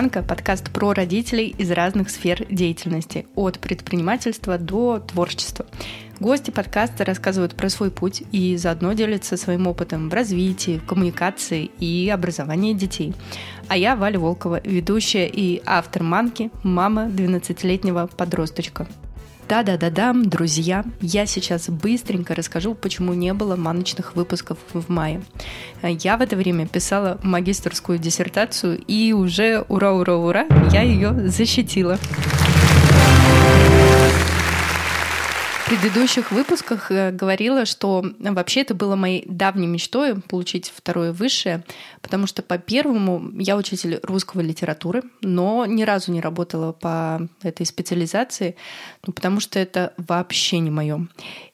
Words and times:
«Манка»— 0.00 0.22
подкаст 0.26 0.70
про 0.70 0.94
родителей 0.94 1.54
из 1.58 1.70
разных 1.70 2.08
сфер 2.08 2.46
деятельности, 2.48 3.26
от 3.34 3.58
предпринимательства 3.58 4.56
до 4.56 4.98
творчества. 4.98 5.66
Гости 6.20 6.50
подкаста 6.50 7.04
рассказывают 7.04 7.54
про 7.54 7.68
свой 7.68 7.90
путь 7.90 8.22
и 8.32 8.56
заодно 8.56 8.94
делятся 8.94 9.36
своим 9.36 9.66
опытом 9.66 10.08
в 10.08 10.14
развитии, 10.14 10.78
в 10.78 10.86
коммуникации 10.86 11.70
и 11.80 12.08
образовании 12.08 12.72
детей. 12.72 13.12
А 13.68 13.76
я 13.76 13.94
Валя 13.94 14.18
Волкова, 14.18 14.62
ведущая 14.64 15.26
и 15.26 15.60
автор 15.66 16.02
«Манки», 16.02 16.50
мама 16.62 17.02
12-летнего 17.02 18.08
подросточка. 18.16 18.86
Да-да-да-да, 19.50 20.12
друзья, 20.14 20.84
я 21.00 21.26
сейчас 21.26 21.68
быстренько 21.68 22.36
расскажу, 22.36 22.76
почему 22.76 23.14
не 23.14 23.34
было 23.34 23.56
маночных 23.56 24.14
выпусков 24.14 24.58
в 24.72 24.88
мае. 24.88 25.22
Я 25.82 26.16
в 26.18 26.20
это 26.20 26.36
время 26.36 26.68
писала 26.68 27.18
магистрскую 27.24 27.98
диссертацию, 27.98 28.78
и 28.78 29.12
уже 29.12 29.64
ура-ура-ура, 29.68 30.46
я 30.70 30.82
ее 30.82 31.28
защитила 31.28 31.98
предыдущих 35.70 36.32
выпусках 36.32 36.90
э, 36.90 37.12
говорила, 37.12 37.64
что 37.64 38.04
вообще 38.18 38.62
это 38.62 38.74
было 38.74 38.96
моей 38.96 39.24
давней 39.28 39.68
мечтой 39.68 40.20
получить 40.20 40.72
второе 40.74 41.12
высшее, 41.12 41.62
потому 42.02 42.26
что 42.26 42.42
по 42.42 42.58
первому 42.58 43.30
я 43.38 43.56
учитель 43.56 44.00
русского 44.02 44.40
литературы, 44.40 45.04
но 45.20 45.66
ни 45.66 45.84
разу 45.84 46.10
не 46.10 46.20
работала 46.20 46.72
по 46.72 47.28
этой 47.44 47.64
специализации, 47.66 48.56
ну, 49.06 49.12
потому 49.12 49.38
что 49.38 49.60
это 49.60 49.94
вообще 49.96 50.58
не 50.58 50.72
мое. 50.72 51.06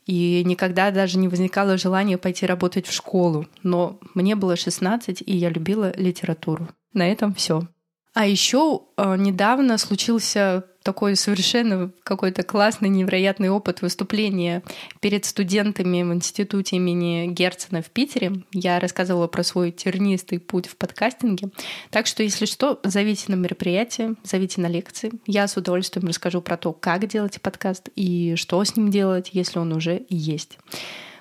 И 0.06 0.42
никогда 0.46 0.90
даже 0.90 1.18
не 1.18 1.28
возникало 1.28 1.76
желания 1.76 2.16
пойти 2.16 2.46
работать 2.46 2.86
в 2.86 2.94
школу. 2.94 3.46
Но 3.62 3.98
мне 4.14 4.34
было 4.34 4.56
16, 4.56 5.24
и 5.26 5.36
я 5.36 5.50
любила 5.50 5.92
литературу. 5.94 6.68
На 6.94 7.12
этом 7.12 7.34
все. 7.34 7.68
А 8.14 8.26
еще 8.26 8.80
э, 8.96 9.16
недавно 9.18 9.76
случился 9.76 10.64
такой 10.86 11.16
совершенно 11.16 11.90
какой-то 12.04 12.44
классный, 12.44 12.88
невероятный 12.88 13.48
опыт 13.48 13.82
выступления 13.82 14.62
перед 15.00 15.24
студентами 15.24 16.04
в 16.04 16.14
институте 16.14 16.76
имени 16.76 17.26
Герцена 17.26 17.82
в 17.82 17.86
Питере. 17.86 18.44
Я 18.52 18.78
рассказывала 18.78 19.26
про 19.26 19.42
свой 19.42 19.72
тернистый 19.72 20.38
путь 20.38 20.68
в 20.68 20.76
подкастинге. 20.76 21.48
Так 21.90 22.06
что, 22.06 22.22
если 22.22 22.46
что, 22.46 22.78
зовите 22.84 23.24
на 23.26 23.34
мероприятие, 23.34 24.14
зовите 24.22 24.60
на 24.60 24.68
лекции. 24.68 25.10
Я 25.26 25.48
с 25.48 25.56
удовольствием 25.56 26.06
расскажу 26.06 26.40
про 26.40 26.56
то, 26.56 26.72
как 26.72 27.08
делать 27.08 27.42
подкаст 27.42 27.88
и 27.96 28.36
что 28.36 28.62
с 28.62 28.76
ним 28.76 28.92
делать, 28.92 29.30
если 29.32 29.58
он 29.58 29.72
уже 29.72 30.06
есть. 30.08 30.56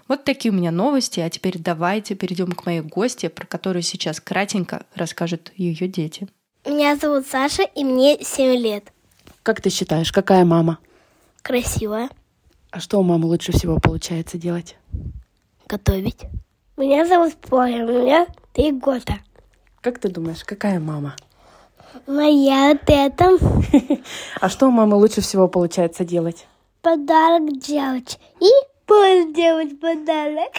Вот 0.07 0.25
такие 0.25 0.51
у 0.51 0.55
меня 0.55 0.69
новости, 0.69 1.21
а 1.21 1.29
теперь 1.31 1.57
давайте 1.57 2.13
перейдем 2.13 2.51
к 2.51 2.67
моей 2.67 2.81
гости, 2.81 3.29
про 3.29 3.47
которую 3.47 3.81
сейчас 3.81 4.19
кратенько 4.19 4.85
расскажут 4.93 5.51
ее 5.55 5.87
дети. 5.87 6.27
Меня 6.67 6.95
зовут 6.95 7.25
Саша, 7.25 7.63
и 7.63 7.83
мне 7.83 8.19
7 8.21 8.55
лет. 8.57 8.91
Как 9.45 9.61
ты 9.61 9.69
считаешь, 9.69 10.11
какая 10.11 10.43
мама? 10.43 10.79
Красивая. 11.43 12.09
А 12.71 12.79
что 12.79 12.99
у 12.99 13.03
мамы 13.03 13.27
лучше 13.27 13.51
всего 13.51 13.77
получается 13.79 14.39
делать? 14.39 14.75
Готовить. 15.67 16.25
Меня 16.77 17.05
зовут 17.05 17.35
Поля, 17.35 17.85
у 17.85 17.89
меня 17.89 18.25
три 18.53 18.71
года. 18.71 19.19
Как 19.81 19.99
ты 19.99 20.09
думаешь, 20.09 20.43
какая 20.43 20.79
мама? 20.79 21.15
Моя 22.07 22.71
вот 22.71 22.81
это. 22.87 23.37
А 24.41 24.49
что 24.49 24.67
у 24.67 24.71
мамы 24.71 24.97
лучше 24.97 25.21
всего 25.21 25.47
получается 25.47 26.03
делать? 26.03 26.47
Подарок 26.81 27.59
делать. 27.59 28.19
И 28.41 28.49
пусть 28.87 29.35
делать 29.35 29.79
подарок. 29.79 30.53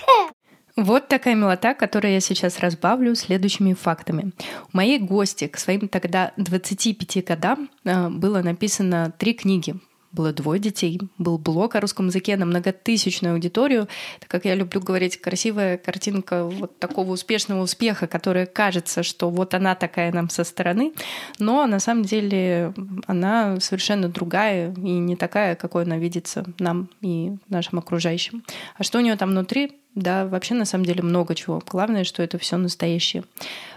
Вот 0.77 1.09
такая 1.09 1.35
милота, 1.35 1.73
которую 1.73 2.13
я 2.13 2.21
сейчас 2.21 2.59
разбавлю 2.59 3.15
следующими 3.15 3.73
фактами. 3.73 4.33
У 4.73 4.77
моей 4.77 4.99
гости 4.99 5.47
к 5.47 5.57
своим 5.59 5.89
тогда 5.89 6.33
25 6.37 7.25
годам 7.25 7.71
э, 7.85 8.11
было 8.11 8.43
написано 8.43 9.11
три 9.19 9.33
книги 9.33 9.75
было 10.17 10.33
двое 10.33 10.59
детей, 10.59 11.01
был 11.19 11.39
блог 11.39 11.77
о 11.77 11.81
русском 11.81 12.07
языке 12.07 12.37
на 12.37 12.47
многотысячную 12.47 13.35
аудиторию. 13.35 13.87
Так 14.19 14.31
как 14.31 14.45
я 14.47 14.55
люблю 14.55 14.81
говорить, 14.81 15.21
красивая 15.21 15.77
картинка 15.77 16.45
вот 16.45 16.79
такого 16.79 17.13
успешного 17.13 17.63
успеха, 17.63 18.07
которая 18.07 18.47
кажется, 18.47 19.03
что 19.03 19.31
вот 19.31 19.55
она 19.55 19.75
такая 19.75 20.11
нам 20.13 20.31
со 20.31 20.43
стороны, 20.43 20.93
но 21.39 21.67
на 21.67 21.79
самом 21.79 22.05
деле 22.05 22.73
она 23.07 23.61
совершенно 23.61 24.09
другая 24.09 24.73
и 24.73 24.99
не 24.99 25.15
такая, 25.15 25.55
какой 25.55 25.85
она 25.85 25.99
видится 25.99 26.45
нам 26.59 26.89
и 27.03 27.37
нашим 27.49 27.79
окружающим. 27.79 28.43
А 28.77 28.83
что 28.83 28.99
у 28.99 29.03
нее 29.03 29.17
там 29.17 29.31
внутри, 29.31 29.73
да, 29.95 30.27
вообще 30.27 30.55
на 30.55 30.65
самом 30.65 30.85
деле 30.85 31.03
много 31.03 31.35
чего. 31.35 31.63
Главное, 31.67 32.05
что 32.05 32.23
это 32.23 32.39
все 32.39 32.57
настоящее. 32.57 33.25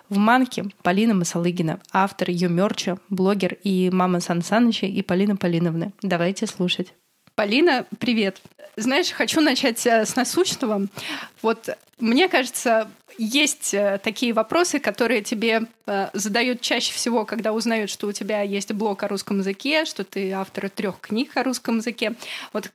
В 0.10 0.18
«Манке» 0.18 0.66
Полина 0.82 1.14
Масалыгина, 1.14 1.80
автор 1.92 2.32
ее 2.32 2.50
мерча, 2.50 2.98
блогер 3.10 3.58
и 3.64 3.92
мама 3.92 4.20
Сан 4.20 4.42
Саныча 4.42 4.88
и 4.88 5.02
Полина 5.04 5.36
Полиновны. 5.36 5.94
Давайте 6.02 6.48
слушать. 6.48 6.94
Полина, 7.36 7.86
привет. 8.00 8.42
Знаешь, 8.76 9.12
хочу 9.12 9.40
начать 9.40 9.86
э, 9.86 10.06
с 10.06 10.16
насущного. 10.16 10.88
Вот 11.42 11.70
мне 12.00 12.28
кажется, 12.28 12.90
есть 13.18 13.74
э, 13.74 14.00
такие 14.04 14.34
вопросы, 14.34 14.80
которые 14.80 15.22
тебе 15.22 15.68
э, 15.86 16.10
задают 16.14 16.62
чаще 16.62 16.92
всего, 16.92 17.24
когда 17.24 17.54
узнают, 17.54 17.90
что 17.92 18.08
у 18.08 18.12
тебя 18.12 18.42
есть 18.42 18.74
блог 18.74 19.04
о 19.04 19.08
русском 19.08 19.40
языке, 19.40 19.86
что 19.86 20.04
ты 20.04 20.32
автор 20.32 20.70
трех 20.70 21.00
книг 21.00 21.38
о 21.38 21.44
русском 21.44 21.78
языке. 21.78 22.16
Вот 22.52 22.72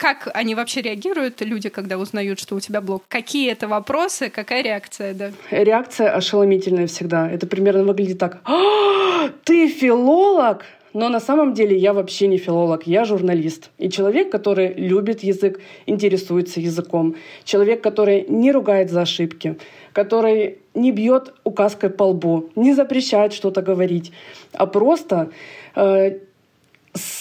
как 0.00 0.30
они 0.32 0.54
вообще 0.54 0.80
реагируют, 0.80 1.42
люди, 1.42 1.68
когда 1.68 1.98
узнают, 1.98 2.40
что 2.40 2.56
у 2.56 2.60
тебя 2.60 2.80
блог? 2.80 3.02
Какие 3.08 3.52
это 3.52 3.68
вопросы? 3.68 4.30
Какая 4.30 4.62
реакция? 4.62 5.12
Да? 5.12 5.30
Реакция 5.50 6.10
ошеломительная 6.10 6.86
всегда. 6.86 7.30
Это 7.30 7.46
примерно 7.46 7.84
выглядит 7.84 8.18
так. 8.18 8.40
«А, 8.44 9.28
ты 9.44 9.68
филолог? 9.68 10.64
Но 10.94 11.08
на 11.08 11.20
самом 11.20 11.52
деле 11.52 11.76
я 11.76 11.92
вообще 11.92 12.28
не 12.28 12.38
филолог, 12.38 12.86
я 12.86 13.04
журналист. 13.04 13.70
И 13.78 13.90
человек, 13.90 14.32
который 14.32 14.72
любит 14.72 15.22
язык, 15.22 15.60
интересуется 15.86 16.60
языком. 16.60 17.14
Человек, 17.44 17.82
который 17.82 18.24
не 18.28 18.52
ругает 18.52 18.90
за 18.90 19.02
ошибки, 19.02 19.56
который 19.92 20.58
не 20.74 20.92
бьет 20.92 21.34
указкой 21.44 21.90
по 21.90 22.04
лбу, 22.04 22.48
не 22.56 22.72
запрещает 22.72 23.32
что-то 23.32 23.60
говорить, 23.60 24.12
а 24.52 24.66
просто 24.66 25.30
э, 25.76 26.18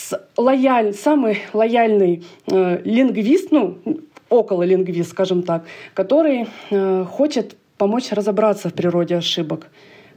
с 0.09 0.19
лояль, 0.37 0.93
самый 0.93 1.39
лояльный 1.53 2.23
э, 2.47 2.81
лингвист, 2.83 3.51
ну, 3.51 3.77
около 4.29 4.63
лингвист, 4.63 5.11
скажем 5.11 5.43
так, 5.43 5.65
который 5.93 6.47
э, 6.71 7.05
хочет 7.05 7.55
помочь 7.77 8.11
разобраться 8.11 8.69
в 8.69 8.73
природе 8.73 9.17
ошибок, 9.17 9.67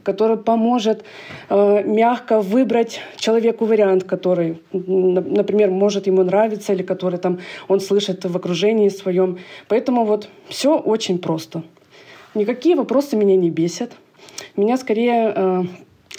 который 0.01 0.37
поможет 0.37 1.03
э, 1.49 1.83
мягко 1.85 2.41
выбрать 2.41 3.01
человеку 3.17 3.65
вариант, 3.65 4.03
который, 4.03 4.61
например, 4.71 5.69
может 5.69 6.07
ему 6.07 6.23
нравиться 6.23 6.73
или 6.73 6.81
который 6.81 7.19
там 7.19 7.39
он 7.67 7.79
слышит 7.79 8.25
в 8.25 8.35
окружении 8.35 8.89
своем. 8.89 9.37
Поэтому 9.67 10.05
вот 10.05 10.27
все 10.47 10.75
очень 10.75 11.19
просто. 11.19 11.61
Никакие 12.33 12.75
вопросы 12.75 13.15
меня 13.15 13.35
не 13.35 13.51
бесят. 13.51 13.91
Меня 14.55 14.77
скорее 14.77 15.33
э, 15.35 15.63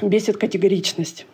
бесит 0.00 0.36
категоричность 0.36 1.26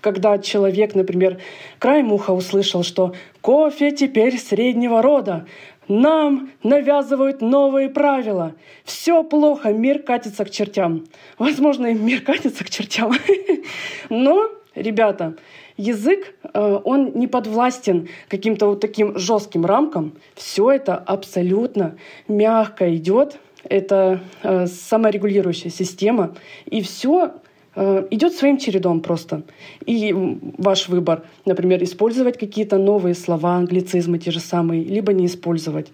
когда 0.00 0.38
человек, 0.38 0.94
например, 0.94 1.38
краем 1.78 2.12
уха 2.12 2.32
услышал, 2.32 2.82
что 2.82 3.14
кофе 3.40 3.92
теперь 3.92 4.38
среднего 4.38 5.02
рода, 5.02 5.46
нам 5.88 6.50
навязывают 6.62 7.40
новые 7.40 7.88
правила. 7.88 8.54
Все 8.84 9.24
плохо, 9.24 9.72
мир 9.72 10.00
катится 10.00 10.44
к 10.44 10.50
чертям. 10.50 11.06
Возможно, 11.38 11.86
и 11.86 11.94
мир 11.94 12.20
катится 12.20 12.64
к 12.64 12.70
чертям. 12.70 13.12
Но, 14.10 14.50
ребята, 14.74 15.34
язык, 15.78 16.34
э, 16.42 16.80
он 16.84 17.12
не 17.14 17.26
подвластен 17.26 18.08
каким-то 18.28 18.66
вот 18.66 18.80
таким 18.80 19.18
жестким 19.18 19.64
рамкам. 19.64 20.12
Все 20.34 20.70
это 20.70 20.96
абсолютно 20.96 21.96
мягко 22.28 22.94
идет. 22.94 23.38
Это 23.64 24.20
э, 24.42 24.66
саморегулирующая 24.66 25.70
система. 25.70 26.34
И 26.66 26.82
все 26.82 27.32
идет 28.10 28.32
своим 28.34 28.58
чередом 28.58 29.00
просто. 29.00 29.42
И 29.86 30.12
ваш 30.58 30.88
выбор, 30.88 31.22
например, 31.46 31.82
использовать 31.84 32.38
какие-то 32.38 32.78
новые 32.78 33.14
слова, 33.14 33.56
англицизмы 33.56 34.18
те 34.18 34.30
же 34.30 34.40
самые, 34.40 34.82
либо 34.82 35.12
не 35.12 35.26
использовать. 35.26 35.88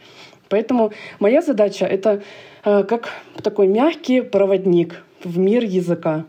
Поэтому 0.49 0.93
моя 1.21 1.43
задача— 1.43 1.85
это 1.87 2.23
э, 2.65 2.85
как 2.85 3.09
такой 3.43 3.67
мягкий 3.67 4.21
проводник 4.23 5.03
в 5.23 5.39
мир 5.39 5.65
языка. 5.65 6.25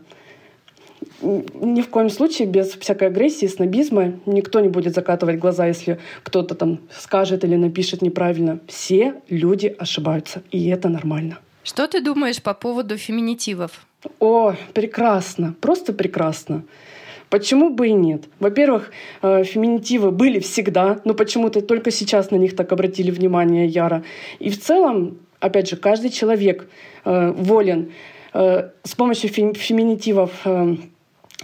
Ни 1.22 1.80
в 1.80 1.88
коем 1.88 2.10
случае 2.10 2.48
без 2.48 2.72
всякой 2.72 3.08
агрессии, 3.08 3.46
снобизма 3.46 4.14
никто 4.26 4.60
не 4.60 4.68
будет 4.68 4.94
закатывать 4.94 5.38
глаза, 5.38 5.66
если 5.66 5.98
кто-то 6.22 6.54
там 6.54 6.80
скажет 6.90 7.44
или 7.44 7.56
напишет 7.56 8.02
неправильно. 8.02 8.58
Все 8.66 9.14
люди 9.28 9.74
ошибаются, 9.78 10.42
и 10.50 10.68
это 10.68 10.88
нормально. 10.88 11.38
Что 11.64 11.86
ты 11.86 12.00
думаешь 12.00 12.42
по 12.42 12.54
поводу 12.54 12.96
феминитивов? 12.96 13.85
О, 14.20 14.54
прекрасно, 14.72 15.54
просто 15.60 15.92
прекрасно. 15.92 16.64
Почему 17.28 17.70
бы 17.70 17.88
и 17.88 17.92
нет? 17.92 18.24
Во-первых, 18.38 18.92
э, 19.22 19.42
феминитивы 19.44 20.10
были 20.12 20.38
всегда, 20.38 21.00
но 21.04 21.14
почему-то 21.14 21.60
только 21.60 21.90
сейчас 21.90 22.30
на 22.30 22.36
них 22.36 22.54
так 22.54 22.72
обратили 22.72 23.10
внимание 23.10 23.66
яро. 23.66 24.04
И 24.38 24.50
в 24.50 24.60
целом, 24.60 25.18
опять 25.40 25.68
же, 25.68 25.76
каждый 25.76 26.10
человек 26.10 26.68
э, 27.04 27.32
волен 27.32 27.92
э, 28.32 28.70
с 28.84 28.94
помощью 28.94 29.30
феминитивов 29.30 30.30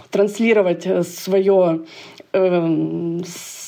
транслировать 0.09 0.87
свое 1.07 1.81
э, 2.31 3.19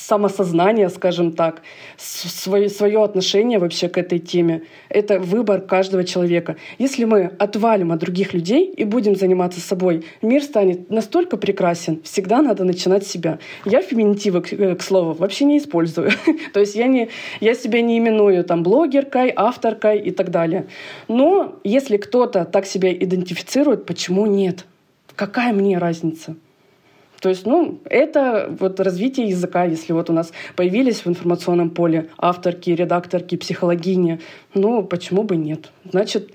самосознание, 0.06 0.88
скажем 0.88 1.32
так, 1.32 1.62
свое, 1.96 2.68
свое 2.68 3.02
отношение 3.02 3.58
вообще 3.58 3.88
к 3.88 3.98
этой 3.98 4.20
теме. 4.20 4.62
Это 4.88 5.18
выбор 5.18 5.60
каждого 5.60 6.04
человека. 6.04 6.56
Если 6.78 7.04
мы 7.04 7.32
отвалим 7.38 7.90
от 7.90 7.98
других 7.98 8.32
людей 8.32 8.72
и 8.76 8.84
будем 8.84 9.16
заниматься 9.16 9.60
собой, 9.60 10.04
мир 10.22 10.42
станет 10.42 10.90
настолько 10.90 11.36
прекрасен. 11.36 12.00
Всегда 12.04 12.40
надо 12.40 12.62
начинать 12.64 13.04
с 13.04 13.10
себя. 13.10 13.38
Я 13.64 13.82
феминитивы, 13.82 14.42
к, 14.42 14.52
э, 14.52 14.76
к 14.76 14.82
слову, 14.82 15.12
вообще 15.12 15.44
не 15.44 15.58
использую. 15.58 16.10
То 16.52 16.60
есть 16.60 16.76
я, 16.76 16.86
не, 16.86 17.08
я 17.40 17.54
себя 17.54 17.80
не 17.80 17.98
именую 17.98 18.44
там 18.44 18.62
блогеркой, 18.62 19.32
авторкой 19.34 19.98
и 19.98 20.12
так 20.12 20.30
далее. 20.30 20.66
Но 21.08 21.56
если 21.64 21.96
кто-то 21.96 22.44
так 22.44 22.66
себя 22.66 22.92
идентифицирует, 22.92 23.86
почему 23.86 24.26
нет? 24.26 24.66
Какая 25.16 25.52
мне 25.52 25.78
разница? 25.78 26.36
То 27.20 27.28
есть, 27.28 27.46
ну, 27.46 27.80
это 27.84 28.54
вот 28.58 28.78
развитие 28.80 29.28
языка, 29.28 29.64
если 29.64 29.92
вот 29.92 30.10
у 30.10 30.12
нас 30.12 30.32
появились 30.54 31.04
в 31.04 31.08
информационном 31.08 31.70
поле 31.70 32.10
авторки, 32.18 32.70
редакторки, 32.70 33.36
психологини, 33.36 34.20
ну, 34.54 34.82
почему 34.82 35.22
бы 35.22 35.36
нет? 35.36 35.70
Значит, 35.90 36.30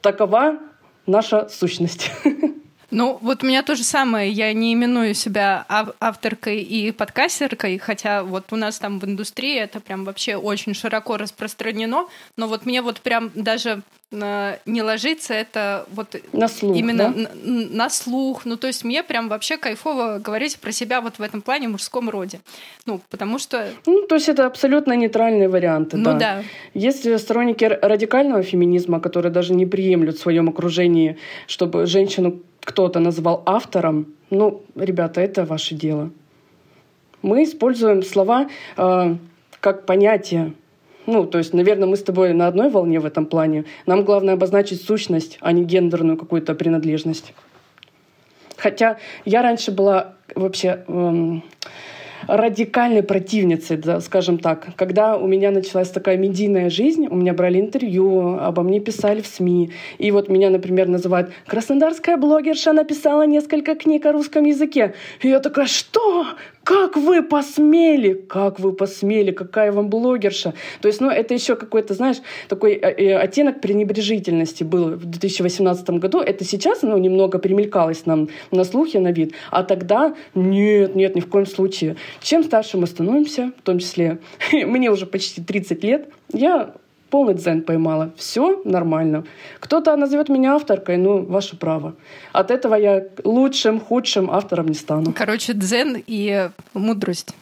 такова 0.00 0.58
наша 1.06 1.48
сущность. 1.48 2.10
Ну, 2.90 3.18
вот 3.20 3.42
у 3.42 3.46
меня 3.46 3.62
то 3.62 3.74
же 3.74 3.84
самое. 3.84 4.30
Я 4.30 4.52
не 4.52 4.72
именую 4.74 5.14
себя 5.14 5.64
авторкой 5.68 6.62
и 6.62 6.92
подкастеркой, 6.92 7.78
хотя 7.78 8.22
вот 8.22 8.52
у 8.52 8.56
нас 8.56 8.78
там 8.78 8.98
в 8.98 9.04
индустрии 9.04 9.58
это 9.58 9.80
прям 9.80 10.04
вообще 10.04 10.36
очень 10.36 10.74
широко 10.74 11.16
распространено. 11.16 12.06
Но 12.36 12.46
вот 12.46 12.66
мне 12.66 12.82
вот 12.82 13.00
прям 13.00 13.30
даже 13.34 13.82
не 14.10 14.82
ложится 14.82 15.34
это 15.34 15.86
вот 15.92 16.14
на 16.32 16.48
слух, 16.48 16.76
именно 16.76 17.12
да? 17.12 17.28
на, 17.42 17.68
на 17.70 17.90
слух. 17.90 18.44
Ну, 18.44 18.56
то 18.56 18.66
есть 18.66 18.84
мне 18.84 19.02
прям 19.02 19.28
вообще 19.28 19.56
кайфово 19.56 20.18
говорить 20.18 20.58
про 20.58 20.72
себя 20.72 21.00
вот 21.00 21.18
в 21.18 21.22
этом 21.22 21.42
плане 21.42 21.68
мужском 21.68 22.08
роде. 22.08 22.40
Ну, 22.86 23.00
потому 23.10 23.38
что... 23.38 23.68
Ну, 23.86 24.06
то 24.06 24.14
есть 24.14 24.28
это 24.28 24.46
абсолютно 24.46 24.92
нейтральные 24.94 25.48
варианты, 25.48 25.96
ну, 25.96 26.12
да. 26.12 26.18
да. 26.18 26.42
Есть 26.74 27.18
сторонники 27.18 27.64
радикального 27.64 28.42
феминизма, 28.42 29.00
которые 29.00 29.32
даже 29.32 29.54
не 29.54 29.66
приемлют 29.66 30.16
в 30.16 30.20
своем 30.20 30.48
окружении, 30.48 31.18
чтобы 31.46 31.86
женщину 31.86 32.42
кто-то 32.64 32.98
назвал 32.98 33.42
автором, 33.46 34.14
ну, 34.30 34.62
ребята, 34.74 35.20
это 35.20 35.44
ваше 35.44 35.74
дело. 35.74 36.10
Мы 37.22 37.44
используем 37.44 38.02
слова 38.02 38.48
э, 38.76 39.16
как 39.60 39.86
понятие. 39.86 40.54
Ну, 41.06 41.26
то 41.26 41.38
есть, 41.38 41.52
наверное, 41.52 41.86
мы 41.86 41.96
с 41.96 42.02
тобой 42.02 42.32
на 42.32 42.46
одной 42.46 42.70
волне 42.70 42.98
в 42.98 43.04
этом 43.06 43.26
плане. 43.26 43.66
Нам 43.86 44.04
главное 44.04 44.34
обозначить 44.34 44.82
сущность, 44.82 45.38
а 45.40 45.52
не 45.52 45.64
гендерную 45.64 46.16
какую-то 46.16 46.54
принадлежность. 46.54 47.34
Хотя 48.56 48.98
я 49.24 49.42
раньше 49.42 49.70
была 49.70 50.14
вообще 50.34 50.84
эм, 50.88 51.42
радикальной 52.28 53.02
противницей, 53.02 53.76
да, 53.76 54.00
скажем 54.00 54.38
так. 54.38 54.68
Когда 54.76 55.16
у 55.16 55.26
меня 55.26 55.50
началась 55.50 55.90
такая 55.90 56.16
медийная 56.16 56.70
жизнь, 56.70 57.06
у 57.10 57.16
меня 57.16 57.34
брали 57.34 57.60
интервью, 57.60 58.38
обо 58.38 58.62
мне 58.62 58.80
писали 58.80 59.20
в 59.20 59.26
СМИ. 59.26 59.70
И 59.98 60.10
вот 60.10 60.28
меня, 60.28 60.50
например, 60.50 60.88
называют 60.88 61.30
«Краснодарская 61.46 62.16
блогерша 62.16 62.72
написала 62.72 63.26
несколько 63.26 63.74
книг 63.74 64.06
о 64.06 64.12
русском 64.12 64.44
языке». 64.44 64.94
И 65.22 65.28
я 65.28 65.40
такая 65.40 65.66
«Что? 65.66 66.26
Как 66.64 66.96
вы 66.96 67.22
посмели? 67.22 68.14
Как 68.14 68.58
вы 68.58 68.72
посмели? 68.72 69.32
Какая 69.32 69.70
вам 69.70 69.90
блогерша? 69.90 70.54
То 70.80 70.88
есть, 70.88 71.00
ну, 71.00 71.10
это 71.10 71.34
еще 71.34 71.56
какой-то, 71.56 71.92
знаешь, 71.92 72.16
такой 72.48 72.72
э, 72.72 72.90
э, 72.90 73.18
оттенок 73.18 73.60
пренебрежительности 73.60 74.64
был 74.64 74.96
в 74.96 75.04
2018 75.04 75.90
году. 75.90 76.20
Это 76.20 76.42
сейчас, 76.44 76.80
ну, 76.80 76.96
немного 76.96 77.38
примелькалось 77.38 78.06
нам 78.06 78.28
на 78.50 78.64
слухе, 78.64 78.98
на 78.98 79.12
вид. 79.12 79.34
А 79.50 79.62
тогда 79.62 80.14
нет, 80.34 80.94
нет, 80.94 81.14
ни 81.14 81.20
в 81.20 81.28
коем 81.28 81.46
случае. 81.46 81.96
Чем 82.20 82.44
старше 82.44 82.76
мы 82.76 82.86
становимся, 82.86 83.52
в 83.58 83.62
том 83.62 83.78
числе, 83.78 84.18
мне 84.52 84.90
уже 84.90 85.06
почти 85.06 85.42
30 85.42 85.84
лет, 85.84 86.08
я 86.32 86.74
полный 87.10 87.34
дзен 87.34 87.62
поймала. 87.62 88.10
Все 88.16 88.60
нормально. 88.64 89.24
Кто-то 89.60 89.96
назовет 89.96 90.28
меня 90.28 90.56
авторкой, 90.56 90.96
ну, 90.96 91.24
ваше 91.24 91.56
право. 91.56 91.94
От 92.32 92.50
этого 92.50 92.74
я 92.74 93.04
лучшим, 93.22 93.78
худшим 93.80 94.30
автором 94.30 94.66
не 94.66 94.74
стану. 94.74 95.12
Короче, 95.16 95.52
дзен 95.52 96.02
и 96.06 96.50
мудрость. 96.72 97.34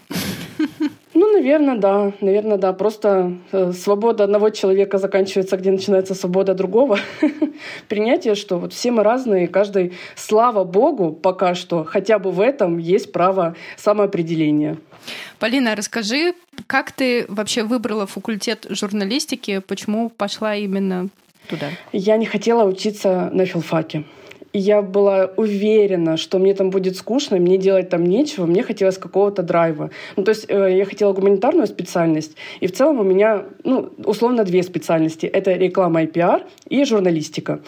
Наверное, 1.43 1.77
да. 1.77 2.12
Наверное, 2.21 2.56
да. 2.56 2.73
Просто 2.73 3.37
э, 3.50 3.73
свобода 3.73 4.23
одного 4.23 4.50
человека 4.50 4.99
заканчивается, 4.99 5.56
где 5.56 5.73
начинается 5.73 6.15
свобода 6.15 6.55
другого. 6.55 7.00
Принятие, 7.89 8.37
что 8.37 8.59
вот 8.59 8.73
все 8.73 8.93
мы 8.93 9.03
разные, 9.03 9.49
каждый, 9.49 9.93
слава 10.15 10.62
богу, 10.62 11.12
пока 11.12 11.56
что, 11.56 11.83
хотя 11.83 12.21
бы 12.21 12.31
в 12.31 12.41
этом 12.41 12.79
есть 12.79 13.11
право 13.11 13.56
самоопределения. 13.77 14.77
Полина, 15.41 15.75
расскажи, 15.75 16.35
как 16.69 16.93
ты 16.93 17.27
вообще 17.27 17.65
выбрала 17.65 18.06
факультет 18.06 18.67
журналистики, 18.71 19.59
почему 19.59 20.11
пошла 20.11 20.55
именно 20.55 21.09
туда? 21.49 21.71
Я 21.93 22.19
не 22.19 22.27
хотела 22.27 22.62
учиться 22.62 23.31
на 23.33 23.47
филфаке. 23.47 24.05
Я 24.54 24.82
была 24.82 25.31
уверена, 25.37 26.16
что 26.19 26.38
мне 26.38 26.54
там 26.54 26.70
будет 26.70 26.96
скучно, 26.96 27.38
мне 27.38 27.56
делать 27.56 27.88
там 27.88 28.04
нечего, 28.04 28.44
мне 28.44 28.62
хотелось 28.62 28.99
какого-то 28.99 29.43
драйва. 29.43 29.90
Ну, 30.16 30.25
то 30.25 30.31
есть 30.31 30.44
э, 30.49 30.76
я 30.76 30.84
хотела 30.84 31.14
гуманитарную 31.14 31.66
специальность, 31.66 32.37
и 32.60 32.66
в 32.66 32.72
целом 32.72 33.00
у 33.00 33.02
меня, 33.02 33.44
ну, 33.64 33.90
условно, 34.04 34.44
две 34.44 34.62
специальности. 34.62 35.25
Это 35.25 35.52
реклама 35.52 36.02
и 36.02 36.06
пиар 36.06 36.43
и 36.69 36.84
журналистика 36.84 37.60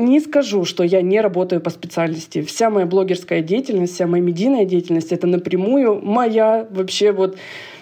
не 0.00 0.20
скажу, 0.20 0.64
что 0.64 0.82
я 0.82 1.02
не 1.02 1.20
работаю 1.20 1.60
по 1.60 1.70
специальности. 1.70 2.42
Вся 2.42 2.70
моя 2.70 2.86
блогерская 2.86 3.42
деятельность, 3.42 3.94
вся 3.94 4.06
моя 4.06 4.22
медийная 4.22 4.64
деятельность— 4.64 5.12
это 5.12 5.26
напрямую 5.26 6.00
моя 6.02 6.66
вообще 6.70 7.12
вот 7.12 7.36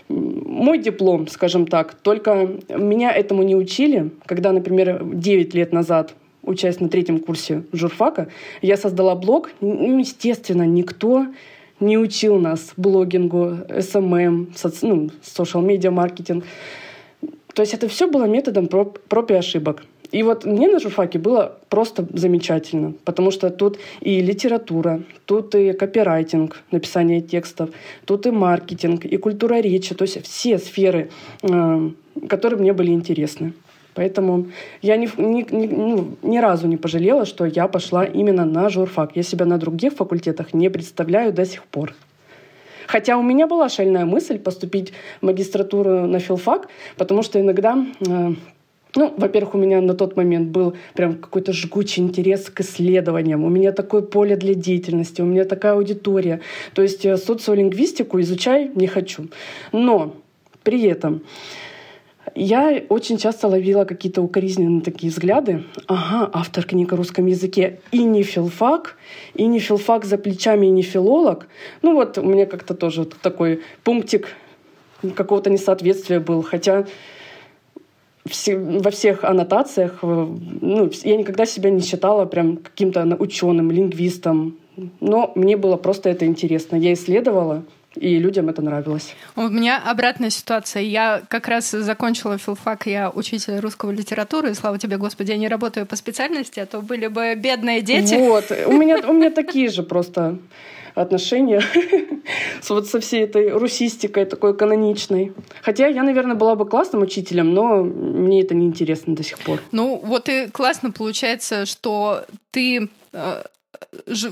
мой 0.08 0.78
диплом, 0.78 1.28
скажем 1.28 1.66
так. 1.66 1.94
Только 1.94 2.48
меня 2.68 3.12
этому 3.12 3.42
не 3.42 3.54
учили. 3.54 4.10
Когда, 4.26 4.52
например, 4.52 5.02
9 5.04 5.54
лет 5.54 5.72
назад 5.72 6.14
учась 6.48 6.80
на 6.80 6.88
третьем 6.88 7.20
курсе 7.20 7.62
журфака, 7.72 8.28
я 8.62 8.76
создала 8.76 9.14
блог. 9.14 9.50
Ну, 9.60 9.98
естественно, 9.98 10.66
никто 10.66 11.26
не 11.80 11.98
учил 11.98 12.38
нас 12.38 12.72
блогингу, 12.76 13.58
SMM, 13.68 14.56
соци... 14.56 14.86
ну, 14.86 15.10
social 15.22 15.64
media 15.64 15.90
маркетинг. 15.90 16.44
То 17.54 17.62
есть 17.62 17.74
это 17.74 17.88
все 17.88 18.08
было 18.08 18.24
методом 18.24 18.68
проб, 18.68 18.98
проб 19.08 19.30
и 19.30 19.34
ошибок. 19.34 19.84
И 20.10 20.22
вот 20.22 20.44
мне 20.44 20.68
на 20.68 20.80
журфаке 20.80 21.18
было 21.18 21.58
просто 21.68 22.06
замечательно, 22.14 22.94
потому 23.04 23.30
что 23.30 23.50
тут 23.50 23.78
и 24.00 24.22
литература, 24.22 25.02
тут 25.26 25.54
и 25.54 25.72
копирайтинг, 25.72 26.62
написание 26.70 27.20
текстов, 27.20 27.70
тут 28.06 28.26
и 28.26 28.30
маркетинг, 28.30 29.04
и 29.04 29.16
культура 29.18 29.60
речи, 29.60 29.94
то 29.94 30.02
есть 30.04 30.22
все 30.22 30.58
сферы, 30.58 31.10
э, 31.42 31.90
которые 32.26 32.58
мне 32.58 32.72
были 32.72 32.90
интересны. 32.90 33.52
Поэтому 33.94 34.46
я 34.82 34.96
ни, 34.96 35.08
ни, 35.16 35.46
ни, 35.50 35.66
ну, 35.66 36.16
ни 36.22 36.38
разу 36.38 36.68
не 36.68 36.76
пожалела, 36.76 37.24
что 37.24 37.44
я 37.44 37.68
пошла 37.68 38.04
именно 38.04 38.44
на 38.44 38.68
журфак. 38.68 39.16
Я 39.16 39.22
себя 39.22 39.44
на 39.44 39.58
других 39.58 39.94
факультетах 39.94 40.54
не 40.54 40.70
представляю 40.70 41.32
до 41.32 41.44
сих 41.44 41.64
пор. 41.64 41.94
Хотя 42.86 43.18
у 43.18 43.22
меня 43.22 43.46
была 43.46 43.68
шальная 43.68 44.04
мысль 44.04 44.38
поступить 44.38 44.92
в 45.20 45.26
магистратуру 45.26 46.06
на 46.06 46.20
филфак, 46.20 46.68
потому 46.96 47.22
что 47.22 47.38
иногда 47.38 47.84
э, 48.06 48.34
ну, 48.96 49.14
во-первых, 49.16 49.54
у 49.54 49.58
меня 49.58 49.80
на 49.80 49.94
тот 49.94 50.16
момент 50.16 50.48
был 50.48 50.74
прям 50.94 51.16
какой-то 51.16 51.52
жгучий 51.52 52.02
интерес 52.02 52.48
к 52.48 52.60
исследованиям. 52.60 53.44
У 53.44 53.48
меня 53.48 53.72
такое 53.72 54.02
поле 54.02 54.36
для 54.36 54.54
деятельности, 54.54 55.20
у 55.20 55.26
меня 55.26 55.44
такая 55.44 55.74
аудитория. 55.74 56.40
То 56.74 56.82
есть 56.82 57.04
э, 57.04 57.16
социолингвистику 57.16 58.20
изучай 58.20 58.70
не 58.74 58.86
хочу. 58.86 59.28
Но 59.72 60.14
при 60.62 60.82
этом 60.84 61.22
я 62.34 62.82
очень 62.88 63.18
часто 63.18 63.48
ловила 63.48 63.84
какие-то 63.84 64.22
укоризненные 64.22 64.82
такие 64.82 65.10
взгляды. 65.10 65.64
Ага, 65.86 66.30
автор 66.32 66.64
книг 66.64 66.92
о 66.92 66.96
русском 66.96 67.26
языке 67.26 67.80
и 67.92 68.04
не 68.04 68.22
филфак, 68.22 68.96
и 69.34 69.46
не 69.46 69.58
филфак 69.58 70.04
за 70.04 70.18
плечами, 70.18 70.66
и 70.66 70.70
не 70.70 70.82
филолог. 70.82 71.48
Ну 71.82 71.94
вот 71.94 72.18
у 72.18 72.22
меня 72.22 72.46
как-то 72.46 72.74
тоже 72.74 73.04
такой 73.04 73.62
пунктик 73.84 74.28
какого-то 75.14 75.50
несоответствия 75.50 76.20
был. 76.20 76.42
Хотя 76.42 76.86
во 78.24 78.90
всех 78.90 79.24
аннотациях, 79.24 80.00
ну, 80.02 80.90
я 81.04 81.16
никогда 81.16 81.46
себя 81.46 81.70
не 81.70 81.80
считала 81.80 82.26
прям 82.26 82.58
каким-то 82.58 83.04
ученым, 83.18 83.70
лингвистом, 83.70 84.56
но 85.00 85.32
мне 85.34 85.56
было 85.56 85.76
просто 85.76 86.10
это 86.10 86.26
интересно. 86.26 86.76
Я 86.76 86.92
исследовала, 86.92 87.64
и 87.98 88.18
людям 88.18 88.48
это 88.48 88.62
нравилось. 88.62 89.14
У 89.36 89.48
меня 89.48 89.82
обратная 89.84 90.30
ситуация. 90.30 90.82
Я 90.82 91.22
как 91.28 91.48
раз 91.48 91.70
закончила 91.70 92.38
филфак, 92.38 92.86
я 92.86 93.10
учитель 93.10 93.58
русского 93.58 93.90
литературы, 93.90 94.50
и 94.50 94.54
слава 94.54 94.78
тебе, 94.78 94.96
Господи, 94.96 95.32
я 95.32 95.38
не 95.38 95.48
работаю 95.48 95.86
по 95.86 95.96
специальности, 95.96 96.60
а 96.60 96.66
то 96.66 96.80
были 96.80 97.08
бы 97.08 97.34
бедные 97.34 97.82
дети. 97.82 98.14
Вот, 98.14 98.50
у 98.66 98.72
меня, 98.72 98.98
у 99.06 99.12
меня 99.12 99.30
такие 99.42 99.68
же 99.68 99.82
просто 99.82 100.38
отношения 100.94 101.62
вот 102.68 102.88
со 102.88 103.00
всей 103.00 103.22
этой 103.22 103.50
русистикой 103.50 104.24
такой 104.24 104.56
каноничной. 104.56 105.32
Хотя 105.62 105.86
я, 105.86 106.02
наверное, 106.02 106.34
была 106.34 106.56
бы 106.56 106.68
классным 106.68 107.02
учителем, 107.02 107.54
но 107.54 107.82
мне 107.82 108.42
это 108.42 108.54
не 108.54 108.66
интересно 108.66 109.14
до 109.14 109.22
сих 109.22 109.38
пор. 109.38 109.60
Ну, 109.72 110.00
вот 110.02 110.28
и 110.28 110.48
классно 110.48 110.90
получается, 110.90 111.66
что 111.66 112.24
ты 112.50 112.88
э, 113.12 113.42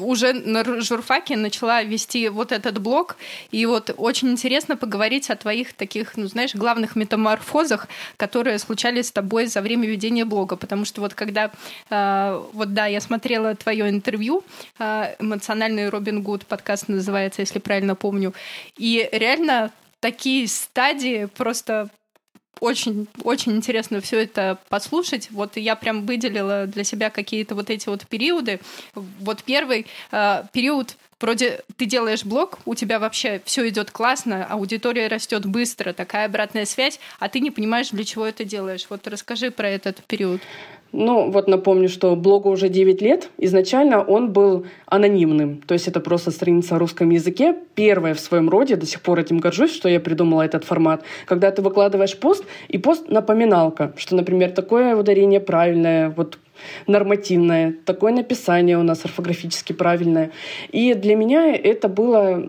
уже 0.01 0.33
на 0.33 0.81
журфаке 0.81 1.37
начала 1.37 1.83
вести 1.83 2.29
вот 2.29 2.53
этот 2.53 2.79
блог, 2.79 3.17
и 3.51 3.65
вот 3.67 3.95
очень 3.97 4.31
интересно 4.31 4.77
поговорить 4.77 5.31
о 5.31 5.37
твоих 5.37 5.73
таких, 5.73 6.17
ну, 6.17 6.27
знаешь, 6.27 6.55
главных 6.55 6.97
метаморфозах, 6.97 7.89
которые 8.17 8.59
случались 8.59 9.09
с 9.09 9.13
тобой 9.13 9.47
за 9.47 9.63
время 9.63 9.87
ведения 9.87 10.25
блога, 10.25 10.57
потому 10.57 10.85
что 10.85 11.01
вот 11.01 11.15
когда, 11.15 11.51
э, 11.91 12.43
вот 12.53 12.75
да, 12.75 12.87
я 12.87 13.01
смотрела 13.01 13.55
твое 13.55 13.89
интервью, 13.89 14.45
э, 14.79 15.15
эмоциональный 15.19 15.89
Робин 15.89 16.23
Гуд 16.23 16.47
подкаст 16.47 16.89
называется, 16.89 17.43
если 17.43 17.59
правильно 17.59 17.95
помню, 17.95 18.35
и 18.77 19.09
реально 19.13 19.73
такие 20.01 20.47
стадии 20.49 21.27
просто 21.37 21.89
очень, 22.61 23.07
очень 23.23 23.53
интересно 23.53 24.01
все 24.01 24.23
это 24.23 24.59
послушать. 24.69 25.31
Вот 25.31 25.57
я 25.57 25.77
прям 25.77 26.07
выделила 26.07 26.67
для 26.67 26.85
себя 26.85 27.11
какие-то 27.11 27.55
вот 27.55 27.71
эти 27.71 27.89
вот 27.89 28.07
периоды. 28.07 28.61
Вот 28.95 29.43
первый 29.45 29.87
э, 30.11 30.45
период 30.53 30.97
Вроде 31.19 31.61
ты 31.79 31.87
делаешь 31.87 32.25
блог, 32.25 32.59
у 32.67 32.75
тебя 32.75 32.99
вообще 32.99 33.41
все 33.47 33.67
идет 33.69 33.91
классно, 33.91 34.45
аудитория 34.45 35.09
растет 35.09 35.47
быстро, 35.47 35.95
такая 35.95 36.27
обратная 36.27 36.67
связь, 36.67 37.01
а 37.19 37.31
ты 37.31 37.41
не 37.41 37.51
понимаешь, 37.51 37.89
для 37.89 38.05
чего 38.05 38.27
это 38.27 38.45
делаешь. 38.45 38.87
Вот 38.91 39.07
расскажи 39.07 39.51
про 39.51 39.69
этот 39.69 40.03
период. 40.05 40.43
Ну, 40.93 41.31
вот 41.31 41.49
напомню, 41.49 41.89
что 41.89 42.15
блогу 42.17 42.51
уже 42.51 42.69
9 42.69 43.03
лет. 43.03 43.29
Изначально 43.39 44.03
он 44.03 44.33
был 44.33 44.67
анонимным. 44.87 45.61
То 45.67 45.75
есть 45.75 45.89
это 45.89 46.01
просто 46.01 46.31
страница 46.31 46.77
о 46.77 46.79
русском 46.79 47.11
языке. 47.11 47.55
Первая 47.75 48.15
в 48.15 48.21
своем 48.21 48.49
роде. 48.49 48.77
До 48.77 48.87
сих 48.87 49.03
пор 49.03 49.19
этим 49.19 49.39
горжусь, 49.39 49.75
что 49.75 49.89
я 49.89 50.01
придумала 50.01 50.43
этот 50.43 50.65
формат. 50.65 51.03
Когда 51.27 51.51
ты 51.51 51.61
выкладываешь 51.61 52.17
пост, 52.17 52.45
и 52.69 52.79
пост 52.79 53.09
напоминалка, 53.09 53.93
что, 53.97 54.15
например, 54.15 54.53
такое 54.53 54.97
ударение 54.97 55.41
правильное, 55.41 56.11
вот 56.11 56.39
нормативное, 56.87 57.75
такое 57.85 58.13
написание 58.13 58.79
у 58.79 58.83
нас 58.83 59.05
орфографически 59.05 59.73
правильное. 59.73 60.31
И 60.73 60.95
для 60.95 61.17
меня 61.17 61.55
это 61.55 61.89
было 61.89 62.43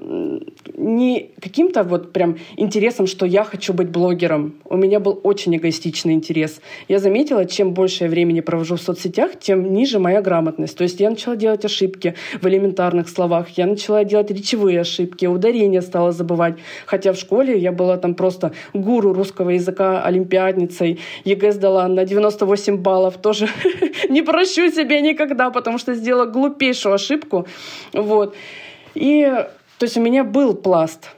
не 0.76 1.32
каким-то 1.42 1.84
вот 1.84 2.14
прям 2.14 2.38
интересом, 2.56 3.08
что 3.08 3.26
я 3.26 3.44
хочу 3.44 3.74
быть 3.74 3.90
блогером. 3.90 4.56
У 4.66 4.78
меня 4.78 5.00
был 5.00 5.20
очень 5.24 5.56
эгоистичный 5.56 6.14
интерес. 6.14 6.62
Я 6.88 7.00
заметила, 7.00 7.46
чем 7.46 7.74
больше 7.74 8.06
я 8.06 8.10
времени 8.10 8.42
провожу 8.42 8.76
в 8.76 8.82
соцсетях, 8.82 9.40
тем 9.40 9.74
ниже 9.74 10.00
моя 10.00 10.22
грамотность. 10.22 10.78
То 10.78 10.84
есть 10.84 11.00
я 11.00 11.10
начала 11.10 11.36
делать 11.36 11.66
ошибки 11.66 12.16
в 12.42 12.48
элементарных 12.48 13.10
словах, 13.10 13.50
я 13.58 13.66
начала 13.66 14.04
делать 14.04 14.32
речевые 14.32 14.82
ошибки, 14.82 15.26
ударения 15.26 15.82
стала 15.82 16.12
забывать. 16.12 16.56
Хотя 16.86 17.14
в 17.14 17.18
школе 17.18 17.58
я 17.58 17.72
была 17.72 17.98
там 17.98 18.16
просто 18.16 18.52
гуру 18.74 19.14
русского 19.14 19.52
языка, 19.52 20.04
олимпиадницей, 20.04 21.00
ЕГЭ 21.26 21.52
сдала 21.52 21.88
на 21.88 22.06
98 22.06 22.78
баллов, 22.78 23.18
тоже 23.18 23.48
не 24.10 24.22
прощу 24.22 24.70
себе 24.72 25.02
никогда, 25.02 25.50
потому 25.50 25.78
что 25.78 25.94
сделала 25.96 26.26
глупейшую 26.26 26.96
ошибку. 26.96 27.48
Вот. 27.94 28.36
И 28.96 29.24
то 29.78 29.84
есть 29.84 29.98
у 29.98 30.02
меня 30.02 30.24
был 30.24 30.56
пласт 30.56 31.12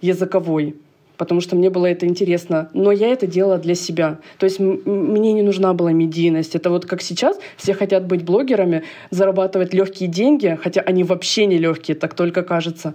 языковой, 0.00 0.76
потому 1.16 1.40
что 1.40 1.56
мне 1.56 1.70
было 1.70 1.86
это 1.86 2.06
интересно. 2.06 2.70
Но 2.74 2.92
я 2.92 3.08
это 3.08 3.26
делала 3.26 3.58
для 3.58 3.74
себя. 3.74 4.18
То 4.38 4.44
есть 4.44 4.60
мне 4.60 5.32
не 5.32 5.42
нужна 5.42 5.74
была 5.74 5.92
медийность. 5.92 6.54
Это 6.54 6.70
вот 6.70 6.86
как 6.86 7.02
сейчас 7.02 7.38
все 7.56 7.74
хотят 7.74 8.06
быть 8.06 8.24
блогерами, 8.24 8.84
зарабатывать 9.10 9.74
легкие 9.74 10.08
деньги, 10.08 10.58
хотя 10.62 10.80
они 10.82 11.04
вообще 11.04 11.46
не 11.46 11.58
легкие, 11.58 11.96
так 11.96 12.14
только 12.14 12.42
кажется. 12.42 12.94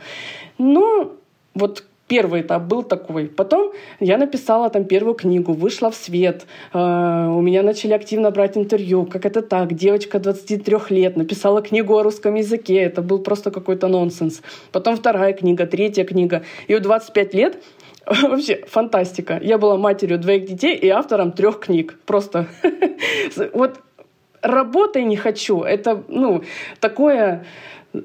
Но 0.58 1.14
вот 1.54 1.84
первый 2.10 2.42
этап 2.42 2.64
был 2.64 2.84
такой. 2.84 3.28
Потом 3.28 3.72
я 4.02 4.18
написала 4.18 4.70
там 4.70 4.84
первую 4.84 5.14
книгу, 5.14 5.54
вышла 5.54 5.90
в 5.90 5.96
свет. 5.96 6.46
Э, 6.74 7.28
у 7.30 7.42
меня 7.42 7.64
начали 7.64 7.94
активно 7.94 8.32
брать 8.32 8.58
интервью. 8.58 9.06
Как 9.06 9.26
это 9.26 9.42
так? 9.42 9.74
Девочка 9.74 10.20
23 10.20 10.78
лет 10.90 11.16
написала 11.16 11.62
книгу 11.62 11.98
о 11.98 12.04
русском 12.04 12.36
языке. 12.36 12.76
Это 12.76 13.02
был 13.02 13.20
просто 13.20 13.52
какой-то 13.52 13.88
нонсенс. 13.88 14.42
Потом 14.72 14.98
вторая 14.98 15.34
книга, 15.34 15.66
третья 15.66 16.04
книга. 16.04 16.42
И 16.68 16.76
в 16.76 16.82
25 16.82 17.34
лет 17.34 17.58
Вообще 18.24 18.66
фантастика. 18.68 19.40
Я 19.42 19.58
была 19.58 19.78
матерью 19.78 20.18
двоих 20.18 20.46
детей 20.46 20.76
и 20.76 20.90
автором 20.90 21.32
трех 21.32 21.60
книг. 21.60 22.00
Просто 22.06 22.48
вот 23.54 23.80
работай 24.42 25.04
не 25.04 25.16
хочу. 25.16 25.62
Это, 25.62 26.04
ну, 26.08 26.44
такое 26.80 27.46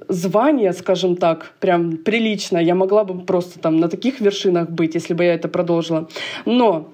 звание, 0.08 0.72
скажем 0.72 1.16
так, 1.16 1.52
прям 1.60 1.96
прилично. 1.98 2.58
Я 2.58 2.74
могла 2.74 3.04
бы 3.04 3.24
просто 3.24 3.58
там 3.58 3.76
на 3.78 3.88
таких 3.88 4.20
вершинах 4.20 4.70
быть, 4.70 4.94
если 4.94 5.14
бы 5.14 5.24
я 5.24 5.34
это 5.34 5.48
продолжила. 5.48 6.08
Но 6.44 6.90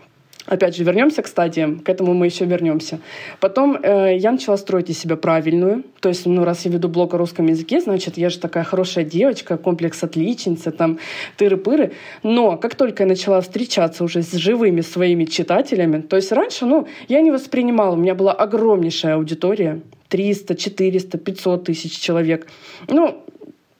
Опять 0.47 0.75
же, 0.75 0.85
вернемся 0.85 1.23
к 1.23 1.29
стадиям, 1.29 1.79
к 1.79 1.89
этому 1.89 2.13
мы 2.13 2.27
еще 2.27 2.45
вернемся. 2.45 2.99
Потом 3.39 3.77
э, 3.81 4.17
я 4.17 4.33
начала 4.33 4.57
строить 4.57 4.91
из 4.91 4.99
себя 4.99 5.17
правильную. 5.17 5.85
То 6.01 6.09
есть, 6.09 6.27
ну, 6.27 6.45
раз 6.45 6.65
я 6.65 6.73
веду 6.73 6.89
блог 6.89 7.15
о 7.15 7.19
русском 7.19 7.47
языке, 7.47 7.81
значит, 7.81 8.17
я 8.17 8.31
же 8.31 8.41
такая 8.41 8.65
хорошая 8.65 9.05
девочка, 9.05 9.59
комплекс 9.59 10.03
отличницы, 10.03 10.73
там, 10.73 10.99
тыры-пыры. 11.39 11.93
Но 12.25 12.57
как 12.57 12.75
только 12.75 13.05
я 13.05 13.09
начала 13.09 13.41
встречаться 13.43 14.03
уже 14.03 14.23
с 14.23 14.33
живыми 14.33 14.81
своими 14.81 15.25
читателями, 15.25 16.01
то 16.01 16.17
есть 16.17 16.33
раньше, 16.33 16.67
ну, 16.67 16.89
я 17.07 17.21
не 17.21 17.31
воспринимала, 17.31 17.95
у 17.95 17.99
меня 17.99 18.15
была 18.15 18.33
огромнейшая 18.33 19.15
аудитория, 19.15 19.81
300, 20.11 20.55
400, 20.55 21.19
500 21.19 21.65
тысяч 21.65 21.99
человек. 21.99 22.47
Ну, 22.89 23.25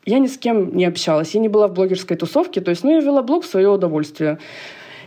я 0.07 0.19
ни 0.19 0.27
с 0.27 0.39
кем 0.39 0.77
не 0.77 0.87
общалась, 0.87 1.35
я 1.35 1.41
не 1.41 1.49
была 1.49 1.69
в 1.69 1.75
блогерской 1.75 2.17
тусовке, 2.17 2.61
то 2.61 2.71
есть, 2.71 2.85
ну, 2.85 2.91
я 2.91 3.01
вела 3.01 3.23
блог 3.23 3.45
в 3.45 3.49
свое 3.49 3.69
удовольствие. 3.69 4.39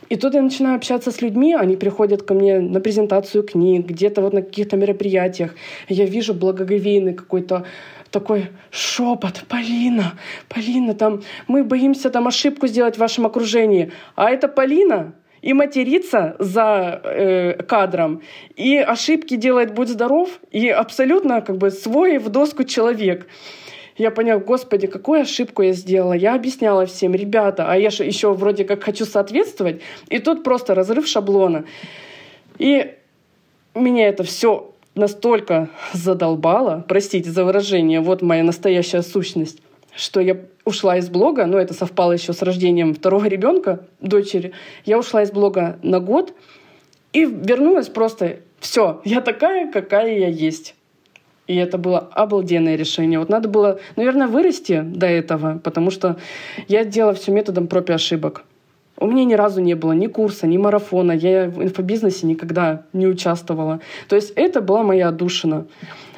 И 0.09 0.15
тут 0.15 0.35
я 0.35 0.41
начинаю 0.41 0.75
общаться 0.75 1.11
с 1.11 1.21
людьми, 1.21 1.55
они 1.55 1.75
приходят 1.75 2.23
ко 2.23 2.33
мне 2.33 2.59
на 2.59 2.79
презентацию 2.79 3.43
книг, 3.43 3.87
где-то 3.87 4.21
вот 4.21 4.33
на 4.33 4.41
каких-то 4.41 4.77
мероприятиях. 4.77 5.55
Я 5.89 6.05
вижу 6.05 6.33
благоговейный 6.33 7.13
какой-то 7.13 7.65
такой 8.11 8.49
шепот, 8.69 9.43
Полина, 9.49 10.13
Полина, 10.49 10.93
там 10.93 11.23
мы 11.47 11.63
боимся 11.63 12.09
там 12.09 12.27
ошибку 12.27 12.67
сделать 12.67 12.95
в 12.95 12.99
вашем 12.99 13.25
окружении. 13.25 13.91
А 14.15 14.29
это 14.29 14.47
Полина, 14.47 15.13
и 15.43 15.53
материться 15.53 16.35
за 16.39 17.01
э, 17.03 17.63
кадром, 17.63 18.21
и 18.55 18.77
ошибки 18.77 19.35
делает 19.35 19.73
«Будь 19.73 19.89
здоров», 19.89 20.39
и 20.51 20.69
абсолютно 20.69 21.41
как 21.41 21.57
бы 21.57 21.69
свой 21.69 22.17
в 22.17 22.29
доску 22.29 22.63
человек. 22.63 23.27
Я 23.97 24.09
поняла, 24.09 24.39
господи, 24.39 24.88
какую 24.88 25.21
ошибку 25.21 25.62
я 25.62 25.73
сделала. 25.73 26.13
Я 26.13 26.33
объясняла 26.33 26.85
всем, 26.85 27.13
ребята, 27.13 27.65
а 27.69 27.77
я 27.77 27.89
же 27.89 28.05
еще 28.05 28.33
вроде 28.33 28.63
как 28.63 28.83
хочу 28.83 29.05
соответствовать. 29.05 29.81
И 30.09 30.17
тут 30.17 30.43
просто 30.43 30.73
разрыв 30.73 31.05
шаблона. 31.07 31.65
И 32.57 32.95
меня 33.75 34.07
это 34.07 34.23
все 34.23 34.73
настолько 34.95 35.69
задолбало, 35.91 36.85
простите 36.88 37.29
за 37.29 37.43
выражение, 37.43 38.00
вот 38.00 38.21
моя 38.21 38.43
настоящая 38.43 39.01
сущность, 39.01 39.62
что 39.95 40.21
я 40.21 40.38
ушла 40.65 40.98
из 40.98 41.10
блога, 41.10 41.46
но 41.46 41.58
это 41.58 41.74
совпало 41.74 42.13
еще 42.13 42.34
с 42.34 42.41
рождением 42.41 42.93
второго 42.93 43.25
ребенка, 43.25 43.86
дочери. 44.00 44.53
Я 44.86 44.98
ушла 45.00 45.24
из 45.24 45.32
блога 45.32 45.77
на 45.84 46.00
год 46.00 46.34
и 47.12 47.25
вернулась 47.25 47.89
просто 47.89 48.39
все, 48.60 49.01
я 49.03 49.22
такая, 49.22 49.72
какая 49.72 50.17
я 50.17 50.27
есть. 50.27 50.75
И 51.46 51.58
это 51.58 51.77
было 51.77 52.00
обалденное 52.00 52.75
решение. 52.75 53.20
Вот 53.20 53.27
надо 53.27 53.50
было, 53.50 53.79
наверное, 53.98 54.27
вырасти 54.27 54.82
до 54.82 55.08
этого, 55.08 55.60
потому 55.62 55.91
что 55.91 56.17
я 56.70 56.86
делала 56.86 57.13
все 57.13 57.32
методом 57.32 57.67
проб 57.67 57.89
и 57.89 57.93
ошибок. 57.93 58.46
У 58.98 59.08
меня 59.08 59.25
ни 59.25 59.34
разу 59.34 59.60
не 59.60 59.74
было 59.74 59.91
ни 59.91 60.08
курса, 60.08 60.48
ни 60.48 60.58
марафона. 60.58 61.12
Я 61.12 61.50
в 61.50 61.62
инфобизнесе 61.62 62.25
никогда 62.25 62.86
не 62.93 63.08
участвовала. 63.08 63.82
То 64.08 64.15
есть 64.15 64.32
это 64.36 64.62
была 64.62 64.84
моя 64.84 65.10
отдушина. 65.10 65.67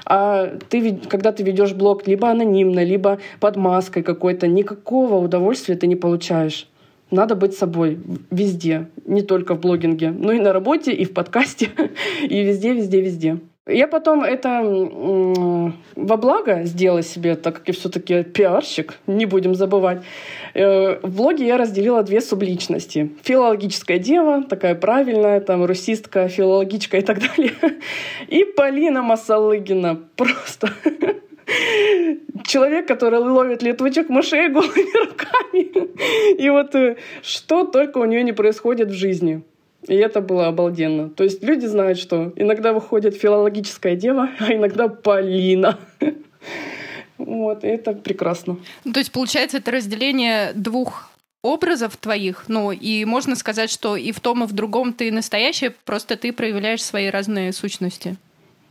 А 0.05 0.51
ты, 0.69 0.97
когда 1.09 1.31
ты 1.31 1.43
ведешь 1.43 1.73
блог 1.73 2.07
либо 2.07 2.29
анонимно, 2.29 2.83
либо 2.83 3.19
под 3.39 3.55
маской 3.55 4.03
какой-то, 4.03 4.47
никакого 4.47 5.15
удовольствия 5.15 5.75
ты 5.75 5.87
не 5.87 5.95
получаешь. 5.95 6.67
Надо 7.15 7.35
быть 7.35 7.55
собой 7.55 7.97
везде, 8.29 8.89
не 9.05 9.21
только 9.21 9.55
в 9.55 9.61
блогинге, 9.61 10.11
но 10.11 10.33
и 10.33 10.39
на 10.39 10.51
работе, 10.51 10.91
и 10.91 11.05
в 11.05 11.13
подкасте, 11.13 11.69
и 12.23 12.43
везде, 12.43 12.73
везде, 12.73 12.99
везде. 12.99 13.39
Я 13.67 13.87
потом 13.87 14.21
это 14.21 14.61
во 15.95 16.17
благо 16.17 16.65
сделала 16.65 17.01
себе, 17.01 17.35
так 17.35 17.55
как 17.55 17.67
я 17.69 17.73
все-таки 17.73 18.23
пиарщик, 18.23 18.99
не 19.07 19.25
будем 19.25 19.55
забывать. 19.55 20.03
Э, 20.53 20.99
в 21.01 21.15
блоге 21.15 21.47
я 21.47 21.57
разделила 21.57 22.03
две 22.03 22.21
субличности. 22.21 23.09
Филологическая 23.23 23.97
дева, 23.97 24.43
такая 24.43 24.75
правильная, 24.75 25.39
там 25.39 25.65
русистка, 25.65 26.27
филологичка 26.27 26.97
и 26.97 27.01
так 27.01 27.19
далее. 27.37 27.53
И 28.27 28.43
Полина 28.43 29.01
Масалыгина. 29.01 30.01
Просто 30.15 30.69
человек, 32.43 32.87
который 32.87 33.19
ловит 33.19 33.61
летучек 33.61 34.09
мышей 34.09 34.49
голыми 34.53 35.07
руками. 35.07 36.41
И 36.41 36.49
вот 36.49 36.75
э, 36.75 36.97
что 37.21 37.65
только 37.65 37.99
у 37.99 38.05
нее 38.05 38.23
не 38.23 38.33
происходит 38.33 38.89
в 38.89 38.93
жизни. 38.93 39.43
И 39.87 39.95
это 39.95 40.21
было 40.21 40.47
обалденно. 40.47 41.09
То 41.09 41.23
есть 41.23 41.43
люди 41.43 41.65
знают, 41.65 41.99
что 41.99 42.33
иногда 42.35 42.73
выходит 42.73 43.15
филологическая 43.15 43.95
дева, 43.95 44.29
а 44.39 44.53
иногда 44.53 44.87
Полина. 44.87 45.77
Вот, 47.17 47.63
и 47.63 47.67
это 47.67 47.93
прекрасно. 47.93 48.57
Ну, 48.83 48.91
то 48.91 48.99
есть, 48.99 49.11
получается, 49.11 49.57
это 49.57 49.71
разделение 49.71 50.51
двух 50.53 51.09
образов 51.41 51.95
твоих, 51.95 52.45
ну, 52.47 52.71
и 52.71 53.05
можно 53.05 53.35
сказать, 53.35 53.69
что 53.69 53.95
и 53.95 54.11
в 54.11 54.19
том, 54.19 54.43
и 54.43 54.47
в 54.47 54.53
другом 54.53 54.93
ты 54.93 55.11
настоящая, 55.11 55.73
просто 55.85 56.17
ты 56.17 56.33
проявляешь 56.33 56.83
свои 56.83 57.07
разные 57.07 57.53
сущности. 57.53 58.17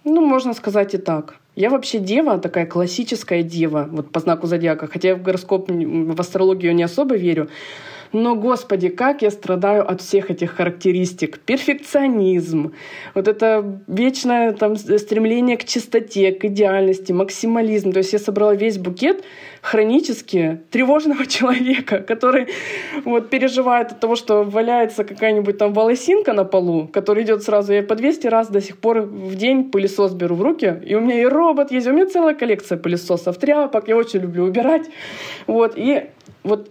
Ну, 0.03 0.27
можно 0.27 0.53
сказать 0.55 0.93
и 0.93 0.99
так. 0.99 1.37
Я 1.57 1.71
вообще 1.71 2.01
дева, 2.01 2.39
такая 2.39 2.67
классическая 2.67 3.43
дева, 3.43 3.89
вот 3.91 4.11
по 4.11 4.21
знаку 4.21 4.47
зодиака. 4.47 4.89
Хотя 4.89 5.09
я 5.09 5.17
в 5.17 5.23
гороскоп, 5.23 5.71
в 5.71 6.21
астрологию 6.21 6.75
не 6.75 6.83
особо 6.83 7.17
верю. 7.17 7.49
Но, 8.15 8.37
господи, 8.37 8.91
как 8.91 9.23
я 9.23 9.31
страдаю 9.31 9.91
от 9.91 10.01
всех 10.01 10.31
этих 10.31 10.53
характеристик. 10.53 11.41
Перфекционизм, 11.41 12.73
вот 13.13 13.27
это 13.27 13.81
вечное 13.89 14.53
там, 14.53 14.77
стремление 14.77 15.57
к 15.57 15.65
чистоте, 15.65 16.31
к 16.31 16.45
идеальности, 16.45 17.11
максимализм. 17.11 17.91
То 17.91 17.99
есть 17.99 18.13
я 18.13 18.21
собрала 18.21 18.55
весь 18.55 18.79
букет 18.79 19.25
хронически 19.63 20.61
тревожного 20.71 21.27
человека, 21.37 21.99
который 21.99 22.47
вот 23.05 23.31
переживает 23.31 23.91
от 23.91 24.01
того, 24.01 24.15
что 24.15 24.45
валяется 24.45 25.03
какая-нибудь 25.03 25.59
там 25.59 25.73
волосинка 25.73 26.33
на 26.33 26.45
полу, 26.45 26.87
который 26.87 27.25
идет 27.25 27.43
сразу. 27.43 27.73
Я 27.73 27.83
по 27.83 27.97
200 27.97 28.29
раз 28.29 28.49
до 28.49 28.61
сих 28.61 28.79
пор 28.79 29.01
в 29.01 29.35
день 29.35 29.73
пылесос 29.73 30.13
беру 30.13 30.37
в 30.37 30.43
руки, 30.43 30.81
и 30.87 30.95
у 30.95 31.01
меня 31.01 31.21
и 31.21 31.25
робот 31.25 31.73
есть, 31.73 31.89
у 31.89 31.93
меня 31.93 32.07
целая 32.07 32.35
коллекция 32.35 32.79
пылесосов, 32.79 33.39
тряпок, 33.39 33.89
я 33.89 33.97
очень 33.97 34.21
люблю 34.21 34.45
убирать. 34.45 34.85
Вот, 35.49 35.73
и 35.75 36.05
вот 36.45 36.71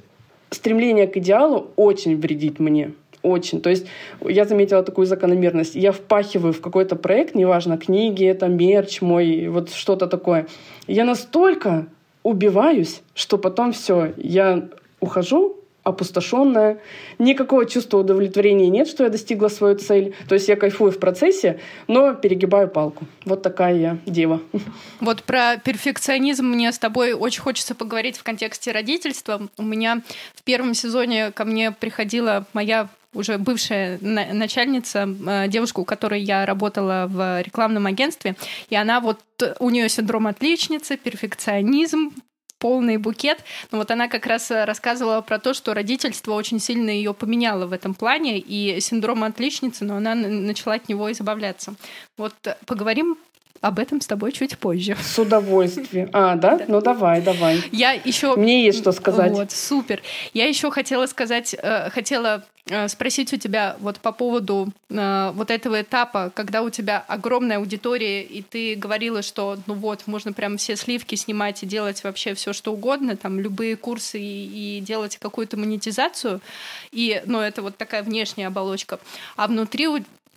стремление 0.53 1.07
к 1.07 1.17
идеалу 1.17 1.71
очень 1.75 2.19
вредит 2.19 2.59
мне. 2.59 2.93
Очень. 3.21 3.61
То 3.61 3.69
есть 3.69 3.85
я 4.21 4.45
заметила 4.45 4.83
такую 4.83 5.07
закономерность. 5.07 5.75
Я 5.75 5.93
впахиваю 5.93 6.51
в 6.51 6.59
какой-то 6.59 6.95
проект, 6.97 7.35
неважно, 7.35 7.77
книги, 7.77 8.25
это 8.25 8.47
мерч 8.47 9.01
мой, 9.01 9.47
вот 9.47 9.69
что-то 9.71 10.07
такое. 10.07 10.47
Я 10.87 11.05
настолько 11.05 11.87
убиваюсь, 12.23 13.01
что 13.15 13.37
потом 13.37 13.71
все, 13.71 14.13
я 14.17 14.67
ухожу, 14.99 15.57
опустошенная, 15.83 16.79
никакого 17.19 17.65
чувства 17.65 17.99
удовлетворения 17.99 18.69
нет, 18.69 18.87
что 18.87 19.03
я 19.03 19.09
достигла 19.09 19.49
свою 19.49 19.75
цель. 19.75 20.15
То 20.27 20.35
есть 20.35 20.47
я 20.47 20.55
кайфую 20.55 20.91
в 20.91 20.99
процессе, 20.99 21.59
но 21.87 22.13
перегибаю 22.13 22.67
палку. 22.69 23.05
Вот 23.25 23.41
такая 23.41 23.75
я 23.75 23.97
дева. 24.05 24.41
Вот 24.99 25.23
про 25.23 25.57
перфекционизм 25.57 26.45
мне 26.45 26.71
с 26.71 26.79
тобой 26.79 27.13
очень 27.13 27.41
хочется 27.41 27.75
поговорить 27.75 28.17
в 28.17 28.23
контексте 28.23 28.71
родительства. 28.71 29.41
У 29.57 29.63
меня 29.63 30.01
в 30.33 30.43
первом 30.43 30.73
сезоне 30.73 31.31
ко 31.31 31.45
мне 31.45 31.71
приходила 31.71 32.45
моя 32.53 32.89
уже 33.13 33.37
бывшая 33.37 33.99
начальница, 34.01 35.07
э, 35.07 35.47
девушка, 35.47 35.81
у 35.81 35.85
которой 35.85 36.21
я 36.21 36.45
работала 36.45 37.05
в 37.07 37.41
рекламном 37.41 37.85
агентстве, 37.85 38.35
и 38.69 38.75
она 38.75 38.99
вот, 38.99 39.19
у 39.59 39.69
нее 39.69 39.87
синдром 39.87 40.25
отличницы, 40.25 40.97
перфекционизм, 40.97 42.11
полный 42.63 42.95
букет. 42.95 43.43
Но 43.71 43.77
вот 43.77 43.91
она 43.91 44.07
как 44.07 44.25
раз 44.25 44.49
э, 44.49 44.63
рассказывала 44.63 45.19
про 45.19 45.37
то, 45.37 45.53
что 45.53 45.73
родительство 45.73 46.31
очень 46.31 46.59
сильно 46.59 46.89
ее 46.89 47.13
поменяло 47.13 47.65
в 47.67 47.73
этом 47.73 47.93
плане, 47.93 48.39
и 48.39 48.79
синдром 48.79 49.25
отличницы, 49.25 49.83
но 49.83 49.97
она 49.97 50.15
начала 50.15 50.75
от 50.75 50.87
него 50.87 51.11
избавляться. 51.11 51.75
Вот 52.17 52.33
э, 52.45 52.55
поговорим 52.65 53.17
об 53.63 53.79
этом 53.79 54.01
с 54.01 54.07
тобой 54.07 54.31
чуть 54.31 54.57
позже. 54.57 54.95
С 55.01 55.17
удовольствием. 55.17 56.09
А, 56.13 56.35
да? 56.35 56.57
да. 56.57 56.65
Ну 56.67 56.81
давай, 56.81 57.21
давай. 57.21 57.61
Я 57.71 57.93
еще. 57.93 58.35
Мне 58.35 58.65
есть 58.65 58.79
что 58.79 58.91
сказать. 58.91 59.31
Вот, 59.31 59.51
супер. 59.51 60.01
Я 60.33 60.47
еще 60.47 60.69
хотела 60.71 61.05
сказать, 61.07 61.55
э, 61.57 61.89
хотела 61.89 62.43
Э, 62.69 62.87
спросить 62.87 63.33
у 63.33 63.37
тебя 63.37 63.75
вот 63.79 63.99
по 63.99 64.13
поводу 64.13 64.69
э, 64.89 65.31
вот 65.33 65.51
этого 65.51 65.81
этапа, 65.81 66.31
когда 66.33 66.61
у 66.61 66.69
тебя 66.69 67.03
огромная 67.09 67.57
аудитория, 67.57 68.23
и 68.23 68.41
ты 68.41 68.75
говорила, 68.75 69.21
что 69.21 69.57
ну 69.65 69.73
вот, 69.73 70.07
можно 70.07 70.31
прям 70.31 70.55
все 70.55 70.77
сливки 70.77 71.15
снимать 71.15 71.61
и 71.63 71.65
делать 71.65 72.05
вообще 72.05 72.33
все 72.35 72.53
что 72.53 72.71
угодно, 72.71 73.17
там 73.17 73.37
любые 73.37 73.75
курсы 73.75 74.17
и, 74.17 74.77
и 74.77 74.79
делать 74.79 75.17
какую-то 75.17 75.57
монетизацию, 75.57 76.39
и, 76.93 77.21
ну, 77.25 77.39
это 77.41 77.61
вот 77.61 77.75
такая 77.75 78.01
внешняя 78.01 78.47
оболочка. 78.47 78.99
А 79.35 79.47
внутри 79.47 79.89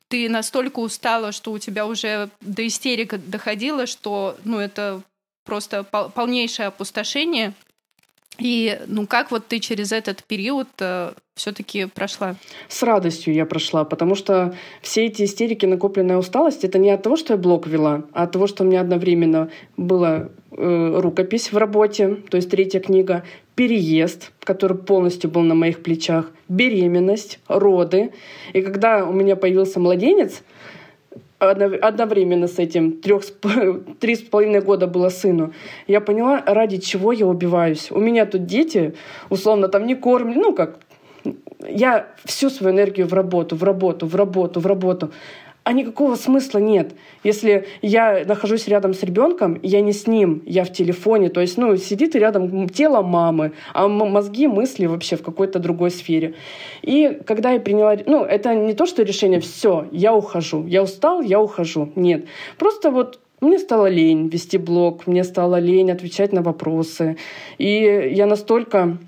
ты 0.09 0.29
настолько 0.29 0.79
устала, 0.81 1.33
что 1.33 1.53
у 1.53 1.59
тебя 1.59 1.87
уже 1.87 2.31
до 2.41 2.67
истерика 2.67 3.19
доходило, 3.19 3.87
что, 3.87 4.37
ну, 4.45 4.59
это 4.59 5.03
просто 5.45 5.85
полнейшее 5.85 6.69
опустошение, 6.69 7.55
и 8.39 8.81
ну 8.87 9.07
как 9.07 9.31
вот 9.31 9.47
ты 9.47 9.59
через 9.61 9.93
этот 9.93 10.23
период 10.25 10.69
э, 10.81 11.13
все-таки 11.35 11.87
прошла? 11.87 12.37
С 12.69 12.83
радостью 12.83 13.35
я 13.35 13.47
прошла, 13.47 13.85
потому 13.85 14.15
что 14.15 14.55
все 14.83 15.07
эти 15.07 15.25
истерики, 15.25 15.67
накопленная 15.67 16.17
усталость, 16.17 16.65
это 16.65 16.79
не 16.79 16.91
от 16.91 17.03
того, 17.03 17.17
что 17.17 17.35
я 17.35 17.39
блог 17.39 17.67
вела, 17.67 18.05
а 18.13 18.25
от 18.25 18.33
того, 18.33 18.47
что 18.47 18.65
у 18.65 18.67
меня 18.67 18.81
одновременно 18.81 19.51
была 19.77 20.29
э, 20.51 21.01
рукопись 21.01 21.53
в 21.53 21.57
работе, 21.57 22.17
то 22.29 22.37
есть 22.37 22.51
третья 22.51 22.81
книга, 22.81 23.25
переезд, 23.55 24.33
который 24.41 24.77
полностью 24.77 25.31
был 25.31 25.43
на 25.43 25.55
моих 25.55 25.83
плечах, 25.83 26.31
беременность, 26.49 27.41
роды. 27.49 28.13
И 28.53 28.61
когда 28.63 29.05
у 29.07 29.13
меня 29.13 29.35
появился 29.35 29.81
младенец, 29.81 30.43
одновременно 31.39 32.49
с 32.49 32.59
этим, 32.59 32.93
трех, 32.93 33.23
три 34.01 34.17
с 34.17 34.23
половиной 34.23 34.61
года 34.61 34.87
было 34.87 35.09
сыну, 35.09 35.53
я 35.87 36.01
поняла, 36.01 36.43
ради 36.47 36.79
чего 36.79 37.13
я 37.13 37.27
убиваюсь. 37.27 37.91
У 37.91 37.99
меня 37.99 38.27
тут 38.27 38.47
дети, 38.47 38.95
условно, 39.31 39.69
там 39.69 39.87
не 39.87 39.95
кормят, 39.95 40.37
ну 40.37 40.55
как, 40.55 40.79
я 41.69 42.07
всю 42.25 42.51
свою 42.51 42.75
энергию 42.75 43.07
в 43.07 43.13
работу, 43.13 43.57
в 43.57 43.65
работу, 43.65 44.07
в 44.07 44.15
работу, 44.15 44.61
в 44.61 44.67
работу 44.67 45.13
а 45.67 45.73
никакого 45.73 46.15
смысла 46.15 46.61
нет. 46.61 46.95
Если 47.25 47.67
я 47.83 48.25
нахожусь 48.25 48.69
рядом 48.69 48.95
с 48.95 49.03
ребенком, 49.03 49.59
я 49.65 49.81
не 49.81 49.93
с 49.93 50.07
ним, 50.07 50.45
я 50.47 50.63
в 50.63 50.73
телефоне, 50.73 51.29
то 51.29 51.41
есть, 51.41 51.59
ну, 51.59 51.77
сидит 51.77 52.15
рядом 52.15 52.69
тело 52.69 53.03
мамы, 53.03 53.51
а 53.75 53.89
мозги, 53.89 54.47
мысли 54.47 54.87
вообще 54.87 55.17
в 55.17 55.25
какой-то 55.25 55.59
другой 55.59 55.91
сфере. 55.91 56.35
И 56.83 57.19
когда 57.27 57.51
я 57.51 57.59
приняла, 57.59 57.97
ну, 58.07 58.23
это 58.23 58.55
не 58.55 58.75
то, 58.75 58.87
что 58.87 59.03
решение, 59.03 59.41
все, 59.41 59.89
я 59.91 60.15
ухожу, 60.15 60.65
я 60.69 60.85
устал, 60.85 61.21
я 61.21 61.41
ухожу. 61.41 61.91
Нет. 61.97 62.27
Просто 62.59 62.93
вот 62.93 63.19
мне 63.41 63.59
стало 63.59 63.87
лень 63.87 64.29
вести 64.29 64.59
блог, 64.59 65.09
мне 65.09 65.25
стало 65.25 65.59
лень 65.59 65.91
отвечать 65.91 66.33
на 66.33 66.43
вопросы. 66.43 67.17
И 67.59 68.13
я 68.15 68.27
настолько 68.27 68.99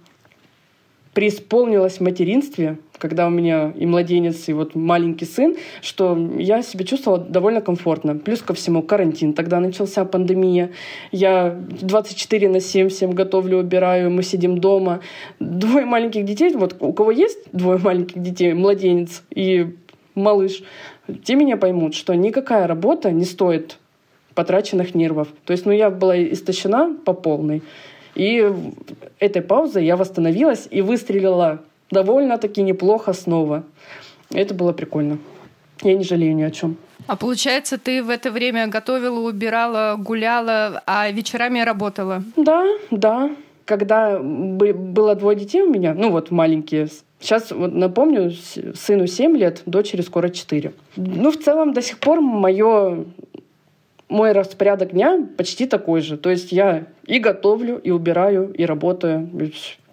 преисполнилась 1.18 1.96
в 1.96 2.00
материнстве, 2.00 2.78
когда 2.96 3.26
у 3.26 3.30
меня 3.30 3.72
и 3.76 3.86
младенец, 3.86 4.48
и 4.48 4.52
вот 4.52 4.76
маленький 4.76 5.24
сын, 5.24 5.56
что 5.82 6.16
я 6.38 6.62
себя 6.62 6.84
чувствовала 6.84 7.20
довольно 7.20 7.60
комфортно. 7.60 8.14
Плюс 8.14 8.40
ко 8.40 8.54
всему 8.54 8.84
карантин. 8.84 9.32
Тогда 9.32 9.58
начался 9.58 10.04
пандемия. 10.04 10.70
Я 11.10 11.58
24 11.80 12.48
на 12.48 12.60
7 12.60 12.88
всем 12.88 13.10
готовлю, 13.10 13.58
убираю, 13.58 14.12
мы 14.12 14.22
сидим 14.22 14.58
дома. 14.58 15.00
Двое 15.40 15.86
маленьких 15.86 16.24
детей, 16.24 16.54
вот 16.54 16.76
у 16.78 16.92
кого 16.92 17.10
есть 17.10 17.40
двое 17.50 17.80
маленьких 17.80 18.22
детей, 18.22 18.52
младенец 18.52 19.24
и 19.34 19.74
малыш, 20.14 20.62
те 21.24 21.34
меня 21.34 21.56
поймут, 21.56 21.96
что 21.96 22.14
никакая 22.14 22.68
работа 22.68 23.10
не 23.10 23.24
стоит 23.24 23.78
потраченных 24.36 24.94
нервов. 24.94 25.26
То 25.44 25.50
есть, 25.52 25.66
ну, 25.66 25.72
я 25.72 25.90
была 25.90 26.16
истощена 26.16 26.96
по 27.04 27.12
полной. 27.12 27.62
И 28.18 28.52
этой 29.20 29.42
паузой 29.42 29.86
я 29.86 29.96
восстановилась 29.96 30.68
и 30.70 30.82
выстрелила 30.82 31.60
довольно-таки 31.90 32.62
неплохо 32.62 33.12
снова. 33.14 33.62
Это 34.34 34.52
было 34.54 34.72
прикольно. 34.72 35.18
Я 35.82 35.94
не 35.94 36.04
жалею 36.04 36.34
ни 36.34 36.42
о 36.42 36.50
чем. 36.50 36.76
А 37.06 37.16
получается, 37.16 37.78
ты 37.78 38.02
в 38.02 38.10
это 38.10 38.30
время 38.30 38.66
готовила, 38.66 39.20
убирала, 39.20 39.96
гуляла, 39.96 40.82
а 40.86 41.10
вечерами 41.10 41.60
работала? 41.60 42.22
Да, 42.36 42.66
да. 42.90 43.30
Когда 43.64 44.18
было 44.18 45.14
двое 45.14 45.38
детей 45.38 45.62
у 45.62 45.70
меня, 45.70 45.94
ну 45.94 46.10
вот 46.10 46.30
маленькие, 46.30 46.88
Сейчас 47.20 47.50
вот 47.50 47.74
напомню, 47.74 48.32
сыну 48.74 49.06
7 49.06 49.36
лет, 49.36 49.62
дочери 49.66 50.02
скоро 50.02 50.28
4. 50.28 50.72
Ну, 50.96 51.30
в 51.32 51.36
целом, 51.36 51.72
до 51.72 51.82
сих 51.82 51.98
пор 51.98 52.20
мое 52.20 53.06
мой 54.08 54.32
распорядок 54.32 54.92
дня 54.92 55.26
почти 55.36 55.66
такой 55.66 56.00
же. 56.00 56.16
То 56.16 56.30
есть 56.30 56.52
я 56.52 56.86
и 57.06 57.18
готовлю, 57.18 57.78
и 57.78 57.90
убираю, 57.90 58.52
и 58.52 58.64
работаю. 58.64 59.30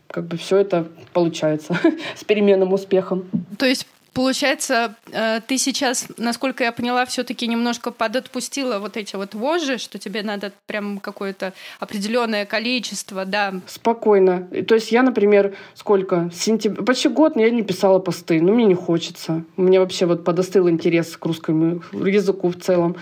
Как 0.08 0.25
бы 0.25 0.38
все 0.38 0.58
это 0.58 0.88
получается 1.13 1.78
с 2.15 2.23
переменным 2.23 2.73
успехом. 2.73 3.25
То 3.58 3.65
есть 3.65 3.88
Получается, 4.15 4.95
э, 5.12 5.41
ты 5.45 5.58
сейчас, 5.58 6.08
насколько 6.17 6.63
я 6.63 6.71
поняла, 6.71 7.06
все-таки 7.06 7.47
немножко 7.47 7.91
подотпустила 7.91 8.80
вот 8.80 8.95
эти 8.95 9.17
вот 9.17 9.36
вожжи, 9.36 9.78
что 9.78 9.99
тебе 9.99 10.23
надо 10.23 10.54
прям 10.67 10.99
какое-то 10.99 11.51
определенное 11.82 12.45
количество, 12.45 13.25
да. 13.25 13.56
Спокойно. 13.67 14.47
То 14.69 14.75
есть 14.75 14.93
я, 14.93 15.04
например, 15.04 15.58
сколько? 15.73 16.32
Сентябрь, 16.34 16.82
почти 16.86 17.10
год 17.10 17.36
я 17.36 17.49
не 17.49 17.62
писала 17.62 17.99
посты, 17.99 18.41
но 18.41 18.54
мне 18.54 18.63
не 18.63 18.73
хочется. 18.73 19.43
У 19.58 19.63
меня 19.63 19.82
вообще 19.82 20.06
вот 20.06 20.23
подостыл 20.23 20.69
интерес 20.69 21.17
к 21.17 21.25
русскому 21.25 21.84
языку 21.91 22.47
в 22.47 22.56
целом. 22.56 22.95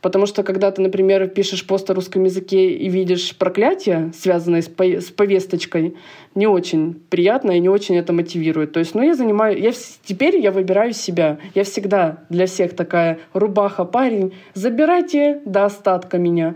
Потому 0.00 0.26
что 0.26 0.42
когда 0.44 0.70
ты, 0.70 0.80
например, 0.80 1.26
пишешь 1.28 1.66
пост 1.66 1.90
о 1.90 1.94
русском 1.94 2.24
языке 2.24 2.70
и 2.70 2.88
видишь 2.88 3.36
проклятие, 3.36 4.12
связанное 4.14 4.62
с, 4.62 4.68
по 4.68 4.84
с 4.84 5.06
повесточкой, 5.06 5.96
не 6.34 6.46
очень 6.46 7.00
приятно 7.10 7.52
и 7.52 7.60
не 7.60 7.68
очень 7.68 7.96
это 7.96 8.12
мотивирует. 8.12 8.72
То 8.72 8.78
есть, 8.78 8.94
ну, 8.94 9.02
я 9.02 9.14
занимаю... 9.14 9.60
Я, 9.60 9.72
теперь 10.04 10.36
я 10.38 10.52
выбираю 10.52 10.92
себя. 10.92 11.38
Я 11.54 11.64
всегда 11.64 12.18
для 12.28 12.46
всех 12.46 12.76
такая 12.76 13.18
рубаха, 13.32 13.84
парень. 13.84 14.34
Забирайте 14.54 15.40
до 15.44 15.64
остатка 15.64 16.18
меня. 16.18 16.54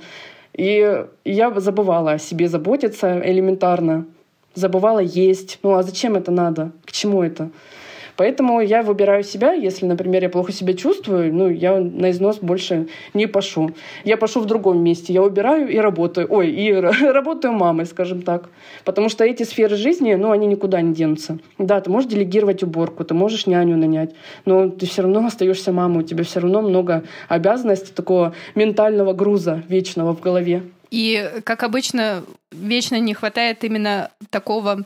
И 0.54 1.04
я 1.24 1.60
забывала 1.60 2.12
о 2.12 2.18
себе 2.18 2.48
заботиться 2.48 3.20
элементарно. 3.24 4.06
Забывала 4.54 5.00
есть. 5.00 5.58
Ну, 5.62 5.74
а 5.74 5.82
зачем 5.82 6.14
это 6.14 6.30
надо? 6.30 6.72
К 6.84 6.92
чему 6.92 7.22
это? 7.22 7.50
Поэтому 8.16 8.60
я 8.60 8.82
выбираю 8.82 9.22
себя. 9.22 9.52
Если, 9.52 9.86
например, 9.86 10.22
я 10.22 10.28
плохо 10.28 10.52
себя 10.52 10.74
чувствую, 10.74 11.34
ну, 11.34 11.48
я 11.48 11.78
на 11.78 12.10
износ 12.10 12.38
больше 12.38 12.88
не 13.14 13.26
пошу. 13.26 13.70
Я 14.04 14.16
пошу 14.16 14.40
в 14.40 14.46
другом 14.46 14.82
месте. 14.82 15.12
Я 15.12 15.22
убираю 15.22 15.68
и 15.68 15.78
работаю. 15.78 16.26
Ой, 16.30 16.50
и 16.50 16.72
работаю 16.72 17.52
мамой, 17.52 17.86
скажем 17.86 18.22
так. 18.22 18.48
Потому 18.84 19.08
что 19.08 19.24
эти 19.24 19.42
сферы 19.44 19.76
жизни, 19.76 20.14
ну, 20.14 20.30
они 20.30 20.46
никуда 20.46 20.80
не 20.80 20.94
денутся. 20.94 21.38
Да, 21.58 21.80
ты 21.80 21.90
можешь 21.90 22.10
делегировать 22.10 22.62
уборку, 22.62 23.04
ты 23.04 23.14
можешь 23.14 23.46
няню 23.46 23.76
нанять, 23.76 24.14
но 24.44 24.68
ты 24.68 24.86
все 24.86 25.02
равно 25.02 25.26
остаешься 25.26 25.72
мамой, 25.72 26.04
у 26.04 26.06
тебя 26.06 26.24
все 26.24 26.40
равно 26.40 26.62
много 26.62 27.04
обязанностей, 27.28 27.92
такого 27.94 28.34
ментального 28.54 29.12
груза 29.12 29.62
вечного 29.68 30.14
в 30.14 30.20
голове. 30.20 30.62
И, 30.90 31.40
как 31.44 31.62
обычно, 31.62 32.22
вечно 32.50 32.98
не 33.00 33.14
хватает 33.14 33.64
именно 33.64 34.10
такого 34.28 34.84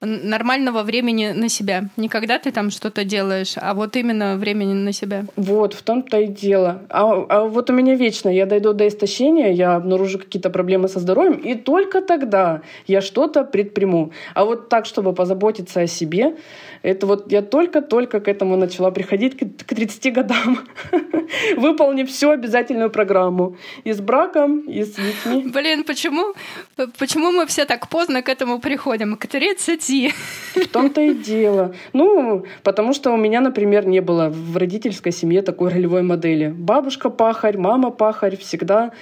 нормального 0.00 0.82
времени 0.82 1.32
на 1.32 1.48
себя. 1.48 1.84
Не 1.96 2.08
когда 2.08 2.38
ты 2.38 2.52
там 2.52 2.70
что-то 2.70 3.04
делаешь, 3.04 3.54
а 3.56 3.74
вот 3.74 3.96
именно 3.96 4.36
времени 4.36 4.72
на 4.72 4.92
себя. 4.92 5.24
Вот, 5.36 5.74
в 5.74 5.82
том-то 5.82 6.20
и 6.20 6.26
дело. 6.26 6.82
А, 6.88 7.26
а 7.28 7.44
вот 7.44 7.70
у 7.70 7.72
меня 7.72 7.94
вечно, 7.94 8.28
я 8.30 8.46
дойду 8.46 8.72
до 8.72 8.88
истощения, 8.88 9.52
я 9.52 9.76
обнаружу 9.76 10.18
какие-то 10.18 10.50
проблемы 10.50 10.88
со 10.88 11.00
здоровьем, 11.00 11.34
и 11.34 11.54
только 11.54 12.00
тогда 12.00 12.62
я 12.86 13.02
что-то 13.02 13.44
предприму. 13.44 14.12
А 14.34 14.44
вот 14.44 14.68
так, 14.68 14.86
чтобы 14.86 15.12
позаботиться 15.12 15.80
о 15.80 15.86
себе, 15.86 16.36
это 16.82 17.06
вот 17.06 17.30
я 17.30 17.42
только-только 17.42 18.20
к 18.20 18.28
этому 18.28 18.56
начала 18.56 18.90
приходить 18.90 19.36
к 19.38 19.64
30 19.64 20.12
годам, 20.14 20.60
выполнив 21.56 22.08
всю 22.08 22.30
обязательную 22.30 22.90
программу. 22.90 23.56
И 23.84 23.92
с 23.92 24.00
браком, 24.00 24.60
и 24.60 24.82
с 24.82 24.94
детьми. 24.94 25.50
Блин, 25.52 25.84
почему, 25.84 26.34
почему 26.98 27.32
мы 27.32 27.46
все 27.46 27.66
так 27.66 27.88
поздно 27.88 28.22
к 28.22 28.30
этому 28.30 28.60
приходим? 28.60 29.16
К 29.16 29.26
30 29.26 29.89
уйти. 29.90 30.12
В 30.54 30.68
том-то 30.68 31.00
и 31.00 31.14
дело. 31.14 31.74
Ну, 31.92 32.44
потому 32.62 32.92
что 32.92 33.12
у 33.12 33.16
меня, 33.16 33.40
например, 33.40 33.86
не 33.86 34.00
было 34.00 34.28
в 34.28 34.56
родительской 34.56 35.12
семье 35.12 35.42
такой 35.42 35.70
ролевой 35.70 36.02
модели. 36.02 36.48
Бабушка 36.48 37.10
пахарь, 37.10 37.56
мама 37.56 37.90
пахарь, 37.90 38.36
всегда 38.36 38.92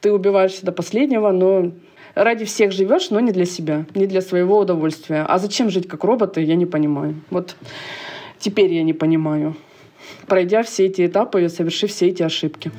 ты 0.00 0.12
убиваешься 0.12 0.66
до 0.66 0.72
последнего, 0.72 1.30
но 1.30 1.72
ради 2.14 2.44
всех 2.44 2.72
живешь, 2.72 3.10
но 3.10 3.20
не 3.20 3.32
для 3.32 3.46
себя, 3.46 3.86
не 3.94 4.06
для 4.06 4.20
своего 4.20 4.58
удовольствия. 4.58 5.24
А 5.26 5.38
зачем 5.38 5.70
жить 5.70 5.88
как 5.88 6.04
роботы, 6.04 6.42
я 6.42 6.54
не 6.54 6.66
понимаю. 6.66 7.14
Вот 7.30 7.56
теперь 8.38 8.72
я 8.72 8.82
не 8.82 8.92
понимаю, 8.92 9.56
пройдя 10.26 10.62
все 10.62 10.86
эти 10.86 11.06
этапы 11.06 11.44
и 11.44 11.48
совершив 11.48 11.90
все 11.90 12.08
эти 12.08 12.22
ошибки. 12.22 12.70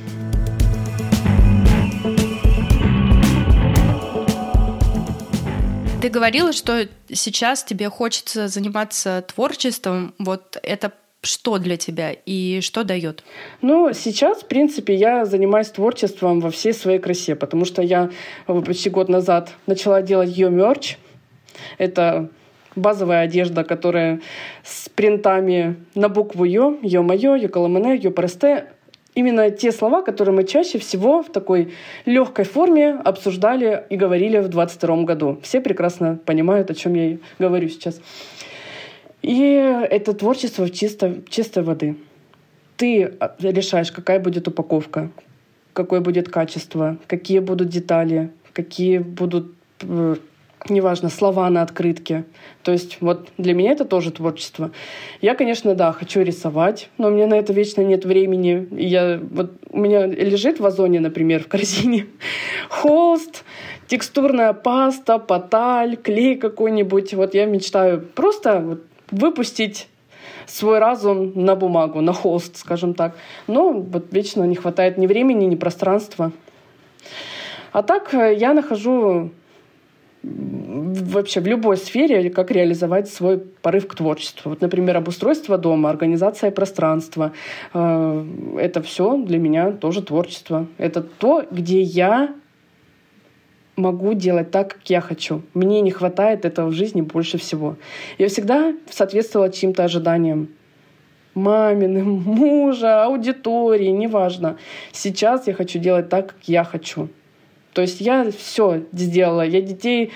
Ты 6.05 6.11
говорила, 6.11 6.53
что 6.53 6.87
сейчас 7.11 7.63
тебе 7.63 7.89
хочется 7.89 8.47
заниматься 8.47 9.23
творчеством. 9.27 10.13
Вот 10.19 10.55
это 10.61 10.91
что 11.23 11.57
для 11.57 11.77
тебя 11.77 12.11
и 12.11 12.61
что 12.61 12.83
дает? 12.83 13.23
Ну, 13.63 13.91
сейчас, 13.91 14.43
в 14.43 14.45
принципе, 14.45 14.93
я 14.93 15.25
занимаюсь 15.25 15.69
творчеством 15.69 16.41
во 16.41 16.51
всей 16.51 16.73
своей 16.73 16.99
красе, 16.99 17.35
потому 17.35 17.65
что 17.65 17.81
я 17.81 18.11
почти 18.45 18.91
год 18.91 19.09
назад 19.09 19.53
начала 19.65 20.03
делать 20.03 20.29
ее 20.29 20.51
мерч. 20.51 20.97
Это 21.79 22.29
базовая 22.75 23.21
одежда, 23.21 23.63
которая 23.63 24.21
с 24.63 24.87
принтами 24.89 25.75
на 25.95 26.07
букву 26.07 26.43
Ё, 26.43 26.77
Ё-моё, 26.83 27.33
Ё-коломене, 27.33 27.95
Ё-престе, 27.95 28.67
именно 29.15 29.49
те 29.49 29.71
слова, 29.71 30.01
которые 30.01 30.35
мы 30.35 30.43
чаще 30.43 30.77
всего 30.77 31.23
в 31.23 31.31
такой 31.31 31.73
легкой 32.05 32.45
форме 32.45 32.91
обсуждали 32.91 33.83
и 33.89 33.95
говорили 33.95 34.39
в 34.39 34.49
22 34.49 35.03
году. 35.03 35.39
Все 35.41 35.61
прекрасно 35.61 36.19
понимают, 36.25 36.69
о 36.69 36.75
чем 36.75 36.93
я 36.93 37.17
говорю 37.39 37.69
сейчас. 37.69 37.99
И 39.21 39.41
это 39.89 40.13
творчество 40.13 40.65
в 40.65 40.71
чисто, 40.71 41.15
чистой 41.29 41.63
воды. 41.63 41.95
Ты 42.77 43.13
решаешь, 43.39 43.91
какая 43.91 44.19
будет 44.19 44.47
упаковка, 44.47 45.09
какое 45.73 46.01
будет 46.01 46.29
качество, 46.29 46.97
какие 47.07 47.39
будут 47.39 47.69
детали, 47.69 48.31
какие 48.53 48.99
будут 48.99 49.53
э, 49.81 50.17
неважно, 50.69 51.09
слова 51.09 51.49
на 51.49 51.61
открытке. 51.61 52.25
То 52.63 52.71
есть 52.71 52.97
вот 53.01 53.29
для 53.37 53.53
меня 53.53 53.71
это 53.71 53.85
тоже 53.85 54.11
творчество. 54.11 54.71
Я, 55.21 55.35
конечно, 55.35 55.75
да, 55.75 55.91
хочу 55.91 56.21
рисовать, 56.21 56.89
но 56.97 57.07
у 57.07 57.11
меня 57.11 57.27
на 57.27 57.35
это 57.35 57.53
вечно 57.53 57.81
нет 57.81 58.05
времени. 58.05 58.67
Я, 58.71 59.19
вот, 59.21 59.53
у 59.69 59.79
меня 59.79 60.05
лежит 60.05 60.57
в 60.57 60.63
вазоне, 60.63 60.99
например, 60.99 61.43
в 61.43 61.47
корзине 61.47 62.07
холст, 62.69 63.43
текстурная 63.87 64.53
паста, 64.53 65.19
поталь, 65.19 65.97
клей 65.97 66.35
какой-нибудь. 66.35 67.13
Вот 67.13 67.33
я 67.33 67.45
мечтаю 67.45 68.01
просто 68.01 68.59
вот 68.59 68.83
выпустить 69.11 69.87
свой 70.47 70.79
разум 70.79 71.31
на 71.35 71.55
бумагу, 71.55 72.01
на 72.01 72.13
холст, 72.13 72.57
скажем 72.57 72.93
так. 72.93 73.15
Но 73.47 73.71
вот 73.71 74.11
вечно 74.11 74.43
не 74.43 74.55
хватает 74.55 74.97
ни 74.97 75.07
времени, 75.07 75.45
ни 75.45 75.55
пространства. 75.55 76.31
А 77.71 77.83
так 77.83 78.13
э, 78.13 78.35
я 78.35 78.53
нахожу 78.53 79.31
вообще 80.25 81.39
в 81.39 81.47
любой 81.47 81.77
сфере, 81.77 82.29
как 82.29 82.51
реализовать 82.51 83.09
свой 83.09 83.37
порыв 83.37 83.87
к 83.87 83.95
творчеству. 83.95 84.49
Вот, 84.49 84.61
например, 84.61 84.97
обустройство 84.97 85.57
дома, 85.57 85.89
организация 85.89 86.51
пространства. 86.51 87.31
Э, 87.73 88.25
это 88.57 88.81
все 88.81 89.17
для 89.17 89.37
меня 89.37 89.71
тоже 89.71 90.01
творчество. 90.01 90.67
Это 90.77 91.01
то, 91.01 91.43
где 91.51 91.81
я 91.81 92.35
могу 93.75 94.13
делать 94.13 94.51
так, 94.51 94.75
как 94.75 94.89
я 94.89 95.01
хочу. 95.01 95.41
Мне 95.53 95.81
не 95.81 95.91
хватает 95.91 96.45
этого 96.45 96.69
в 96.69 96.73
жизни 96.73 97.01
больше 97.01 97.37
всего. 97.37 97.75
Я 98.17 98.27
всегда 98.27 98.73
соответствовала 98.89 99.51
чьим-то 99.51 99.83
ожиданиям. 99.83 100.49
Маминым, 101.33 102.23
мужа, 102.25 103.03
аудитории, 103.03 103.89
неважно. 103.89 104.57
Сейчас 104.93 105.47
я 105.47 105.53
хочу 105.53 105.79
делать 105.79 106.07
так, 106.07 106.27
как 106.27 106.43
я 106.47 106.63
хочу. 106.63 107.09
То 107.75 107.81
есть 107.81 107.99
я 107.99 108.31
все 108.31 108.83
сделала. 108.93 109.45
Я 109.45 109.61
детей 109.61 110.13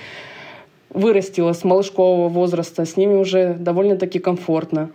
вырастила 0.90 1.52
с 1.52 1.66
малышкового 1.66 2.30
возраста, 2.30 2.86
с 2.86 2.96
ними 2.96 3.16
уже 3.16 3.54
довольно-таки 3.60 4.20
комфортно. 4.20 4.92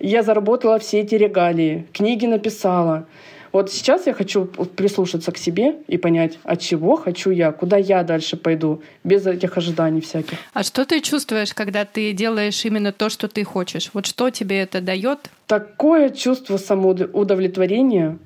Я 0.00 0.22
заработала 0.22 0.78
все 0.78 1.00
эти 1.00 1.14
регалии, 1.14 1.86
книги 1.92 2.24
написала. 2.24 3.06
Вот 3.52 3.70
сейчас 3.70 4.06
я 4.06 4.14
хочу 4.14 4.46
прислушаться 4.46 5.30
к 5.30 5.36
себе 5.36 5.74
и 5.88 5.98
понять, 5.98 6.38
от 6.42 6.60
чего 6.60 6.96
хочу 6.96 7.30
я, 7.30 7.52
куда 7.52 7.76
я 7.76 8.02
дальше 8.02 8.38
пойду, 8.38 8.82
без 9.04 9.26
этих 9.26 9.58
ожиданий 9.58 10.00
всяких. 10.00 10.38
А 10.54 10.62
что 10.62 10.86
ты 10.86 11.00
чувствуешь, 11.00 11.52
когда 11.52 11.84
ты 11.84 12.12
делаешь 12.12 12.64
именно 12.64 12.92
то, 12.92 13.10
что 13.10 13.28
ты 13.28 13.44
хочешь? 13.44 13.90
Вот 13.92 14.06
что 14.06 14.30
тебе 14.30 14.60
это 14.60 14.80
дает? 14.80 15.18
Такое 15.46 16.08
чувство 16.08 16.56
самоудовлетворения. 16.56 18.16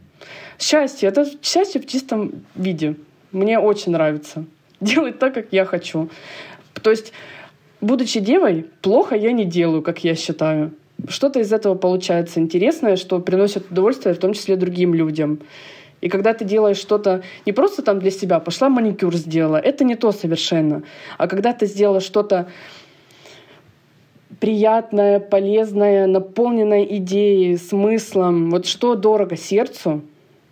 Счастье. 0.61 1.09
Это 1.09 1.29
счастье 1.43 1.81
в 1.81 1.87
чистом 1.89 2.31
виде. 2.55 2.95
Мне 3.37 3.59
очень 3.59 3.93
нравится 3.93 4.47
делать 4.81 5.19
так, 5.19 5.35
как 5.35 5.49
я 5.51 5.67
хочу. 5.67 6.09
То 6.83 6.91
есть, 6.91 7.13
будучи 7.83 8.19
девой, 8.19 8.65
плохо 8.81 9.15
я 9.15 9.33
не 9.33 9.45
делаю, 9.45 9.83
как 9.83 10.05
я 10.05 10.15
считаю. 10.15 10.73
Что-то 11.07 11.41
из 11.41 11.53
этого 11.53 11.75
получается 11.75 12.41
интересное, 12.41 12.97
что 12.97 13.19
приносит 13.21 13.71
удовольствие, 13.71 14.15
в 14.15 14.19
том 14.19 14.33
числе 14.33 14.57
другим 14.57 14.95
людям. 14.95 15.41
И 16.01 16.09
когда 16.09 16.33
ты 16.33 16.47
делаешь 16.47 16.79
что-то 16.79 17.23
не 17.45 17.53
просто 17.53 17.83
там 17.83 17.99
для 17.99 18.11
себя, 18.11 18.41
пошла 18.41 18.71
маникюр 18.71 19.15
сделала, 19.15 19.59
это 19.59 19.85
не 19.85 19.97
то 19.97 20.13
совершенно. 20.13 20.83
А 21.19 21.29
когда 21.29 21.53
ты 21.53 21.67
сделала 21.67 22.01
что-то 22.01 22.49
приятное, 24.41 25.21
полезное, 25.21 26.07
наполненное 26.07 26.85
идеей, 26.85 27.59
смыслом, 27.59 28.51
вот 28.51 28.65
что 28.65 28.95
дорого 28.95 29.37
сердцу, 29.37 30.03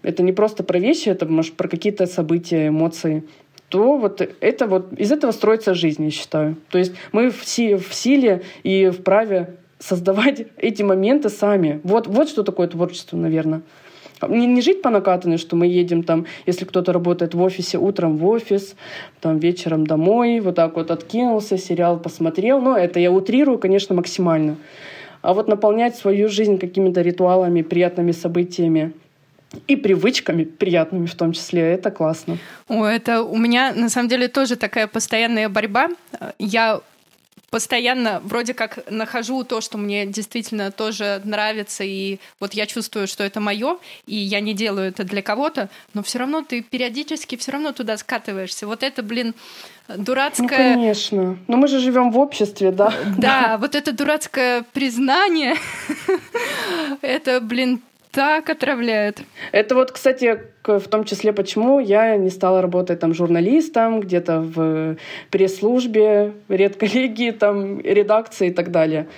это 0.05 0.23
не 0.23 0.33
просто 0.33 0.63
про 0.63 0.79
вещи, 0.79 1.09
это 1.09 1.27
может 1.27 1.55
про 1.55 1.69
какие-то 1.69 2.07
события, 2.07 2.69
эмоции, 2.69 3.25
то 3.69 3.97
вот 3.97 4.21
это 4.41 4.67
вот 4.67 4.93
из 4.93 5.11
этого 5.11 5.33
строится 5.33 5.75
жизнь, 5.75 6.05
я 6.05 6.11
считаю. 6.11 6.57
То 6.71 6.79
есть 6.79 6.93
мы 7.13 7.31
в, 7.31 7.45
си, 7.45 7.75
в 7.75 7.93
силе 7.93 8.43
и 8.63 8.91
вправе 8.91 9.57
создавать 9.79 10.47
эти 10.57 10.83
моменты 10.83 11.29
сами. 11.29 11.81
Вот, 11.83 12.07
вот 12.07 12.29
что 12.29 12.43
такое 12.43 12.69
творчество, 12.69 13.17
наверное. 13.17 13.63
Не, 14.29 14.47
не 14.47 14.63
жить 14.63 14.81
по 14.81 14.91
накатанной, 14.91 15.39
что 15.39 15.57
мы 15.57 15.67
едем 15.67 16.03
там, 16.03 16.27
если 16.47 16.65
кто-то 16.65 16.93
работает 16.93 17.35
в 17.35 17.43
офисе, 17.43 17.79
утром 17.79 18.17
в 18.17 18.27
офис, 18.27 18.77
там 19.21 19.39
вечером 19.39 19.87
домой, 19.87 20.41
вот 20.41 20.55
так 20.55 20.77
вот 20.77 20.91
откинулся, 20.91 21.59
сериал 21.59 21.99
посмотрел. 21.99 22.61
Но 22.61 22.77
это 22.77 23.01
я 23.01 23.11
утрирую, 23.11 23.59
конечно, 23.59 23.95
максимально. 23.95 24.57
А 25.21 25.35
вот 25.35 25.49
наполнять 25.49 25.97
свою 25.97 26.29
жизнь 26.29 26.59
какими-то 26.59 27.01
ритуалами, 27.01 27.63
приятными 27.63 28.13
событиями, 28.13 28.93
и 29.67 29.77
привычками 29.77 30.45
приятными 30.45 31.07
в 31.07 31.15
том 31.15 31.33
числе. 31.33 31.63
Это 31.73 31.91
классно. 31.91 32.39
О, 32.69 32.85
это 32.85 33.23
у 33.23 33.37
меня 33.37 33.73
на 33.75 33.89
самом 33.89 34.09
деле 34.09 34.29
тоже 34.29 34.57
такая 34.57 34.87
постоянная 34.87 35.49
борьба. 35.49 35.89
Я 36.39 36.81
постоянно 37.55 38.21
вроде 38.25 38.53
как 38.53 38.91
нахожу 38.91 39.45
то, 39.45 39.61
что 39.61 39.79
мне 39.79 40.07
действительно 40.07 40.73
тоже 40.73 41.21
нравится, 41.23 41.85
и 41.85 42.19
вот 42.41 42.53
я 42.55 42.67
чувствую, 42.67 43.07
что 43.07 43.23
это 43.23 43.39
мое, 43.39 43.79
и 44.07 44.17
я 44.17 44.41
не 44.41 44.55
делаю 44.55 44.89
это 44.89 45.05
для 45.05 45.23
кого-то, 45.23 45.69
но 45.95 46.03
все 46.03 46.19
равно 46.19 46.43
ты 46.43 46.63
периодически 46.63 47.37
все 47.37 47.53
равно 47.53 47.71
туда 47.71 47.97
скатываешься. 47.97 48.67
Вот 48.67 48.83
это, 48.83 49.05
блин, 49.05 49.37
дурацкое... 49.87 50.75
Ну, 50.75 50.81
конечно. 50.81 51.39
Но 51.47 51.57
мы 51.57 51.69
же 51.69 51.79
живем 51.79 52.11
в 52.11 52.19
обществе, 52.19 52.73
да? 52.73 52.93
Да, 53.17 53.57
вот 53.59 53.77
это 53.77 53.93
дурацкое 53.93 54.65
признание, 54.73 55.55
это, 57.03 57.41
блин, 57.41 57.81
так 58.15 58.49
отравляет. 58.49 59.23
Это 59.51 59.75
вот, 59.75 59.91
кстати, 59.91 60.41
в 60.63 60.89
том 60.89 61.05
числе, 61.05 61.33
почему 61.33 61.81
я 61.81 62.17
не 62.17 62.31
стала 62.31 62.63
работать 62.63 63.01
там 63.01 63.13
журналистом, 63.13 64.01
где-то 64.01 64.41
в 64.41 64.97
пресс-службе, 65.31 66.33
редколлегии, 66.49 67.33
там, 67.33 67.81
редакции 67.81 68.49
и 68.49 68.53
так 68.53 68.71
далее. 68.71 69.09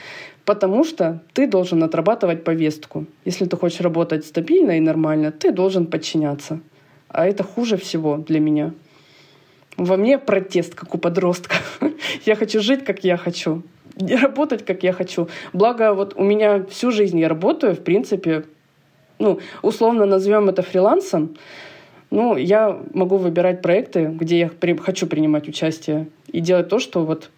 Потому 0.47 0.85
что 0.85 1.23
ты 1.35 1.47
должен 1.47 1.83
отрабатывать 1.83 2.43
повестку. 2.43 3.05
Если 3.27 3.45
ты 3.45 3.57
хочешь 3.57 3.81
работать 3.81 4.25
стабильно 4.25 4.79
и 4.79 4.81
нормально, 4.81 5.31
ты 5.31 5.53
должен 5.53 5.87
подчиняться. 5.87 6.61
А 7.09 7.27
это 7.27 7.45
хуже 7.45 7.77
всего 7.77 8.17
для 8.17 8.41
меня. 8.41 8.73
Во 9.77 9.97
мне 9.97 10.19
протест, 10.19 10.75
как 10.75 10.95
у 10.95 10.99
подростка. 10.99 11.57
Я 12.25 12.35
хочу 12.35 12.61
жить, 12.61 12.85
как 12.85 13.05
я 13.05 13.19
хочу. 13.19 13.63
Работать, 14.23 14.65
как 14.65 14.83
я 14.83 14.93
хочу. 14.93 15.29
Благо, 15.53 15.93
вот 15.95 16.15
у 16.17 16.23
меня 16.23 16.65
всю 16.71 16.91
жизнь 16.91 17.19
я 17.19 17.29
работаю, 17.29 17.75
в 17.75 17.83
принципе, 17.83 18.45
ну, 19.19 19.41
условно 19.63 20.07
назовем 20.07 20.49
это 20.49 20.63
фрилансом, 20.63 21.37
ну, 22.11 22.37
я 22.37 22.79
могу 22.95 23.17
выбирать 23.17 23.63
проекты, 23.63 24.07
где 24.07 24.39
я 24.39 24.49
при, 24.49 24.77
хочу 24.77 25.07
принимать 25.07 25.49
участие 25.49 26.09
и 26.29 26.41
делать 26.41 26.69
то, 26.69 26.79
что 26.79 27.05
вот 27.05 27.31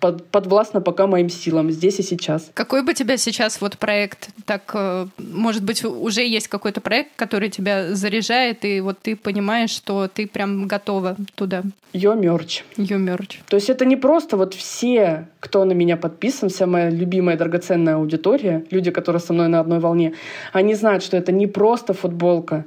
под, 0.00 0.26
подвластно 0.26 0.80
пока 0.80 1.06
моим 1.06 1.30
силам 1.30 1.70
здесь 1.70 1.98
и 1.98 2.02
сейчас. 2.02 2.50
Какой 2.52 2.82
бы 2.82 2.92
тебя 2.92 3.16
сейчас 3.16 3.60
вот 3.60 3.78
проект, 3.78 4.28
так, 4.44 4.70
э, 4.74 5.06
может 5.18 5.62
быть, 5.62 5.84
уже 5.84 6.26
есть 6.26 6.48
какой-то 6.48 6.80
проект, 6.80 7.12
который 7.16 7.48
тебя 7.48 7.94
заряжает, 7.94 8.64
и 8.64 8.80
вот 8.80 8.98
ты 8.98 9.16
понимаешь, 9.16 9.70
что 9.70 10.08
ты 10.08 10.26
прям 10.26 10.68
готова 10.68 11.16
туда? 11.34 11.62
Йо 11.94 12.14
мерч. 12.14 12.64
Йо 12.76 12.98
мерч. 12.98 13.40
То 13.48 13.56
есть 13.56 13.70
это 13.70 13.86
не 13.86 13.96
просто 13.96 14.36
вот 14.36 14.52
все, 14.52 15.28
кто 15.44 15.64
на 15.64 15.72
меня 15.72 15.98
подписан, 15.98 16.48
вся 16.48 16.66
моя 16.66 16.88
любимая 16.88 17.36
драгоценная 17.36 17.96
аудитория, 17.96 18.64
люди, 18.70 18.90
которые 18.90 19.20
со 19.20 19.34
мной 19.34 19.48
на 19.48 19.60
одной 19.60 19.78
волне, 19.78 20.14
они 20.54 20.74
знают, 20.74 21.02
что 21.02 21.18
это 21.18 21.32
не 21.32 21.46
просто 21.46 21.92
футболка. 21.92 22.64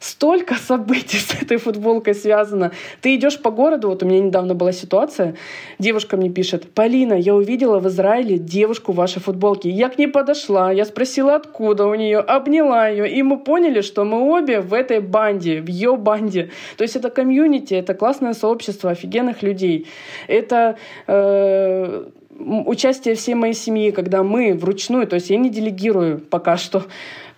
Столько 0.00 0.56
событий 0.56 1.18
с 1.28 1.40
этой 1.40 1.58
футболкой 1.58 2.16
связано. 2.16 2.72
Ты 3.00 3.14
идешь 3.14 3.40
по 3.40 3.52
городу, 3.52 3.90
вот 3.90 4.02
у 4.02 4.06
меня 4.06 4.18
недавно 4.18 4.54
была 4.54 4.72
ситуация, 4.72 5.36
девушка 5.78 6.16
мне 6.16 6.28
пишет, 6.28 6.68
Полина, 6.74 7.14
я 7.14 7.32
увидела 7.32 7.78
в 7.78 7.86
Израиле 7.86 8.38
девушку 8.38 8.90
в 8.90 8.96
вашей 8.96 9.22
футболке. 9.22 9.70
Я 9.70 9.88
к 9.88 9.96
ней 9.96 10.08
подошла, 10.08 10.72
я 10.72 10.84
спросила, 10.84 11.36
откуда 11.36 11.86
у 11.86 11.94
нее, 11.94 12.18
обняла 12.18 12.88
ее, 12.88 13.08
и 13.08 13.22
мы 13.22 13.38
поняли, 13.38 13.82
что 13.82 14.04
мы 14.04 14.18
обе 14.36 14.60
в 14.60 14.74
этой 14.74 14.98
банде, 14.98 15.60
в 15.60 15.68
ее 15.68 15.96
банде. 15.96 16.50
То 16.76 16.82
есть 16.82 16.96
это 16.96 17.08
комьюнити, 17.08 17.74
это 17.74 17.94
классное 17.94 18.34
сообщество 18.34 18.90
офигенных 18.90 19.44
людей. 19.44 19.86
Это 20.26 20.76
э, 21.06 22.06
участие 22.38 23.14
всей 23.14 23.34
моей 23.34 23.54
семьи, 23.54 23.90
когда 23.90 24.22
мы 24.22 24.54
вручную, 24.54 25.06
то 25.06 25.14
есть 25.14 25.30
я 25.30 25.36
не 25.36 25.50
делегирую 25.50 26.18
пока 26.18 26.56
что 26.56 26.84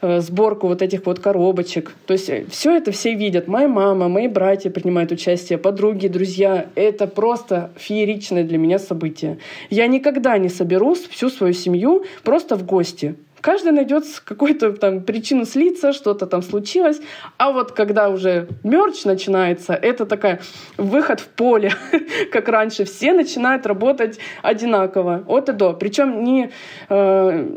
Э, 0.01 0.21
сборку 0.21 0.69
вот 0.69 0.81
этих 0.81 1.07
вот 1.07 1.19
коробочек. 1.19 1.93
То 2.07 2.13
есть 2.13 2.29
э, 2.29 2.45
все 2.49 2.77
это 2.77 2.93
все 2.93 3.15
видят. 3.15 3.49
Моя 3.49 3.67
мама, 3.67 4.09
мои 4.09 4.29
братья 4.29 4.71
принимают 4.71 5.11
участие, 5.11 5.59
подруги, 5.59 6.07
друзья. 6.07 6.67
Это 6.77 7.09
просто 7.09 7.73
фееричное 7.77 8.45
для 8.45 8.59
меня 8.59 8.79
событие. 8.79 9.39
Я 9.71 9.89
никогда 9.89 10.39
не 10.39 10.51
соберусь 10.51 11.01
всю 11.09 11.31
свою 11.31 11.53
семью 11.53 12.05
просто 12.23 12.55
в 12.55 12.65
гости. 12.65 13.17
Каждый 13.41 13.73
найдет 13.73 14.05
какую-то 14.25 14.73
там 14.73 15.01
причину 15.01 15.45
слиться, 15.45 15.93
что-то 15.93 16.27
там 16.27 16.43
случилось. 16.43 17.01
А 17.37 17.53
вот 17.53 17.73
когда 17.73 18.09
уже 18.09 18.49
мерч 18.65 19.05
начинается, 19.05 19.75
это 19.75 20.07
такая 20.07 20.41
выход 20.77 21.21
в 21.21 21.29
поле, 21.29 21.73
как 22.33 22.49
раньше. 22.49 22.85
Все 22.85 23.13
начинают 23.13 23.67
работать 23.67 24.19
одинаково, 24.43 25.25
от 25.27 25.49
и 25.49 25.53
до. 25.53 25.73
Причем 25.73 26.25
не, 26.25 26.51
э, 26.89 27.49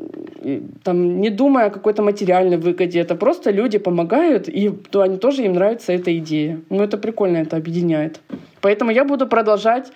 там, 0.84 1.22
не 1.22 1.30
думая 1.30 1.68
о 1.68 1.70
какой-то 1.70 2.04
материальной 2.04 2.58
выгоде. 2.58 3.00
Это 3.00 3.16
просто 3.16 3.52
люди 3.52 3.78
помогают, 3.78 4.48
и 4.48 4.70
то 4.70 5.02
они 5.02 5.18
тоже 5.18 5.44
им 5.44 5.54
нравится 5.54 5.94
эта 5.94 6.16
идея. 6.18 6.62
Ну, 6.70 6.84
это 6.84 6.98
прикольно, 6.98 7.38
это 7.38 7.58
объединяет. 7.58 8.20
Поэтому 8.62 8.92
я 8.92 9.06
буду 9.06 9.28
продолжать 9.28 9.92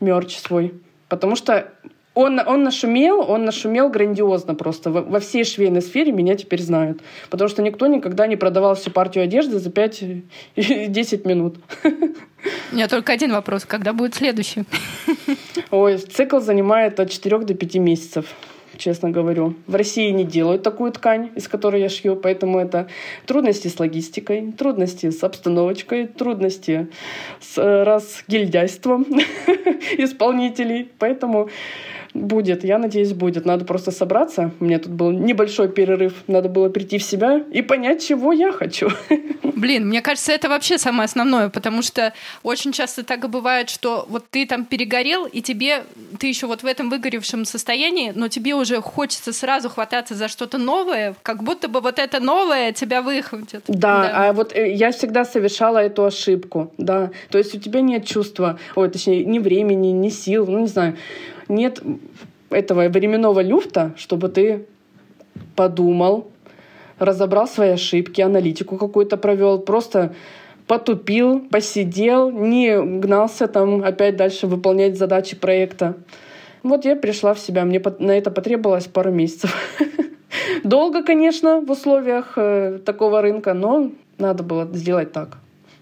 мерч 0.00 0.36
свой. 0.36 0.74
Потому 1.08 1.36
что 1.36 1.72
он, 2.14 2.40
он 2.40 2.64
нашумел, 2.64 3.20
он 3.20 3.44
нашумел 3.44 3.88
грандиозно 3.88 4.54
просто. 4.54 4.90
Во, 4.90 5.02
во 5.02 5.20
всей 5.20 5.44
швейной 5.44 5.82
сфере 5.82 6.12
меня 6.12 6.34
теперь 6.34 6.60
знают. 6.60 7.00
Потому 7.30 7.48
что 7.48 7.62
никто 7.62 7.86
никогда 7.86 8.26
не 8.26 8.36
продавал 8.36 8.74
всю 8.74 8.90
партию 8.90 9.24
одежды 9.24 9.58
за 9.58 9.70
5-10 9.70 10.22
минут. 11.28 11.56
У 11.84 12.74
меня 12.74 12.88
только 12.88 13.12
один 13.12 13.32
вопрос. 13.32 13.64
Когда 13.64 13.92
будет 13.92 14.14
следующий? 14.14 14.64
Ой, 15.70 15.98
цикл 15.98 16.40
занимает 16.40 16.98
от 16.98 17.10
4 17.10 17.38
до 17.38 17.54
5 17.54 17.74
месяцев 17.76 18.26
честно 18.80 19.10
говорю. 19.10 19.54
В 19.66 19.74
России 19.74 20.10
не 20.10 20.24
делают 20.24 20.62
такую 20.62 20.90
ткань, 20.90 21.30
из 21.36 21.48
которой 21.48 21.82
я 21.82 21.88
шью, 21.88 22.16
поэтому 22.16 22.58
это 22.58 22.88
трудности 23.26 23.68
с 23.68 23.78
логистикой, 23.78 24.52
трудности 24.52 25.10
с 25.10 25.22
обстановочкой, 25.22 26.06
трудности 26.06 26.88
с 27.40 27.58
э, 27.58 27.82
разгильдяйством 27.82 29.04
исполнителей. 29.98 30.90
Поэтому 30.98 31.50
Будет, 32.14 32.64
я 32.64 32.78
надеюсь, 32.78 33.12
будет. 33.12 33.44
Надо 33.44 33.64
просто 33.64 33.90
собраться. 33.90 34.50
У 34.60 34.64
меня 34.64 34.78
тут 34.78 34.92
был 34.92 35.12
небольшой 35.12 35.68
перерыв. 35.68 36.14
Надо 36.26 36.48
было 36.48 36.68
прийти 36.68 36.98
в 36.98 37.02
себя 37.02 37.42
и 37.52 37.62
понять, 37.62 38.04
чего 38.04 38.32
я 38.32 38.52
хочу. 38.52 38.88
Блин, 39.42 39.88
мне 39.88 40.00
кажется, 40.00 40.32
это 40.32 40.48
вообще 40.48 40.78
самое 40.78 41.04
основное, 41.04 41.50
потому 41.50 41.82
что 41.82 42.12
очень 42.42 42.72
часто 42.72 43.04
так 43.04 43.24
и 43.24 43.28
бывает, 43.28 43.68
что 43.68 44.06
вот 44.08 44.24
ты 44.30 44.46
там 44.46 44.64
перегорел, 44.64 45.26
и 45.26 45.42
тебе, 45.42 45.84
ты 46.18 46.28
еще 46.28 46.46
вот 46.46 46.62
в 46.62 46.66
этом 46.66 46.88
выгоревшем 46.88 47.44
состоянии, 47.44 48.12
но 48.14 48.28
тебе 48.28 48.54
уже 48.54 48.80
хочется 48.80 49.32
сразу 49.32 49.68
хвататься 49.68 50.14
за 50.14 50.28
что-то 50.28 50.56
новое, 50.56 51.14
как 51.22 51.42
будто 51.42 51.68
бы 51.68 51.80
вот 51.80 51.98
это 51.98 52.20
новое 52.20 52.72
тебя 52.72 53.02
выхватит. 53.02 53.64
Да, 53.68 54.02
да. 54.02 54.10
а 54.14 54.32
вот 54.32 54.56
э, 54.56 54.72
я 54.72 54.92
всегда 54.92 55.24
совершала 55.24 55.78
эту 55.78 56.04
ошибку, 56.04 56.72
да. 56.78 57.10
То 57.30 57.38
есть 57.38 57.54
у 57.54 57.58
тебя 57.58 57.82
нет 57.82 58.06
чувства, 58.06 58.58
ой, 58.74 58.88
точнее, 58.88 59.24
ни 59.24 59.38
времени, 59.38 59.88
ни 59.88 60.08
сил, 60.08 60.46
ну 60.46 60.60
не 60.60 60.68
знаю 60.68 60.96
нет 61.50 61.82
этого 62.50 62.88
временного 62.88 63.40
люфта, 63.40 63.92
чтобы 63.96 64.28
ты 64.28 64.66
подумал, 65.56 66.30
разобрал 66.98 67.46
свои 67.48 67.70
ошибки, 67.70 68.20
аналитику 68.20 68.76
какую-то 68.76 69.16
провел, 69.16 69.58
просто 69.58 70.14
потупил, 70.66 71.40
посидел, 71.40 72.30
не 72.30 72.80
гнался 73.00 73.48
там 73.48 73.82
опять 73.82 74.16
дальше 74.16 74.46
выполнять 74.46 74.96
задачи 74.96 75.36
проекта. 75.36 75.96
Вот 76.62 76.84
я 76.84 76.94
пришла 76.94 77.34
в 77.34 77.40
себя, 77.40 77.64
мне 77.64 77.82
на 77.98 78.12
это 78.12 78.30
потребовалось 78.30 78.86
пару 78.86 79.10
месяцев. 79.10 79.54
Долго, 80.64 81.02
конечно, 81.02 81.60
в 81.60 81.70
условиях 81.70 82.34
э, 82.36 82.78
такого 82.84 83.22
рынка, 83.22 83.54
но 83.54 83.90
надо 84.18 84.42
было 84.42 84.68
сделать 84.72 85.12
так. 85.12 85.38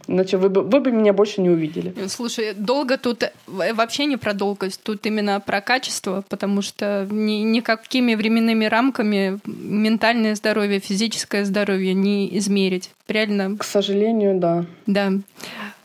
Иначе 0.08 0.38
вы 0.38 0.48
бы, 0.48 0.62
вы 0.62 0.80
бы 0.80 0.90
меня 0.90 1.12
больше 1.12 1.42
не 1.42 1.50
увидели. 1.50 1.94
Слушай, 2.08 2.54
долго 2.54 2.96
тут 2.96 3.22
э, 3.22 3.30
вообще 3.74 4.06
не 4.06 4.16
про 4.16 4.32
долгость, 4.32 4.82
тут 4.82 5.04
именно 5.04 5.38
про 5.38 5.60
качество, 5.60 6.24
потому 6.30 6.62
что 6.62 7.06
ни, 7.10 7.42
никакими 7.42 8.14
временными 8.14 8.64
рамками 8.64 9.38
ментальное 9.44 10.34
здоровье, 10.34 10.80
физическое 10.80 11.44
здоровье 11.44 11.92
не 11.92 12.36
измерить. 12.38 12.90
Реально. 13.06 13.58
К 13.58 13.64
сожалению, 13.64 14.38
да. 14.38 14.64
Да. 14.86 15.12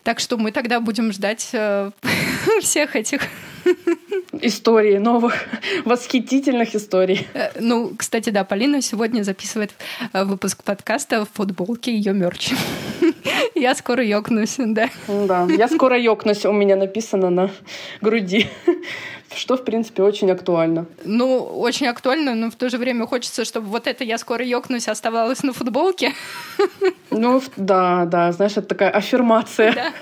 Так 0.04 0.22
что 0.22 0.38
мы 0.38 0.54
тогда 0.54 0.80
будем 0.80 1.12
ждать 1.12 1.50
э, 1.52 1.92
всех 2.62 2.96
этих 2.96 3.24
истории 4.42 4.98
новых, 4.98 5.46
восхитительных 5.86 6.76
историй. 6.76 7.28
Э, 7.34 7.52
ну, 7.60 7.94
кстати, 7.98 8.30
да, 8.30 8.44
Полина 8.44 8.82
сегодня 8.82 9.24
записывает 9.24 9.72
э, 10.14 10.24
выпуск 10.24 10.64
подкаста 10.64 11.26
в 11.26 11.30
футболке 11.34 11.96
ее 11.96 12.14
мерч. 12.14 12.54
Я 13.56 13.76
скоро 13.76 14.04
ёкнусь, 14.04 14.56
да. 14.58 14.90
Да, 15.08 15.48
я 15.50 15.68
скоро 15.68 15.98
ёкнусь, 15.98 16.46
у 16.46 16.52
меня 16.52 16.76
написано 16.76 17.30
на 17.30 17.50
груди 18.02 18.48
что, 19.36 19.56
в 19.56 19.64
принципе, 19.64 20.04
очень 20.04 20.32
актуально. 20.32 20.86
Ну, 21.04 21.38
очень 21.38 21.88
актуально, 21.88 22.36
но 22.36 22.50
в 22.50 22.56
то 22.56 22.70
же 22.70 22.78
время 22.78 23.06
хочется, 23.08 23.46
чтобы 23.46 23.68
вот 23.68 23.88
это 23.88 24.04
«я 24.04 24.18
скоро 24.18 24.46
ёкнусь» 24.46 24.88
оставалось 24.88 25.44
на 25.44 25.54
футболке. 25.54 26.14
Ну, 27.12 27.42
да, 27.58 28.06
да, 28.06 28.32
знаешь, 28.32 28.54
это 28.54 28.68
такая 28.68 28.90
аффирмация. 28.90 29.94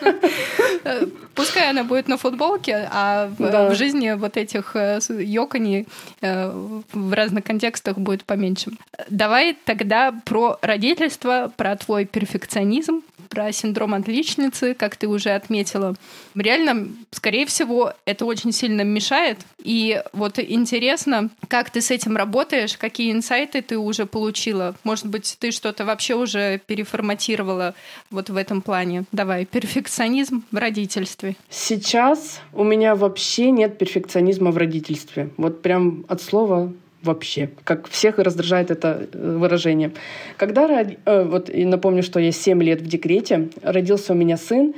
Да. 0.83 0.99
Пускай 1.35 1.69
она 1.69 1.83
будет 1.83 2.07
на 2.07 2.17
футболке, 2.17 2.89
а 2.91 3.29
да. 3.39 3.69
в 3.69 3.75
жизни 3.75 4.11
вот 4.11 4.37
этих 4.37 4.75
э, 4.75 4.99
ёканий 5.09 5.87
э, 6.21 6.51
в 6.93 7.13
разных 7.13 7.43
контекстах 7.43 7.97
будет 7.97 8.23
поменьше. 8.23 8.71
Давай 9.09 9.57
тогда 9.65 10.13
про 10.25 10.57
родительство, 10.61 11.51
про 11.55 11.75
твой 11.75 12.05
перфекционизм, 12.05 13.01
про 13.31 13.51
синдром 13.53 13.93
отличницы, 13.93 14.73
как 14.73 14.97
ты 14.97 15.07
уже 15.07 15.29
отметила. 15.29 15.95
Реально, 16.35 16.89
скорее 17.11 17.45
всего, 17.45 17.93
это 18.05 18.25
очень 18.25 18.51
сильно 18.51 18.81
мешает. 18.81 19.39
И 19.63 20.03
вот 20.11 20.37
интересно, 20.37 21.29
как 21.47 21.69
ты 21.69 21.81
с 21.81 21.91
этим 21.91 22.17
работаешь, 22.17 22.77
какие 22.77 23.11
инсайты 23.11 23.61
ты 23.61 23.77
уже 23.77 24.05
получила? 24.05 24.75
Может 24.83 25.07
быть, 25.07 25.37
ты 25.39 25.51
что-то 25.51 25.85
вообще 25.85 26.15
уже 26.15 26.59
переформатировала 26.67 27.73
вот 28.09 28.29
в 28.29 28.35
этом 28.35 28.61
плане? 28.61 29.05
Давай, 29.13 29.45
перфекционизм 29.45 30.43
в 30.51 30.57
родительстве. 30.57 31.37
Сейчас 31.49 32.41
у 32.53 32.65
меня 32.65 32.95
вообще 32.95 33.49
нет 33.51 33.77
перфекционизма 33.77 34.51
в 34.51 34.57
родительстве. 34.57 35.29
Вот 35.37 35.61
прям 35.61 36.03
от 36.09 36.21
слова 36.21 36.73
вообще. 37.03 37.49
Как 37.63 37.87
всех 37.89 38.19
раздражает 38.19 38.71
это 38.71 39.07
э, 39.11 39.37
выражение. 39.37 39.91
Когда, 40.37 40.67
э, 40.81 41.23
вот 41.23 41.49
и 41.49 41.65
напомню, 41.65 42.03
что 42.03 42.19
я 42.19 42.31
7 42.31 42.61
лет 42.63 42.81
в 42.81 42.87
декрете, 42.87 43.49
родился 43.63 44.13
у 44.13 44.15
меня 44.15 44.37
сын, 44.37 44.73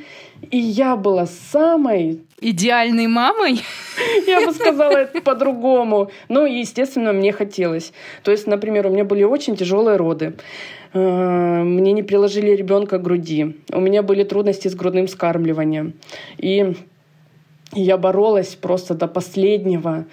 и 0.51 0.57
я 0.57 0.95
была 0.95 1.25
самой... 1.25 2.21
Идеальной 2.41 3.07
мамой? 3.07 3.61
Я 4.27 4.45
бы 4.45 4.51
сказала 4.51 4.97
это 4.97 5.21
по-другому. 5.21 6.11
Но, 6.27 6.45
естественно, 6.45 7.13
мне 7.13 7.31
хотелось. 7.31 7.93
То 8.21 8.31
есть, 8.31 8.47
например, 8.47 8.87
у 8.87 8.89
меня 8.89 9.05
были 9.05 9.23
очень 9.23 9.55
тяжелые 9.55 9.95
роды. 9.95 10.33
Э, 10.93 11.63
мне 11.63 11.93
не 11.93 12.03
приложили 12.03 12.51
ребенка 12.51 12.97
к 12.97 13.01
груди. 13.01 13.55
У 13.71 13.79
меня 13.79 14.03
были 14.03 14.25
трудности 14.25 14.67
с 14.67 14.75
грудным 14.75 15.07
скармливанием. 15.07 15.93
И 16.37 16.75
я 17.73 17.97
боролась 17.97 18.55
просто 18.55 18.93
до 18.93 19.07
последнего 19.07 20.05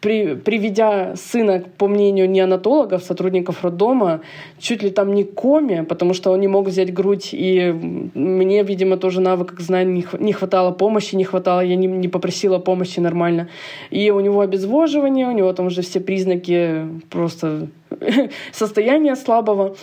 при, 0.00 0.34
приведя 0.34 1.14
сына, 1.16 1.62
по 1.76 1.86
мнению 1.86 2.28
неонатологов, 2.30 3.02
сотрудников 3.02 3.62
роддома, 3.62 4.22
чуть 4.58 4.82
ли 4.82 4.90
там 4.90 5.12
не 5.12 5.24
коме, 5.24 5.82
потому 5.82 6.14
что 6.14 6.30
он 6.30 6.40
не 6.40 6.48
мог 6.48 6.66
взять 6.66 6.92
грудь, 6.92 7.30
и 7.32 7.70
мне, 8.14 8.62
видимо, 8.62 8.96
тоже 8.96 9.20
навыков 9.20 9.60
знаний 9.60 10.06
не 10.18 10.32
хватало 10.32 10.72
помощи, 10.72 11.16
не 11.16 11.24
хватало, 11.24 11.60
я 11.60 11.76
не, 11.76 11.86
не 11.86 12.08
попросила 12.08 12.58
помощи 12.58 12.98
нормально. 13.00 13.48
И 13.90 14.10
у 14.10 14.20
него 14.20 14.40
обезвоживание, 14.40 15.28
у 15.28 15.32
него 15.32 15.52
там 15.52 15.66
уже 15.66 15.82
все 15.82 16.00
признаки 16.00 16.86
просто 17.10 17.68
состояния 18.52 19.16
слабого. 19.16 19.76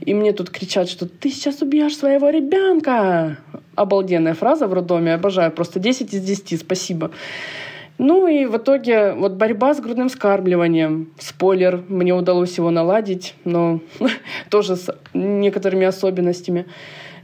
И 0.00 0.14
мне 0.14 0.32
тут 0.32 0.50
кричат, 0.50 0.88
что 0.88 1.06
ты 1.06 1.30
сейчас 1.30 1.62
убьешь 1.62 1.96
своего 1.96 2.30
ребенка. 2.30 3.38
Обалденная 3.76 4.34
фраза 4.34 4.66
в 4.66 4.72
роддоме, 4.72 5.14
обожаю, 5.14 5.52
просто 5.52 5.78
10 5.78 6.12
из 6.12 6.20
10, 6.20 6.60
спасибо. 6.60 7.12
Ну 7.98 8.26
и 8.26 8.46
в 8.46 8.56
итоге 8.56 9.12
вот 9.12 9.32
борьба 9.32 9.74
с 9.74 9.80
грудным 9.80 10.08
скармливанием. 10.08 11.12
Спойлер, 11.18 11.82
мне 11.88 12.14
удалось 12.14 12.56
его 12.58 12.70
наладить, 12.70 13.34
но 13.44 13.80
тоже 14.50 14.76
с 14.76 14.94
некоторыми 15.14 15.86
особенностями. 15.86 16.66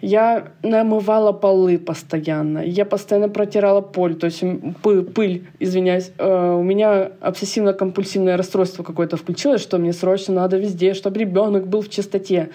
Я 0.00 0.52
намывала 0.62 1.32
полы 1.32 1.78
постоянно. 1.78 2.58
Я 2.58 2.84
постоянно 2.84 3.28
протирала 3.28 3.80
поль, 3.80 4.14
то 4.14 4.26
есть 4.26 4.42
пыль, 4.82 5.02
пыль 5.02 5.46
извиняюсь. 5.58 6.12
Э, 6.18 6.54
у 6.58 6.62
меня 6.62 7.11
обсессивно-компульсивное 7.20 8.37
расстройство 8.37 8.84
какое-то 8.84 9.16
включилось, 9.16 9.62
что 9.62 9.78
мне 9.78 9.92
срочно 9.92 10.34
надо 10.34 10.56
везде, 10.58 10.94
чтобы 10.94 11.18
ребенок 11.18 11.66
был 11.66 11.82
в 11.82 11.88
чистоте. 11.88 12.50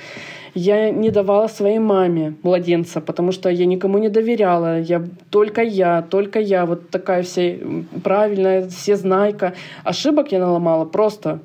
Я 0.56 0.91
не 0.91 1.10
давала 1.10 1.47
своей 1.47 1.79
маме 1.79 2.36
младенца, 2.43 3.01
потому 3.01 3.32
что 3.32 3.49
я 3.49 3.65
никому 3.65 3.97
не 3.97 4.10
доверяла. 4.10 4.79
Я 4.79 5.03
только 5.29 5.62
я, 5.63 6.01
только 6.01 6.39
я, 6.39 6.65
вот 6.65 6.89
такая 6.89 7.23
вся 7.23 7.56
правильная, 8.03 8.67
все 8.69 8.95
знайка. 8.95 9.53
Ошибок 9.84 10.32
я 10.32 10.39
наломала 10.39 10.86
просто 10.86 11.39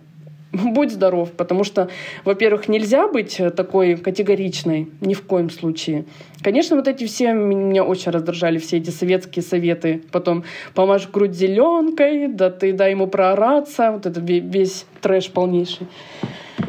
будь 0.52 0.90
здоров, 0.90 1.32
потому 1.32 1.64
что, 1.64 1.88
во-первых, 2.24 2.68
нельзя 2.68 3.06
быть 3.08 3.40
такой 3.56 3.96
категоричной, 3.96 4.88
ни 5.00 5.14
в 5.14 5.22
коем 5.22 5.50
случае. 5.50 6.04
Конечно, 6.42 6.76
вот 6.76 6.88
эти 6.88 7.04
все 7.04 7.32
меня 7.32 7.84
очень 7.84 8.12
раздражали, 8.12 8.58
все 8.58 8.78
эти 8.78 8.90
советские 8.90 9.42
советы. 9.42 10.02
Потом 10.10 10.44
помажь 10.74 11.08
грудь 11.08 11.34
зеленкой, 11.34 12.28
да 12.28 12.50
ты 12.50 12.72
дай 12.72 12.92
ему 12.92 13.06
проораться, 13.06 13.92
вот 13.92 14.06
это 14.06 14.20
весь 14.20 14.86
трэш 15.00 15.30
полнейший. 15.30 15.86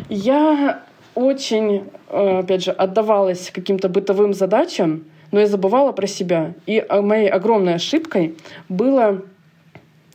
Я 0.10 0.84
очень, 1.16 1.84
э, 2.10 2.40
опять 2.40 2.64
же, 2.64 2.72
отдавалась 2.72 3.52
каким-то 3.54 3.90
бытовым 3.90 4.34
задачам, 4.34 5.06
но 5.32 5.40
я 5.40 5.48
забывала 5.48 5.92
про 5.92 6.08
себя. 6.08 6.54
И 6.66 6.84
моей 6.90 7.30
огромной 7.30 7.76
ошибкой 7.76 8.36
было 8.68 9.22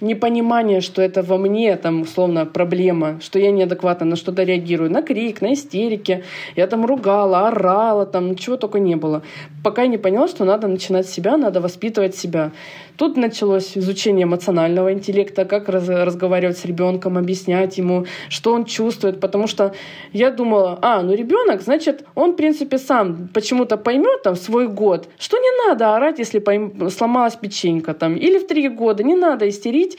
непонимание, 0.00 0.80
что 0.80 1.02
это 1.02 1.22
во 1.22 1.38
мне, 1.38 1.76
там, 1.76 2.02
условно, 2.02 2.46
проблема, 2.46 3.20
что 3.20 3.38
я 3.38 3.50
неадекватно 3.50 4.06
на 4.06 4.16
что-то 4.16 4.42
реагирую, 4.42 4.90
на 4.90 5.02
крик, 5.02 5.40
на 5.40 5.52
истерики, 5.52 6.24
я 6.56 6.66
там 6.66 6.84
ругала, 6.84 7.48
орала, 7.48 8.06
там, 8.06 8.36
чего 8.36 8.56
только 8.56 8.78
не 8.78 8.96
было. 8.96 9.22
Пока 9.62 9.82
я 9.82 9.88
не 9.88 9.98
поняла, 9.98 10.28
что 10.28 10.44
надо 10.44 10.68
начинать 10.68 11.06
с 11.06 11.12
себя, 11.12 11.36
надо 11.36 11.60
воспитывать 11.60 12.16
себя. 12.16 12.52
Тут 12.96 13.16
началось 13.16 13.76
изучение 13.76 14.24
эмоционального 14.24 14.92
интеллекта, 14.92 15.44
как 15.44 15.68
раз, 15.68 15.88
разговаривать 15.88 16.58
с 16.58 16.64
ребенком, 16.64 17.18
объяснять 17.18 17.76
ему, 17.76 18.06
что 18.28 18.52
он 18.52 18.64
чувствует, 18.64 19.20
потому 19.20 19.48
что 19.48 19.74
я 20.12 20.30
думала, 20.30 20.78
а, 20.80 21.02
ну 21.02 21.14
ребенок, 21.14 21.62
значит, 21.62 22.04
он, 22.14 22.32
в 22.32 22.36
принципе, 22.36 22.78
сам 22.78 23.28
почему-то 23.34 23.76
поймет 23.76 24.22
там 24.22 24.36
свой 24.36 24.68
год, 24.68 25.08
что 25.18 25.38
не 25.38 25.68
надо 25.68 25.96
орать, 25.96 26.20
если 26.20 26.38
пойм... 26.38 26.88
сломалась 26.90 27.34
печенька 27.34 27.94
там, 27.94 28.14
или 28.14 28.38
в 28.38 28.46
три 28.46 28.68
года, 28.68 29.02
не 29.02 29.16
надо 29.16 29.48
истерить, 29.48 29.98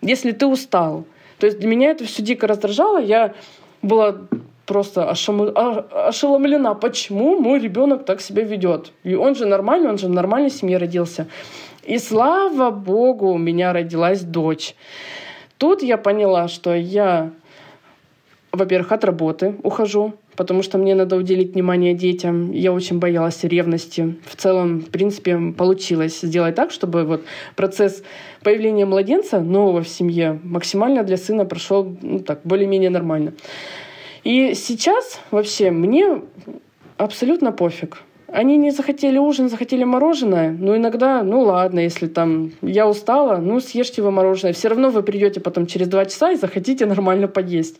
если 0.00 0.30
ты 0.30 0.46
устал. 0.46 1.04
То 1.38 1.46
есть 1.46 1.58
для 1.58 1.68
меня 1.68 1.90
это 1.90 2.04
все 2.04 2.22
дико 2.22 2.46
раздражало, 2.46 2.98
я 2.98 3.34
была 3.82 4.16
просто 4.66 5.08
ошеломлена, 5.08 6.74
почему 6.74 7.40
мой 7.40 7.58
ребенок 7.60 8.04
так 8.04 8.20
себя 8.20 8.42
ведет. 8.42 8.92
И 9.04 9.14
он 9.14 9.34
же 9.34 9.46
нормальный, 9.46 9.88
он 9.88 9.98
же 9.98 10.06
в 10.06 10.10
нормальной 10.10 10.50
семье 10.50 10.78
родился. 10.78 11.26
И 11.86 11.98
слава 11.98 12.70
богу, 12.70 13.32
у 13.32 13.38
меня 13.38 13.72
родилась 13.72 14.22
дочь. 14.22 14.74
Тут 15.56 15.82
я 15.82 15.96
поняла, 15.96 16.48
что 16.48 16.74
я, 16.74 17.30
во-первых, 18.50 18.90
от 18.90 19.04
работы 19.04 19.54
ухожу, 19.62 20.14
потому 20.34 20.62
что 20.64 20.78
мне 20.78 20.96
надо 20.96 21.16
уделить 21.16 21.54
внимание 21.54 21.94
детям. 21.94 22.50
Я 22.50 22.72
очень 22.72 22.98
боялась 22.98 23.44
ревности. 23.44 24.16
В 24.26 24.34
целом, 24.34 24.80
в 24.80 24.90
принципе, 24.90 25.38
получилось 25.56 26.20
сделать 26.20 26.56
так, 26.56 26.72
чтобы 26.72 27.04
вот 27.04 27.24
процесс 27.54 28.02
появления 28.42 28.84
младенца 28.84 29.38
нового 29.38 29.82
в 29.82 29.88
семье 29.88 30.40
максимально 30.42 31.04
для 31.04 31.16
сына 31.16 31.44
прошел 31.44 31.96
ну, 32.02 32.18
так, 32.18 32.40
более-менее 32.42 32.90
нормально. 32.90 33.32
И 34.24 34.54
сейчас 34.54 35.20
вообще 35.30 35.70
мне 35.70 36.20
абсолютно 36.96 37.52
пофиг. 37.52 38.02
Они 38.28 38.56
не 38.56 38.72
захотели 38.72 39.18
ужин, 39.18 39.48
захотели 39.48 39.84
мороженое. 39.84 40.50
Ну, 40.50 40.76
иногда, 40.76 41.22
ну 41.22 41.42
ладно, 41.42 41.78
если 41.80 42.08
там 42.08 42.52
я 42.60 42.88
устала, 42.88 43.36
ну 43.36 43.60
съешьте 43.60 44.02
вы 44.02 44.10
мороженое. 44.10 44.52
Все 44.52 44.68
равно 44.68 44.90
вы 44.90 45.02
придете 45.02 45.40
потом 45.40 45.66
через 45.66 45.86
два 45.88 46.04
часа 46.06 46.32
и 46.32 46.36
захотите 46.36 46.86
нормально 46.94 47.28
поесть. 47.28 47.78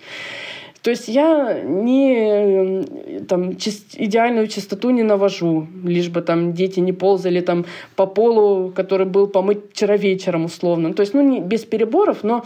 То 0.82 0.90
есть 0.90 1.08
я 1.08 1.62
не 1.64 2.84
там, 3.26 3.56
чист, 3.56 3.96
идеальную 3.96 4.46
чистоту 4.46 4.90
не 4.90 5.02
навожу, 5.02 5.66
лишь 5.82 6.10
бы 6.10 6.22
там 6.22 6.52
дети 6.52 6.78
не 6.78 6.92
ползали 6.92 7.40
там 7.40 7.64
по 7.96 8.06
полу, 8.06 8.70
который 8.70 9.06
был 9.06 9.26
помыть 9.26 9.72
вчера 9.72 9.96
вечером 9.96 10.44
условно. 10.44 10.94
То 10.94 11.00
есть, 11.00 11.12
ну, 11.12 11.22
не, 11.22 11.40
без 11.40 11.64
переборов, 11.64 12.22
но 12.22 12.44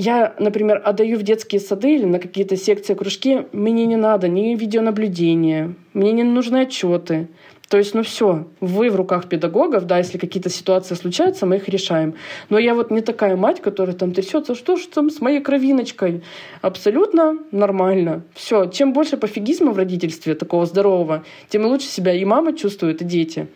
я, 0.00 0.34
например, 0.38 0.80
отдаю 0.82 1.18
в 1.18 1.22
детские 1.22 1.60
сады 1.60 1.94
или 1.94 2.06
на 2.06 2.18
какие-то 2.18 2.56
секции, 2.56 2.94
кружки, 2.94 3.46
мне 3.52 3.84
не 3.84 3.96
надо 3.96 4.28
ни 4.28 4.54
видеонаблюдения, 4.54 5.74
мне 5.92 6.12
не 6.12 6.22
нужны 6.22 6.62
отчеты. 6.62 7.28
То 7.68 7.76
есть, 7.76 7.94
ну 7.94 8.02
все, 8.02 8.48
вы 8.60 8.90
в 8.90 8.96
руках 8.96 9.28
педагогов, 9.28 9.86
да, 9.86 9.98
если 9.98 10.18
какие-то 10.18 10.48
ситуации 10.48 10.96
случаются, 10.96 11.46
мы 11.46 11.56
их 11.56 11.68
решаем. 11.68 12.14
Но 12.48 12.58
я 12.58 12.74
вот 12.74 12.90
не 12.90 13.00
такая 13.00 13.36
мать, 13.36 13.60
которая 13.60 13.94
там 13.94 14.12
трясется, 14.12 14.56
что 14.56 14.76
ж 14.76 14.86
там 14.86 15.08
с 15.10 15.20
моей 15.20 15.40
кровиночкой. 15.40 16.22
Абсолютно 16.62 17.38
нормально. 17.52 18.22
Все, 18.34 18.66
чем 18.66 18.92
больше 18.92 19.18
пофигизма 19.18 19.70
в 19.70 19.76
родительстве 19.76 20.34
такого 20.34 20.66
здорового, 20.66 21.24
тем 21.48 21.64
лучше 21.66 21.86
себя 21.86 22.12
и 22.12 22.24
мама 22.24 22.56
чувствует, 22.56 23.02
и 23.02 23.04
дети. 23.04 23.48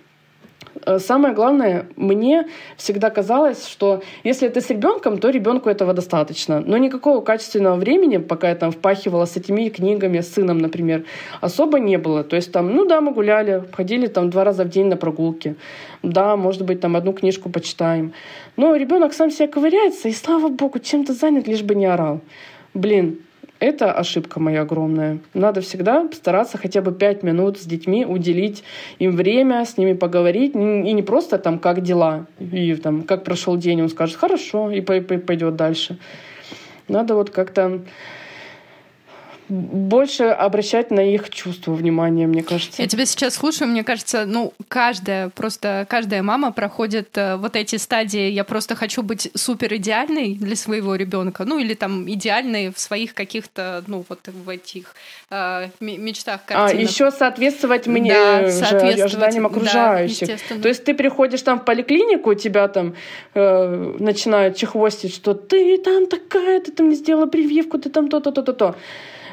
Э, 0.87 0.99
самое 0.99 1.35
главное, 1.35 1.87
мне 1.97 2.47
всегда 2.77 3.11
казалось, 3.11 3.66
что 3.66 4.03
если 4.25 4.49
ты 4.49 4.61
с 4.61 4.70
ребенком, 4.70 5.18
то 5.18 5.31
ребенку 5.31 5.68
этого 5.68 5.92
достаточно. 5.92 6.61
Но 6.61 6.77
никакого 6.79 7.20
качественного 7.20 7.77
времени, 7.77 8.18
пока 8.18 8.49
я 8.49 8.55
там 8.55 8.70
впахивала 8.70 9.25
с 9.25 9.37
этими 9.37 9.68
книгами, 9.68 10.20
с 10.20 10.35
сыном, 10.35 10.59
например, 10.59 11.05
особо 11.40 11.79
не 11.79 11.99
было. 11.99 12.25
То 12.25 12.37
есть 12.37 12.53
там, 12.53 12.75
ну 12.75 12.85
да, 12.87 13.01
мы 13.01 13.12
гуляли, 13.12 13.64
ходили 13.73 14.07
там 14.07 14.31
два 14.31 14.44
раза 14.44 14.64
в 14.64 14.68
день 14.68 14.87
на 14.87 14.97
прогулки. 14.97 15.57
Да, 16.03 16.37
может 16.37 16.62
быть, 16.62 16.80
там 16.80 16.97
одну 16.97 17.12
книжку 17.12 17.49
почитаем. 17.49 18.12
Но 18.57 18.76
ребенок 18.76 19.14
сам 19.14 19.30
себя 19.30 19.49
ковыряется, 19.49 20.09
и 20.09 20.12
слава 20.12 20.49
богу, 20.49 20.78
чем-то 20.78 21.14
занят, 21.14 21.49
лишь 21.49 21.62
бы 21.62 21.74
не 21.74 21.87
орал. 21.87 22.20
Блин, 22.74 23.20
это 23.64 23.92
ошибка 23.92 24.40
моя 24.40 24.62
огромная. 24.62 25.18
Надо 25.32 25.60
всегда 25.60 26.08
стараться 26.12 26.58
хотя 26.58 26.80
бы 26.80 26.92
пять 26.92 27.22
минут 27.22 27.58
с 27.58 27.64
детьми 27.64 28.04
уделить 28.04 28.62
им 28.98 29.16
время, 29.16 29.64
с 29.64 29.76
ними 29.76 29.94
поговорить. 29.94 30.54
И 30.54 30.92
не 30.92 31.02
просто 31.02 31.38
там 31.38 31.58
как 31.58 31.82
дела, 31.82 32.26
и 32.38 32.74
там 32.74 33.02
как 33.02 33.24
прошел 33.24 33.56
день, 33.56 33.82
он 33.82 33.88
скажет 33.88 34.16
хорошо 34.16 34.70
и 34.70 34.80
пойдет 34.80 35.56
дальше. 35.56 35.98
Надо 36.88 37.14
вот 37.14 37.30
как-то 37.30 37.80
больше 39.49 40.24
обращать 40.24 40.90
на 40.90 41.01
их 41.01 41.28
чувства 41.30 41.72
внимание, 41.72 42.26
мне 42.26 42.42
кажется. 42.42 42.80
Я 42.80 42.88
тебя 42.88 43.05
сейчас 43.05 43.34
слушаю, 43.34 43.68
мне 43.68 43.84
кажется, 43.84 44.24
ну, 44.26 44.55
каждая, 44.68 45.28
просто 45.28 45.86
каждая 45.88 46.22
мама 46.22 46.51
проходит 46.53 47.16
э, 47.18 47.36
вот 47.36 47.55
эти 47.57 47.76
стадии, 47.76 48.30
я 48.30 48.45
просто 48.45 48.74
хочу 48.74 49.03
быть 49.03 49.30
супер 49.34 49.74
идеальной 49.74 50.34
для 50.34 50.57
своего 50.57 50.95
ребенка, 50.95 51.45
ну, 51.45 51.59
или 51.59 51.74
там 51.74 52.11
идеальной 52.11 52.72
в 52.72 52.78
своих 52.78 53.12
каких-то, 53.12 53.84
ну, 53.86 54.05
вот 54.09 54.20
в 54.26 54.49
этих 54.49 54.95
э, 55.30 55.68
мечтах, 55.80 56.40
а, 56.47 56.49
картинах. 56.49 56.88
А, 56.88 56.90
еще 56.90 57.11
соответствовать 57.11 57.86
мне 57.86 58.12
да, 58.14 58.51
соответствовать, 58.51 59.01
ожиданиям 59.01 59.47
окружающих. 59.47 60.28
Да, 60.28 60.57
То 60.62 60.68
есть 60.68 60.84
ты 60.84 60.95
приходишь 60.95 61.42
там 61.42 61.61
в 61.61 61.64
поликлинику, 61.64 62.34
тебя 62.34 62.68
там 62.68 62.95
э, 63.34 63.95
начинают 63.99 64.57
чехвостить, 64.57 65.14
что 65.14 65.34
ты 65.34 65.76
там 65.78 66.07
такая, 66.07 66.61
ты 66.61 66.72
там 66.72 66.88
не 66.88 66.97
сделала 66.97 67.26
прививку, 67.26 67.78
ты 67.78 67.90
там 67.90 68.09
то-то, 68.09 68.32
то-то, 68.32 68.53
то. 68.53 68.76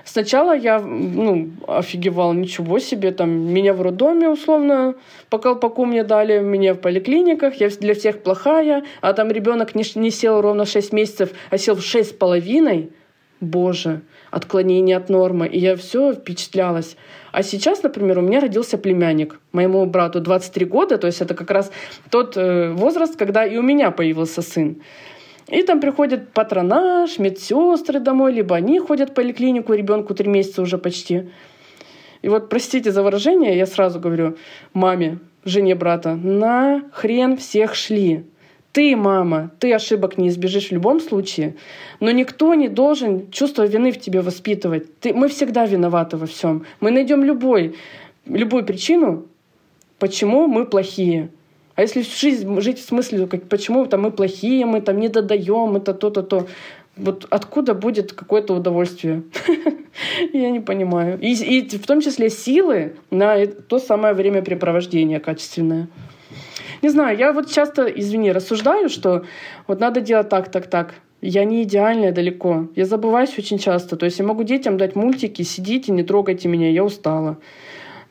Сначала 0.06 0.56
я, 0.56 0.80
ну, 0.80 1.50
офигевала, 1.68 2.34
ничего 2.34 2.80
себе, 2.80 3.12
там, 3.12 3.30
меня 3.30 3.74
в 3.74 3.82
роддоме, 3.82 4.30
условно, 4.30 4.96
по 5.30 5.38
колпаку 5.38 5.86
мне 5.86 6.04
дали, 6.04 6.40
меня 6.40 6.74
в 6.74 6.80
поликлиниках, 6.80 7.56
я 7.56 7.70
для 7.70 7.94
всех 7.94 8.24
плохая, 8.24 8.84
а 9.02 9.14
там 9.14 9.30
ребенок 9.32 9.76
не, 9.76 9.84
не 9.96 10.12
сел 10.12 10.42
ровно 10.42 10.66
6 10.66 10.94
месяцев, 10.94 11.30
а 11.50 11.58
сел 11.58 11.76
в 11.76 11.82
шесть 11.82 12.12
с 12.12 12.14
половиной. 12.14 12.92
Боже, 13.42 14.02
отклонение 14.30 14.98
от 14.98 15.10
нормы. 15.10 15.48
И 15.48 15.60
я 15.60 15.76
все 15.76 16.14
впечатлялась. 16.14 16.96
А 17.32 17.42
сейчас, 17.42 17.82
например, 17.82 18.20
у 18.20 18.22
меня 18.22 18.40
родился 18.40 18.78
племянник. 18.78 19.40
Моему 19.52 19.86
брату 19.88 20.22
23 20.22 20.66
года, 20.66 20.98
то 21.00 21.08
есть 21.08 21.22
это 21.22 21.34
как 21.34 21.50
раз 21.50 21.72
тот 22.12 22.38
э, 22.38 22.72
возраст, 22.72 23.18
когда 23.18 23.46
и 23.46 23.58
у 23.58 23.64
меня 23.64 23.90
появился 23.90 24.44
сын. 24.44 24.82
И 25.52 25.64
там 25.64 25.82
приходит 25.82 26.32
патронаж, 26.32 27.20
медсестры 27.20 28.00
домой, 28.00 28.32
либо 28.32 28.56
они 28.56 28.80
ходят 28.80 29.10
в 29.10 29.14
поликлинику, 29.14 29.74
ребенку 29.74 30.16
три 30.16 30.30
месяца 30.30 30.62
уже 30.62 30.78
почти. 30.78 31.30
И 32.22 32.30
вот, 32.30 32.50
простите 32.50 32.92
за 32.92 33.04
выражение, 33.04 33.58
я 33.58 33.66
сразу 33.66 34.00
говорю 34.00 34.38
маме, 34.74 35.20
жене 35.44 35.76
брата, 35.76 36.16
на 36.16 36.84
хрен 36.94 37.36
всех 37.36 37.76
шли. 37.76 38.24
Ты, 38.72 38.96
мама, 38.96 39.52
ты 39.60 39.74
ошибок 39.74 40.18
не 40.18 40.30
избежишь 40.30 40.70
в 40.70 40.72
любом 40.72 41.02
случае, 41.02 41.56
но 42.00 42.12
никто 42.12 42.54
не 42.54 42.70
должен 42.70 43.30
чувство 43.30 43.66
вины 43.66 43.92
в 43.92 44.00
тебе 44.00 44.22
воспитывать. 44.22 45.00
Ты, 45.02 45.14
мы 45.14 45.28
всегда 45.28 45.66
виноваты 45.66 46.16
во 46.16 46.28
всем. 46.28 46.66
Мы 46.80 46.92
найдем 46.92 47.26
любой, 47.26 47.76
любую 48.26 48.64
причину, 48.66 49.26
почему 50.00 50.48
мы 50.48 50.66
плохие. 50.66 51.30
А 51.82 51.84
если 51.84 52.04
жизнь 52.04 52.62
жить 52.62 52.78
в 52.78 52.86
смысле, 52.86 53.26
как, 53.26 53.50
почему 53.50 53.88
там 53.88 54.04
мы 54.04 54.12
плохие, 54.12 54.68
мы 54.68 54.82
там 54.82 55.00
не 55.00 55.10
додаем, 55.10 55.76
это 55.76 55.96
то-то, 55.96 56.22
то, 56.22 56.48
вот 56.96 57.26
откуда 57.32 57.74
будет 57.74 58.14
какое-то 58.14 58.54
удовольствие? 58.54 59.24
Я 60.34 60.52
не 60.52 60.60
понимаю. 60.60 61.18
И, 61.20 61.34
и 61.34 61.78
в 61.78 61.88
том 61.88 62.02
числе 62.02 62.30
силы 62.30 62.98
на 63.10 63.48
то 63.48 63.80
самое 63.80 64.14
времяпрепровождение 64.14 65.20
качественное. 65.20 65.88
Не 66.84 66.90
знаю, 66.90 67.18
я 67.18 67.34
вот 67.34 67.50
часто, 67.50 67.86
извини, 67.86 68.32
рассуждаю, 68.32 68.88
что 68.88 69.26
вот 69.66 69.80
надо 69.80 70.02
делать 70.02 70.30
так, 70.30 70.52
так, 70.52 70.68
так. 70.68 70.94
Я 71.20 71.46
не 71.46 71.64
идеальная 71.64 72.12
далеко. 72.12 72.68
Я 72.76 72.86
забываюсь 72.86 73.36
очень 73.40 73.58
часто. 73.58 73.96
То 73.96 74.06
есть 74.06 74.20
я 74.20 74.26
могу 74.26 74.44
детям 74.44 74.78
дать 74.78 74.96
мультики, 74.96 75.42
сидите, 75.42 75.92
не 75.92 76.04
трогайте 76.04 76.48
меня, 76.48 76.70
я 76.70 76.84
устала. 76.84 77.38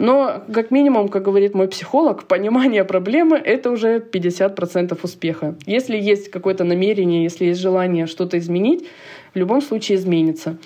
Но, 0.00 0.42
как 0.50 0.70
минимум, 0.70 1.10
как 1.10 1.24
говорит 1.24 1.54
мой 1.54 1.68
психолог, 1.68 2.24
понимание 2.24 2.84
проблемы— 2.84 3.36
это 3.44 3.70
уже 3.70 3.98
50% 3.98 4.98
успеха. 5.02 5.54
Если 5.66 5.94
есть 5.98 6.30
какое-то 6.30 6.64
намерение, 6.64 7.22
если 7.22 7.44
есть 7.44 7.60
желание 7.60 8.06
что-то 8.06 8.38
изменить, 8.38 8.86
в 9.34 9.38
любом 9.38 9.60
случае 9.60 9.98
изменится. 9.98 10.56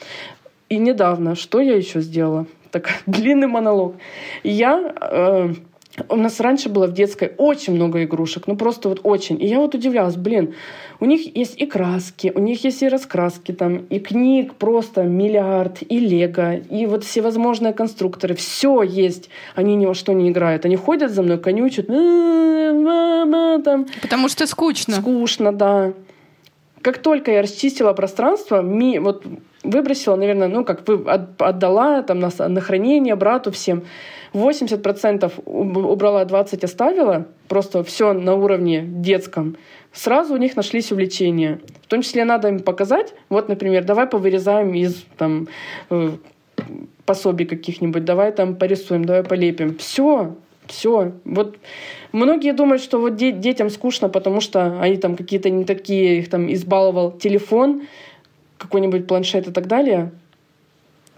И 0.69 0.79
недавно, 0.79 1.35
что 1.35 1.61
я 1.61 1.75
еще 1.75 2.01
сделала? 2.01 2.47
Так, 2.71 2.89
длинный 3.07 3.49
монолог. 3.49 3.97
Я 4.45 4.95
э, 5.01 5.55
у 6.09 6.17
нас 6.17 6.41
раньше 6.41 6.69
было 6.69 6.87
в 6.87 6.93
детской 6.93 7.33
очень 7.37 7.75
много 7.75 8.03
игрушек, 8.03 8.47
ну 8.47 8.57
просто 8.57 8.89
вот 8.89 9.01
очень. 9.05 9.41
И 9.41 9.47
я 9.47 9.61
вот 9.61 9.75
удивлялась, 9.75 10.17
блин, 10.17 10.55
у 11.01 11.05
них 11.05 11.37
есть 11.37 11.61
и 11.61 11.67
краски, 11.67 12.33
у 12.35 12.41
них 12.41 12.65
есть 12.65 12.83
и 12.83 12.89
раскраски 12.89 13.53
там, 13.53 13.85
и 13.91 14.01
книг 14.01 14.55
просто 14.55 15.05
миллиард, 15.05 15.79
и 15.89 15.99
лего, 15.99 16.55
и 16.55 16.87
вот 16.87 17.05
всевозможные 17.05 17.73
конструкторы, 17.73 18.35
все 18.35 18.83
есть. 18.83 19.31
Они 19.55 19.77
ни 19.77 19.87
во 19.87 19.95
что 19.95 20.13
не 20.13 20.31
играют. 20.31 20.65
Они 20.65 20.77
ходят 20.77 21.13
за 21.13 21.23
мной, 21.23 21.39
конючат, 21.39 21.89
там. 23.63 23.87
Потому 24.03 24.29
что 24.29 24.47
скучно. 24.47 24.97
Скучно, 24.97 25.53
да. 25.53 25.93
Как 26.83 26.99
только 26.99 27.31
я 27.31 27.43
расчистила 27.43 27.93
пространство, 27.93 28.61
ми, 28.61 28.99
вот 28.99 29.25
выбросила, 29.63 30.17
наверное, 30.17 30.49
ну 30.49 30.65
как 30.65 30.87
вы 30.87 31.03
отдала 31.07 32.03
там 32.03 32.21
на, 32.21 32.31
на 32.49 32.61
хранение 32.61 33.17
брату 33.17 33.51
всем, 33.51 33.85
80% 34.35 35.33
убрала, 35.47 36.25
20% 36.25 36.65
оставила, 36.65 37.27
просто 37.49 37.85
все 37.85 38.13
на 38.13 38.35
уровне 38.35 38.83
детском, 38.83 39.57
сразу 39.93 40.35
у 40.35 40.37
них 40.37 40.57
нашлись 40.57 40.93
увлечения. 40.93 41.61
В 41.83 41.87
том 41.87 42.03
числе 42.03 42.25
надо 42.25 42.49
им 42.49 42.61
показать, 42.61 43.15
вот, 43.29 43.49
например, 43.49 43.85
давай 43.85 44.07
повырезаем 44.07 44.75
из 44.75 45.05
там, 45.17 45.49
э, 45.91 46.11
пособий 47.07 47.47
каких-нибудь, 47.47 48.05
давай 48.05 48.33
там 48.33 48.57
порисуем, 48.57 49.05
давай 49.05 49.23
полепим. 49.23 49.77
Все, 49.77 50.35
все. 50.67 51.13
Вот 51.25 51.57
многие 52.13 52.53
думают, 52.53 52.83
что 52.83 52.99
вот 52.99 53.17
де- 53.17 53.33
детям 53.33 53.71
скучно, 53.71 54.09
потому 54.09 54.41
что 54.41 54.81
они 54.81 54.97
там 54.97 55.17
какие-то 55.17 55.51
не 55.51 55.65
такие, 55.65 56.19
их 56.19 56.31
там 56.31 56.53
избаловал 56.53 57.13
телефон, 57.13 57.83
какой-нибудь 58.59 59.07
планшет 59.07 59.47
и 59.47 59.53
так 59.53 59.67
далее 59.67 60.11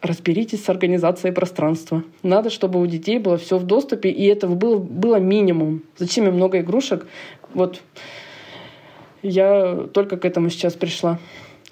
разберитесь 0.07 0.65
с 0.65 0.69
организацией 0.69 1.33
пространства. 1.33 2.03
Надо, 2.23 2.51
чтобы 2.51 2.81
у 2.81 2.87
детей 2.87 3.19
было 3.19 3.37
все 3.37 3.59
в 3.59 3.65
доступе, 3.65 4.11
и 4.11 4.25
этого 4.27 4.55
было, 4.55 4.79
было 4.79 5.17
минимум. 5.17 5.83
Зачем 5.97 6.27
им 6.27 6.35
много 6.35 6.61
игрушек? 6.61 7.07
Вот 7.55 7.81
я 9.23 9.87
только 9.93 10.17
к 10.17 10.25
этому 10.25 10.51
сейчас 10.51 10.75
пришла. 10.75 11.19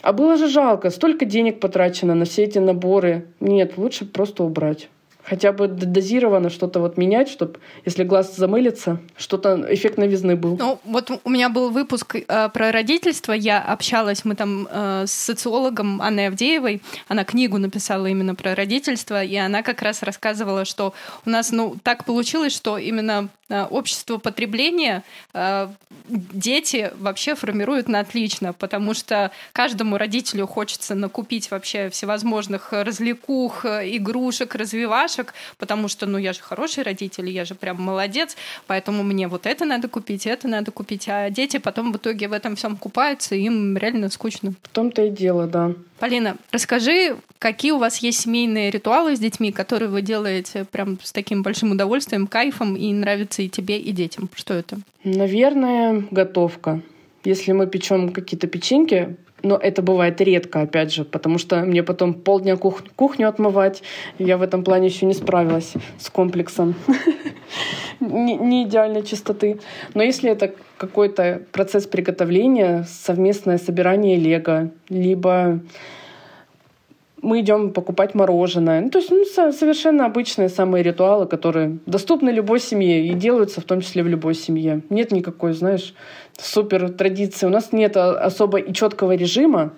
А 0.03 0.13
было 0.13 0.37
же 0.37 0.49
жалко, 0.49 0.91
столько 0.91 1.25
денег 1.25 1.61
потрачено 1.61 2.15
на 2.15 2.25
все 2.27 2.45
эти 2.45 2.59
наборы. 2.59 3.27
Нет, 3.41 3.79
лучше 3.79 4.05
просто 4.05 4.45
убрать 4.45 4.89
хотя 5.25 5.53
бы 5.53 5.69
дозированно 5.69 6.51
что-то 6.51 6.81
вот 6.81 6.97
менять, 6.97 7.29
чтобы, 7.29 7.59
если 7.85 8.05
глаз 8.05 8.37
замылится, 8.37 8.99
что-то 9.17 9.67
эффект 9.71 9.99
новизны 9.99 10.37
был. 10.37 10.57
Ну, 10.59 10.79
вот 10.85 11.11
у 11.25 11.31
меня 11.31 11.49
был 11.49 11.71
выпуск 11.71 12.17
э, 12.17 12.49
про 12.51 12.73
родительство, 12.73 13.33
я 13.33 13.61
общалась, 13.61 14.25
мы 14.25 14.35
там 14.35 14.69
э, 14.71 15.05
с 15.07 15.13
социологом 15.13 16.03
Анной 16.03 16.29
Авдеевой, 16.29 16.83
она 17.09 17.25
книгу 17.25 17.59
написала 17.59 18.07
именно 18.07 18.35
про 18.35 18.55
родительство, 18.55 19.25
и 19.25 19.37
она 19.37 19.63
как 19.63 19.83
раз 19.83 20.03
рассказывала, 20.03 20.65
что 20.65 20.93
у 21.25 21.31
нас, 21.31 21.51
ну, 21.53 21.77
так 21.83 22.05
получилось, 22.05 22.55
что 22.55 22.77
именно 22.77 23.29
э, 23.49 23.65
общество 23.65 24.19
потребления 24.19 25.03
э, 25.33 25.69
дети 26.09 26.93
вообще 26.99 27.35
формируют 27.35 27.89
на 27.89 28.01
отлично, 28.01 28.53
потому 28.53 28.93
что 28.93 29.31
каждому 29.53 29.97
родителю 29.97 30.47
хочется 30.47 30.95
накупить 30.95 31.51
вообще 31.51 31.89
всевозможных 31.89 32.73
развлекух, 32.73 33.65
игрушек, 33.65 34.55
развивашек, 34.55 35.14
мурашек, 35.15 35.35
потому 35.59 35.89
что, 35.89 36.07
ну, 36.07 36.19
я 36.19 36.33
же 36.33 36.41
хороший 36.41 36.85
родитель, 36.85 37.29
я 37.31 37.45
же 37.45 37.55
прям 37.55 37.81
молодец, 37.81 38.37
поэтому 38.67 39.03
мне 39.03 39.29
вот 39.29 39.47
это 39.47 39.65
надо 39.65 39.89
купить, 39.89 40.27
это 40.27 40.49
надо 40.49 40.71
купить. 40.71 41.09
А 41.09 41.31
дети 41.31 41.59
потом 41.59 41.93
в 41.93 41.97
итоге 41.97 42.29
в 42.29 42.33
этом 42.33 42.57
всем 42.57 42.77
купаются, 42.77 43.35
им 43.35 43.77
реально 43.77 44.11
скучно. 44.11 44.55
В 44.63 44.69
том-то 44.69 45.03
и 45.03 45.11
дело, 45.11 45.47
да. 45.47 45.73
Полина, 45.99 46.37
расскажи, 46.51 47.17
какие 47.39 47.73
у 47.73 47.79
вас 47.79 47.99
есть 47.99 48.21
семейные 48.21 48.71
ритуалы 48.71 49.17
с 49.17 49.21
детьми, 49.21 49.53
которые 49.53 49.89
вы 49.89 50.03
делаете 50.03 50.65
прям 50.65 50.99
с 51.03 51.13
таким 51.13 51.43
большим 51.43 51.73
удовольствием, 51.73 52.27
кайфом, 52.27 52.77
и 52.77 52.93
нравится 52.93 53.43
и 53.43 53.49
тебе, 53.49 53.79
и 53.79 53.93
детям? 53.93 54.29
Что 54.35 54.55
это? 54.55 54.79
Наверное, 55.05 56.05
готовка. 56.11 56.81
Если 57.25 57.53
мы 57.53 57.67
печем 57.67 58.13
какие-то 58.13 58.49
печеньки, 58.49 59.17
но 59.45 59.57
это 59.57 59.83
бывает 59.83 60.21
редко, 60.21 60.63
опять 60.63 60.93
же, 60.93 61.05
потому 61.05 61.39
что 61.39 61.61
мне 61.61 61.83
потом 61.83 62.15
полдня 62.15 62.57
кух- 62.57 62.83
кухню 62.97 63.29
отмывать. 63.29 63.83
Я 64.19 64.39
в 64.39 64.43
этом 64.43 64.65
плане 64.65 64.89
еще 64.89 65.07
не 65.07 65.15
справилась 65.15 65.75
с 65.99 66.11
комплексом 66.11 66.75
не 68.01 68.65
идеальной 68.65 69.03
чистоты. 69.03 69.61
Но 69.95 70.03
если 70.03 70.31
это 70.31 70.53
какой-то 70.79 71.43
процесс 71.53 71.87
приготовления, 71.87 72.85
совместное 72.89 73.59
собирание 73.59 74.17
лего, 74.17 74.71
либо 74.89 75.61
мы 77.25 77.41
идем 77.41 77.73
покупать 77.73 78.15
мороженое. 78.15 78.83
Ну, 78.83 78.91
то 78.91 78.99
есть 78.99 79.11
ну, 79.11 79.25
совершенно 79.25 80.07
обычные 80.07 80.49
самые 80.49 80.83
ритуалы, 80.83 81.27
которые 81.27 81.79
доступны 81.87 82.31
любой 82.31 82.61
семье 82.61 83.07
и 83.07 83.15
делаются 83.15 83.61
в 83.61 83.65
том 83.65 83.81
числе 83.81 84.03
в 84.03 84.09
любой 84.09 84.35
семье. 84.35 84.83
Нет 84.91 85.11
никакой, 85.11 85.55
знаешь, 85.55 85.95
супер 86.39 86.91
традиции. 86.91 87.47
У 87.47 87.51
нас 87.51 87.73
нет 87.73 87.97
особо 87.97 88.59
и 88.59 88.73
четкого 88.73 89.15
режима. 89.15 89.73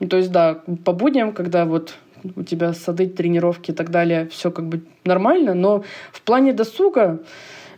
Ну, 0.00 0.08
то 0.08 0.16
есть, 0.16 0.30
да, 0.30 0.62
по 0.84 0.92
будням, 0.92 1.32
когда 1.32 1.64
вот 1.64 1.94
у 2.36 2.42
тебя 2.42 2.72
сады, 2.72 3.06
тренировки 3.06 3.70
и 3.70 3.74
так 3.74 3.90
далее, 3.90 4.28
все 4.28 4.50
как 4.50 4.68
бы 4.68 4.82
нормально, 5.04 5.54
но 5.54 5.84
в 6.12 6.22
плане 6.22 6.52
досуга 6.52 7.20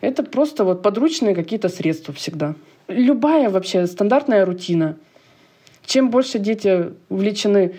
это 0.00 0.22
просто 0.22 0.64
вот 0.64 0.82
подручные 0.82 1.34
какие-то 1.34 1.68
средства 1.68 2.14
всегда. 2.14 2.54
Любая 2.88 3.50
вообще 3.50 3.86
стандартная 3.86 4.44
рутина. 4.44 4.96
Чем 5.84 6.10
больше 6.10 6.38
дети 6.38 6.90
увлечены 7.08 7.74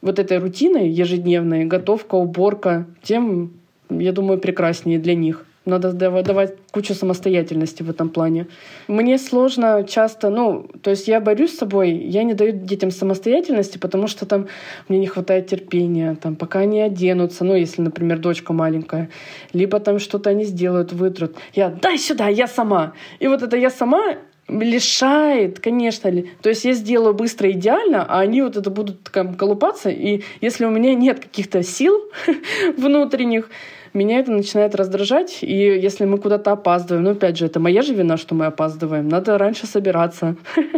вот 0.00 0.18
этой 0.18 0.38
рутиной 0.38 0.88
ежедневной, 0.88 1.64
готовка, 1.64 2.14
уборка, 2.14 2.86
тем, 3.02 3.52
я 3.88 4.12
думаю, 4.12 4.38
прекраснее 4.38 4.98
для 4.98 5.14
них. 5.14 5.44
Надо 5.66 5.92
давать 5.92 6.54
кучу 6.72 6.94
самостоятельности 6.94 7.82
в 7.82 7.90
этом 7.90 8.08
плане. 8.08 8.46
Мне 8.88 9.18
сложно 9.18 9.84
часто, 9.86 10.30
ну, 10.30 10.66
то 10.82 10.88
есть 10.88 11.06
я 11.06 11.20
борюсь 11.20 11.52
с 11.52 11.58
собой, 11.58 11.92
я 11.92 12.22
не 12.22 12.32
даю 12.32 12.52
детям 12.52 12.90
самостоятельности, 12.90 13.76
потому 13.76 14.06
что 14.06 14.24
там 14.24 14.48
мне 14.88 14.98
не 14.98 15.06
хватает 15.06 15.48
терпения, 15.48 16.16
там, 16.20 16.34
пока 16.34 16.60
они 16.60 16.80
оденутся, 16.80 17.44
ну, 17.44 17.54
если, 17.54 17.82
например, 17.82 18.18
дочка 18.18 18.54
маленькая, 18.54 19.10
либо 19.52 19.80
там 19.80 19.98
что-то 19.98 20.30
они 20.30 20.44
сделают, 20.44 20.92
вытрут. 20.94 21.36
Я, 21.52 21.68
дай 21.68 21.98
сюда, 21.98 22.28
я 22.28 22.46
сама. 22.46 22.94
И 23.18 23.28
вот 23.28 23.42
это 23.42 23.58
я 23.58 23.68
сама 23.68 24.16
лишает, 24.48 25.60
конечно. 25.60 26.10
То 26.42 26.48
есть 26.48 26.64
я 26.64 26.72
сделаю 26.72 27.14
быстро 27.14 27.50
идеально, 27.50 28.04
а 28.08 28.20
они 28.20 28.42
вот 28.42 28.56
это 28.56 28.70
будут 28.70 29.04
там 29.12 29.34
колупаться, 29.34 29.90
и 29.90 30.22
если 30.40 30.64
у 30.64 30.70
меня 30.70 30.94
нет 30.94 31.20
каких-то 31.20 31.62
сил 31.62 31.94
внутренних, 32.76 33.50
меня 33.92 34.20
это 34.20 34.30
начинает 34.30 34.74
раздражать, 34.74 35.38
и 35.42 35.54
если 35.54 36.04
мы 36.04 36.18
куда-то 36.18 36.52
опаздываем, 36.52 37.04
ну, 37.04 37.10
опять 37.10 37.36
же, 37.36 37.46
это 37.46 37.60
моя 37.60 37.82
же 37.82 37.94
вина, 37.94 38.16
что 38.16 38.34
мы 38.34 38.46
опаздываем, 38.46 39.08
надо 39.08 39.38
раньше 39.38 39.66
собираться. 39.66 40.36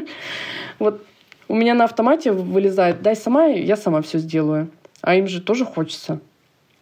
Вот 0.78 1.04
у 1.46 1.54
меня 1.54 1.74
на 1.74 1.84
автомате 1.84 2.32
вылезает, 2.32 3.02
дай 3.02 3.14
сама, 3.14 3.44
я 3.44 3.76
сама 3.76 4.00
все 4.02 4.18
сделаю. 4.18 4.70
А 5.00 5.14
им 5.14 5.28
же 5.28 5.40
тоже 5.40 5.64
хочется. 5.64 6.18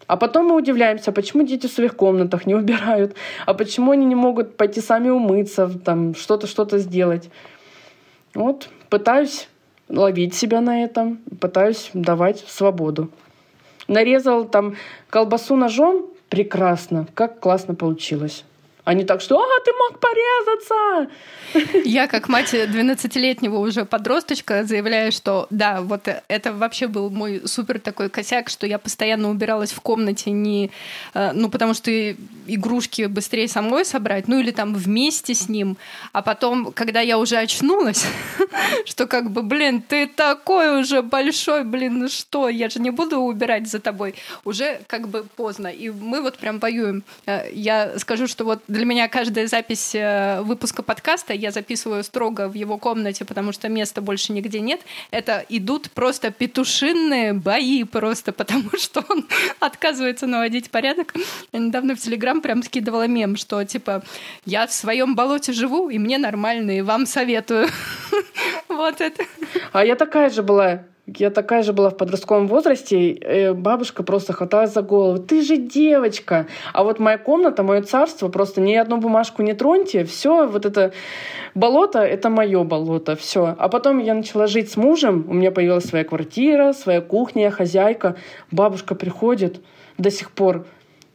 А 0.06 0.16
потом 0.16 0.46
мы 0.46 0.56
удивляемся, 0.56 1.12
почему 1.12 1.44
дети 1.44 1.66
в 1.66 1.72
своих 1.72 1.96
комнатах 1.96 2.46
не 2.46 2.54
убирают, 2.54 3.14
а 3.46 3.54
почему 3.54 3.92
они 3.92 4.06
не 4.06 4.14
могут 4.14 4.56
пойти 4.56 4.80
сами 4.80 5.08
умыться, 5.08 5.68
там 5.84 6.14
что-то, 6.14 6.46
что-то 6.46 6.78
сделать. 6.78 7.30
Вот, 8.34 8.68
пытаюсь 8.88 9.48
ловить 9.88 10.34
себя 10.34 10.60
на 10.60 10.84
этом, 10.84 11.18
пытаюсь 11.40 11.90
давать 11.94 12.40
свободу. 12.46 13.10
Нарезал 13.88 14.44
там 14.44 14.76
колбасу 15.10 15.56
ножом, 15.56 16.06
прекрасно, 16.30 17.06
как 17.12 17.40
классно 17.40 17.74
получилось. 17.74 18.44
А 18.90 18.94
не 18.94 19.04
так, 19.04 19.20
что 19.20 19.40
«А, 19.40 19.64
ты 19.64 19.70
мог 19.72 20.00
порезаться!» 20.00 21.14
Я, 21.84 22.06
как 22.06 22.28
мать 22.28 22.54
12-летнего 22.54 23.58
уже 23.58 23.84
подросточка, 23.84 24.64
заявляю, 24.64 25.12
что 25.12 25.46
да, 25.50 25.80
вот 25.80 26.08
это 26.28 26.52
вообще 26.52 26.86
был 26.86 27.10
мой 27.10 27.42
супер 27.44 27.80
такой 27.80 28.08
косяк, 28.08 28.48
что 28.48 28.66
я 28.66 28.78
постоянно 28.78 29.30
убиралась 29.30 29.72
в 29.72 29.80
комнате 29.80 30.30
не... 30.30 30.70
Э, 31.14 31.32
ну, 31.32 31.48
потому 31.48 31.74
что 31.74 31.90
игрушки 32.46 33.06
быстрее 33.06 33.48
самой 33.48 33.84
собрать, 33.84 34.28
ну 34.28 34.38
или 34.38 34.50
там 34.50 34.74
вместе 34.74 35.34
с 35.34 35.48
ним. 35.48 35.76
А 36.12 36.22
потом, 36.22 36.72
когда 36.72 37.00
я 37.00 37.18
уже 37.18 37.36
очнулась, 37.36 38.04
что 38.86 39.06
как 39.06 39.30
бы, 39.30 39.42
блин, 39.42 39.82
ты 39.82 40.06
такой 40.06 40.80
уже 40.80 41.02
большой, 41.02 41.64
блин, 41.64 41.98
ну 41.98 42.08
что, 42.08 42.48
я 42.48 42.68
же 42.68 42.80
не 42.80 42.90
буду 42.90 43.20
убирать 43.20 43.68
за 43.68 43.80
тобой. 43.80 44.14
Уже 44.44 44.80
как 44.86 45.08
бы 45.08 45.24
поздно. 45.36 45.68
И 45.68 45.90
мы 45.90 46.22
вот 46.22 46.38
прям 46.38 46.58
воюем. 46.58 47.02
Э, 47.26 47.50
я 47.52 47.98
скажу, 47.98 48.26
что 48.26 48.44
вот 48.44 48.62
для 48.68 48.79
меня 48.84 49.08
каждая 49.08 49.46
запись 49.46 49.94
э, 49.94 50.40
выпуска 50.42 50.82
подкаста 50.82 51.32
я 51.32 51.50
записываю 51.50 52.04
строго 52.04 52.48
в 52.48 52.54
его 52.54 52.78
комнате, 52.78 53.24
потому 53.24 53.52
что 53.52 53.68
места 53.68 54.00
больше 54.00 54.32
нигде 54.32 54.60
нет. 54.60 54.80
Это 55.10 55.44
идут 55.48 55.90
просто 55.90 56.30
петушинные 56.30 57.32
бои 57.32 57.84
просто, 57.84 58.32
потому 58.40 58.70
что 58.78 59.04
он 59.08 59.26
отказывается 59.60 60.26
наводить 60.26 60.70
порядок. 60.70 61.14
Я 61.52 61.58
недавно 61.58 61.94
в 61.94 61.98
Телеграм 61.98 62.40
прям 62.40 62.62
скидывала 62.62 63.06
мем, 63.06 63.36
что 63.36 63.64
типа 63.64 64.02
я 64.44 64.66
в 64.66 64.72
своем 64.72 65.14
болоте 65.14 65.52
живу, 65.52 65.90
и 65.90 65.98
мне 65.98 66.18
нормально, 66.18 66.78
и 66.78 66.82
вам 66.82 67.06
советую. 67.06 67.68
Вот 68.68 69.00
это. 69.00 69.24
А 69.72 69.84
я 69.84 69.94
такая 69.94 70.30
же 70.30 70.42
была. 70.42 70.84
Я 71.18 71.30
такая 71.30 71.62
же 71.62 71.72
была 71.72 71.90
в 71.90 71.96
подростковом 71.96 72.46
возрасте. 72.46 73.10
И 73.10 73.52
бабушка 73.52 74.02
просто 74.02 74.32
хваталась 74.32 74.72
за 74.72 74.82
голову. 74.82 75.18
Ты 75.18 75.42
же 75.42 75.56
девочка. 75.56 76.46
А 76.72 76.84
вот 76.84 76.98
моя 76.98 77.18
комната, 77.18 77.62
мое 77.62 77.82
царство, 77.82 78.28
просто 78.28 78.60
ни 78.60 78.74
одну 78.74 78.98
бумажку 78.98 79.42
не 79.42 79.54
троньте. 79.54 80.04
Все, 80.04 80.46
вот 80.46 80.66
это 80.66 80.92
болото, 81.54 82.00
это 82.00 82.30
мое 82.30 82.62
болото. 82.64 83.16
Все. 83.16 83.54
А 83.58 83.68
потом 83.68 83.98
я 83.98 84.14
начала 84.14 84.46
жить 84.46 84.70
с 84.70 84.76
мужем. 84.76 85.26
У 85.28 85.34
меня 85.34 85.50
появилась 85.50 85.84
своя 85.84 86.04
квартира, 86.04 86.72
своя 86.72 87.00
кухня, 87.00 87.50
хозяйка. 87.50 88.16
Бабушка 88.50 88.94
приходит 88.94 89.60
до 89.98 90.10
сих 90.10 90.30
пор. 90.30 90.66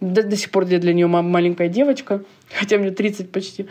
До, 0.01 0.23
до 0.23 0.35
сих 0.35 0.51
пор 0.51 0.65
я 0.65 0.79
для 0.79 0.93
нее 0.93 1.07
маленькая 1.07 1.69
девочка. 1.69 2.23
Хотя 2.53 2.77
мне 2.77 2.91
30 2.91 3.31
почти. 3.31 3.67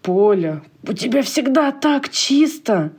Поля, 0.00 0.62
у 0.86 0.92
тебя 0.94 1.22
всегда 1.22 1.72
так 1.72 2.08
чисто. 2.08 2.92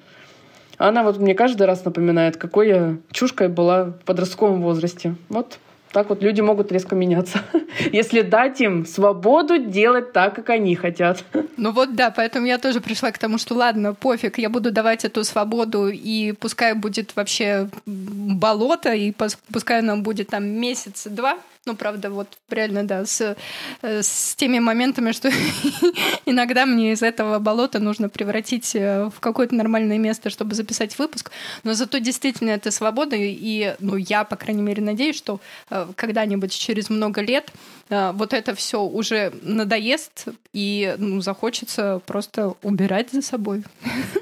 Она 0.77 1.03
вот 1.03 1.19
мне 1.19 1.35
каждый 1.35 1.67
раз 1.67 1.85
напоминает, 1.85 2.37
какой 2.37 2.67
я 2.67 2.97
чушкой 3.11 3.47
была 3.47 3.85
в 3.85 3.93
подростковом 4.05 4.61
возрасте. 4.61 5.15
Вот 5.29 5.59
так 5.93 6.09
вот 6.09 6.23
люди 6.23 6.41
могут 6.41 6.71
резко 6.71 6.95
меняться, 6.95 7.39
если 7.91 8.21
дать 8.21 8.59
им 8.59 8.85
свободу 8.85 9.59
делать 9.59 10.11
так, 10.11 10.35
как 10.35 10.49
они 10.49 10.75
хотят. 10.75 11.23
Ну 11.55 11.71
вот 11.71 11.95
да, 11.95 12.09
поэтому 12.09 12.47
я 12.47 12.57
тоже 12.57 12.81
пришла 12.81 13.11
к 13.11 13.17
тому, 13.19 13.37
что 13.37 13.53
ладно, 13.53 13.93
пофиг, 13.93 14.37
я 14.39 14.49
буду 14.49 14.71
давать 14.71 15.05
эту 15.05 15.23
свободу, 15.23 15.87
и 15.87 16.33
пускай 16.33 16.73
будет 16.73 17.15
вообще 17.15 17.69
болото, 17.85 18.91
и 18.93 19.13
пускай 19.51 19.81
нам 19.81 20.03
будет 20.03 20.29
там 20.29 20.45
месяц-два, 20.45 21.37
ну, 21.65 21.75
правда, 21.75 22.09
вот 22.09 22.27
реально, 22.49 22.83
да, 22.83 23.05
с, 23.05 23.35
э, 23.81 24.01
с 24.03 24.35
теми 24.35 24.59
моментами, 24.59 25.13
что 25.13 25.29
иногда 26.25 26.65
мне 26.65 26.91
из 26.91 27.01
этого 27.01 27.39
болота 27.39 27.79
нужно 27.79 28.09
превратить 28.09 28.75
э, 28.75 29.09
в 29.15 29.21
какое-то 29.21 29.55
нормальное 29.55 29.97
место, 29.97 30.29
чтобы 30.29 30.55
записать 30.55 30.99
выпуск. 30.99 31.31
Но 31.63 31.73
зато 31.73 31.99
действительно 31.99 32.49
это 32.49 32.69
свобода, 32.69 33.15
и, 33.17 33.75
ну, 33.79 33.95
я, 33.95 34.25
по 34.25 34.35
крайней 34.35 34.61
мере, 34.61 34.83
надеюсь, 34.83 35.15
что 35.15 35.39
э, 35.69 35.87
когда-нибудь 35.95 36.51
через 36.51 36.89
много 36.89 37.21
лет 37.21 37.51
вот 37.89 38.33
это 38.33 38.55
все 38.55 38.81
уже 38.81 39.33
надоест 39.43 40.29
и 40.53 40.95
ну, 40.97 41.21
захочется 41.21 42.01
просто 42.05 42.55
убирать 42.63 43.11
за 43.11 43.21
собой. 43.21 43.63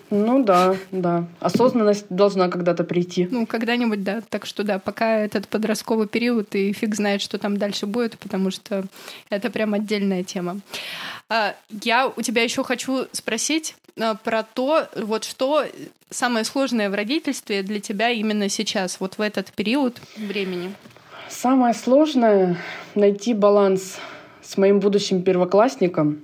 Ну 0.10 0.44
да, 0.44 0.76
да. 0.92 1.26
Осознанность 1.39 2.06
должна 2.10 2.50
когда-то 2.50 2.84
прийти. 2.84 3.30
Ну, 3.32 3.46
когда-нибудь, 3.46 4.04
да. 4.04 4.22
Так 4.30 4.46
что 4.46 4.64
да, 4.64 4.78
пока 4.78 5.20
этот 5.20 5.48
подростковый 5.48 6.08
период, 6.08 6.54
и 6.54 6.74
фиг 6.74 6.96
знает, 6.96 7.22
что 7.22 7.31
там 7.38 7.58
дальше 7.58 7.86
будет, 7.86 8.18
потому 8.18 8.52
что 8.52 8.86
это 9.30 9.50
прям 9.50 9.74
отдельная 9.74 10.24
тема. 10.24 10.60
А, 11.30 11.56
я 11.70 12.08
у 12.08 12.22
тебя 12.22 12.44
еще 12.44 12.64
хочу 12.64 13.08
спросить 13.12 13.76
а, 14.00 14.16
про 14.16 14.44
то, 14.44 14.88
вот 14.96 15.24
что 15.24 15.66
самое 16.10 16.46
сложное 16.46 16.90
в 16.90 16.94
родительстве 16.94 17.64
для 17.64 17.80
тебя 17.80 18.10
именно 18.10 18.50
сейчас, 18.50 19.00
вот 19.00 19.18
в 19.18 19.22
этот 19.22 19.52
период 19.54 20.00
времени. 20.18 20.74
Самое 21.30 21.74
сложное— 21.74 22.58
найти 22.96 23.34
баланс 23.34 23.98
с 24.42 24.58
моим 24.58 24.80
будущим 24.80 25.24
первоклассником, 25.24 26.22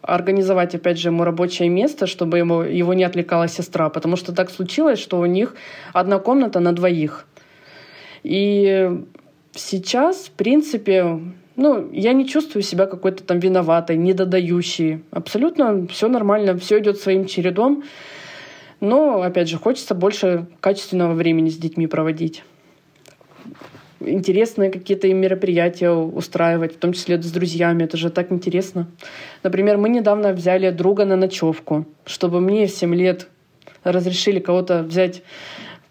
организовать, 0.00 0.74
опять 0.74 0.98
же, 0.98 1.08
ему 1.08 1.24
рабочее 1.24 1.68
место, 1.68 2.06
чтобы 2.06 2.38
ему, 2.38 2.62
его 2.62 2.94
не 2.94 3.04
отвлекала 3.04 3.48
сестра, 3.48 3.90
потому 3.90 4.16
что 4.16 4.32
так 4.32 4.50
случилось, 4.50 4.98
что 4.98 5.18
у 5.18 5.26
них 5.26 5.54
одна 5.92 6.18
комната 6.18 6.60
на 6.60 6.72
двоих. 6.72 7.26
И 8.22 9.04
сейчас, 9.56 10.26
в 10.26 10.30
принципе, 10.32 11.20
ну, 11.56 11.90
я 11.92 12.12
не 12.12 12.26
чувствую 12.28 12.62
себя 12.62 12.86
какой-то 12.86 13.24
там 13.24 13.38
виноватой, 13.38 13.96
недодающей. 13.96 15.02
Абсолютно 15.10 15.86
все 15.88 16.08
нормально, 16.08 16.56
все 16.58 16.78
идет 16.78 16.98
своим 16.98 17.26
чередом. 17.26 17.84
Но, 18.80 19.22
опять 19.22 19.48
же, 19.48 19.56
хочется 19.56 19.94
больше 19.94 20.46
качественного 20.60 21.14
времени 21.14 21.48
с 21.48 21.56
детьми 21.56 21.86
проводить 21.86 22.42
интересные 24.00 24.70
какие-то 24.70 25.12
мероприятия 25.12 25.90
устраивать, 25.90 26.74
в 26.74 26.78
том 26.78 26.92
числе 26.92 27.20
с 27.20 27.30
друзьями. 27.30 27.84
Это 27.84 27.96
же 27.96 28.10
так 28.10 28.30
интересно. 28.30 28.88
Например, 29.42 29.78
мы 29.78 29.88
недавно 29.88 30.32
взяли 30.32 30.70
друга 30.70 31.04
на 31.04 31.16
ночевку, 31.16 31.86
чтобы 32.04 32.40
мне 32.40 32.66
в 32.66 32.70
7 32.70 32.94
лет 32.94 33.28
разрешили 33.84 34.40
кого-то 34.40 34.82
взять 34.82 35.22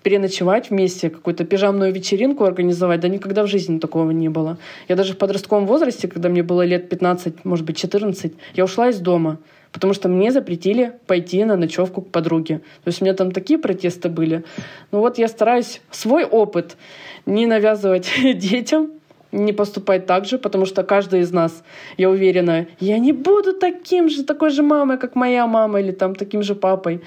переночевать 0.05 0.69
вместе, 0.69 1.09
какую-то 1.09 1.45
пижамную 1.45 1.91
вечеринку 1.91 2.43
организовать. 2.43 2.99
Да 2.99 3.07
никогда 3.07 3.41
в 3.41 3.47
жизни 3.47 3.79
такого 3.79 4.11
не 4.11 4.29
было. 4.29 4.59
Я 4.87 4.95
даже 4.95 5.13
в 5.13 5.17
подростковом 5.17 5.65
возрасте, 5.65 6.07
когда 6.07 6.29
мне 6.29 6.43
было 6.43 6.63
лет 6.63 6.89
15, 6.89 7.43
может 7.43 7.65
быть, 7.65 7.75
14, 7.75 8.33
я 8.53 8.63
ушла 8.63 8.89
из 8.89 8.99
дома, 8.99 9.39
потому 9.71 9.93
что 9.93 10.07
мне 10.07 10.31
запретили 10.31 10.91
пойти 11.07 11.43
на 11.43 11.55
ночевку 11.55 12.03
к 12.03 12.11
подруге. 12.11 12.59
То 12.83 12.89
есть 12.89 13.01
у 13.01 13.05
меня 13.05 13.15
там 13.15 13.31
такие 13.31 13.57
протесты 13.57 14.09
были. 14.09 14.43
Ну 14.91 14.99
вот 14.99 15.17
я 15.17 15.27
стараюсь 15.27 15.81
свой 15.89 16.23
опыт 16.23 16.77
не 17.25 17.47
навязывать 17.47 18.07
детям, 18.35 18.91
не 19.31 19.53
поступать 19.53 20.05
так 20.05 20.25
же, 20.25 20.37
потому 20.37 20.67
что 20.67 20.83
каждый 20.83 21.21
из 21.21 21.31
нас, 21.31 21.63
я 21.97 22.11
уверена, 22.11 22.67
я 22.79 22.99
не 22.99 23.11
буду 23.11 23.53
таким 23.53 24.09
же, 24.09 24.23
такой 24.23 24.51
же 24.51 24.61
мамой, 24.61 24.99
как 24.99 25.15
моя 25.15 25.47
мама, 25.47 25.81
или 25.81 25.91
там 25.91 26.13
таким 26.13 26.43
же 26.43 26.53
папой. 26.53 27.01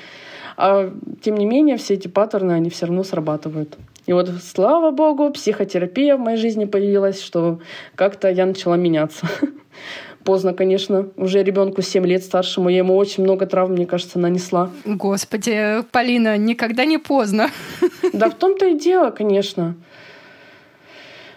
А 0.61 0.93
тем 1.23 1.37
не 1.37 1.47
менее, 1.47 1.77
все 1.77 1.95
эти 1.95 2.09
паттерны, 2.09 2.51
они 2.51 2.69
все 2.69 2.87
равно 2.87 3.05
срабатывают. 3.05 3.77
И 4.07 4.13
вот, 4.13 4.29
слава 4.43 4.91
богу, 4.91 5.31
психотерапия 5.31 6.17
в 6.17 6.21
моей 6.21 6.37
жизни 6.37 6.65
появилась, 6.65 7.23
что 7.23 7.61
как-то 7.95 8.29
я 8.29 8.45
начала 8.45 8.75
меняться. 8.75 9.29
поздно, 10.25 10.53
конечно. 10.53 11.09
Уже 11.17 11.45
ребенку 11.45 11.81
7 11.81 12.05
лет 12.05 12.25
старшему. 12.25 12.69
Я 12.69 12.79
ему 12.79 12.97
очень 12.97 13.23
много 13.23 13.47
травм, 13.47 13.73
мне 13.73 13.87
кажется, 13.87 14.19
нанесла. 14.19 14.71
Господи, 14.85 15.83
Полина, 15.93 16.37
никогда 16.37 16.85
не 16.85 16.99
поздно. 16.99 17.51
Да 18.13 18.29
в 18.29 18.35
том-то 18.35 18.67
и 18.67 18.79
дело, 18.79 19.11
конечно. 19.11 19.77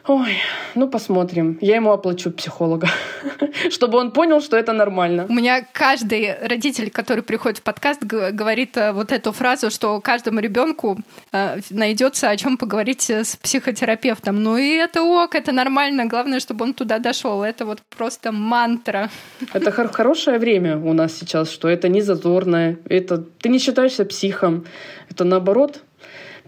Ой, 0.07 0.37
ну 0.73 0.87
посмотрим. 0.87 1.59
Я 1.61 1.75
ему 1.75 1.91
оплачу 1.91 2.31
психолога, 2.31 2.89
чтобы 3.69 3.99
он 3.99 4.11
понял, 4.11 4.41
что 4.41 4.57
это 4.57 4.73
нормально. 4.73 5.27
У 5.29 5.33
меня 5.33 5.63
каждый 5.71 6.35
родитель, 6.41 6.89
который 6.89 7.23
приходит 7.23 7.59
в 7.59 7.61
подкаст, 7.61 8.01
говорит 8.03 8.77
э, 8.77 8.93
вот 8.93 9.11
эту 9.11 9.31
фразу, 9.31 9.69
что 9.69 10.01
каждому 10.01 10.39
ребенку 10.39 10.97
э, 11.31 11.59
найдется 11.69 12.29
о 12.29 12.37
чем 12.37 12.57
поговорить 12.57 13.09
с 13.11 13.35
психотерапевтом. 13.35 14.41
Ну 14.41 14.57
и 14.57 14.71
это 14.71 15.03
ок, 15.03 15.35
это 15.35 15.51
нормально. 15.51 16.07
Главное, 16.07 16.39
чтобы 16.39 16.65
он 16.65 16.73
туда 16.73 16.97
дошел. 16.97 17.43
Это 17.43 17.65
вот 17.65 17.81
просто 17.95 18.31
мантра. 18.31 19.09
Это 19.53 19.71
хор- 19.71 19.91
хорошее 19.91 20.39
время 20.39 20.77
у 20.77 20.93
нас 20.93 21.13
сейчас, 21.13 21.51
что 21.51 21.67
это 21.67 21.89
не 21.89 22.01
зазорное. 22.01 22.77
Это 22.89 23.17
ты 23.17 23.49
не 23.49 23.59
считаешься 23.59 24.05
психом. 24.05 24.65
Это 25.09 25.25
наоборот. 25.25 25.83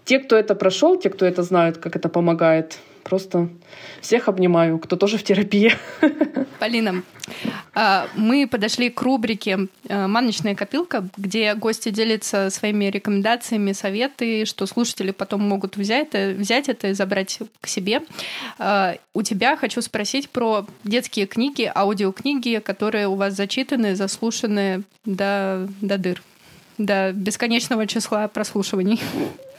Те, 0.05 0.19
кто 0.19 0.35
это 0.35 0.55
прошел, 0.55 0.97
те, 0.97 1.09
кто 1.09 1.25
это 1.25 1.43
знают, 1.43 1.77
как 1.77 1.95
это 1.95 2.09
помогает, 2.09 2.77
Просто 3.03 3.49
всех 4.01 4.27
обнимаю, 4.29 4.79
кто 4.79 4.95
тоже 4.95 5.17
в 5.17 5.23
терапии. 5.23 5.73
Полина, 6.59 7.03
а, 7.75 8.07
мы 8.15 8.47
подошли 8.47 8.89
к 8.89 9.01
рубрике 9.01 9.67
э, 9.87 10.07
«Маночная 10.07 10.55
копилка», 10.55 11.07
где 11.17 11.53
гости 11.55 11.89
делятся 11.89 12.49
своими 12.49 12.85
рекомендациями, 12.85 13.71
советы, 13.71 14.45
что 14.45 14.65
слушатели 14.65 15.11
потом 15.11 15.41
могут 15.41 15.75
взять 15.75 16.09
это, 16.13 16.39
взять 16.39 16.69
это 16.69 16.89
и 16.89 16.93
забрать 16.93 17.39
к 17.61 17.67
себе. 17.67 18.01
А, 18.59 18.95
у 19.13 19.23
тебя 19.23 19.57
хочу 19.57 19.81
спросить 19.81 20.29
про 20.29 20.65
детские 20.83 21.25
книги, 21.25 21.71
аудиокниги, 21.73 22.61
которые 22.63 23.07
у 23.07 23.15
вас 23.15 23.33
зачитаны, 23.33 23.95
заслушаны 23.95 24.83
до, 25.05 25.67
до 25.81 25.97
дыр, 25.97 26.21
до 26.77 27.11
бесконечного 27.11 27.87
числа 27.87 28.27
прослушиваний. 28.27 29.01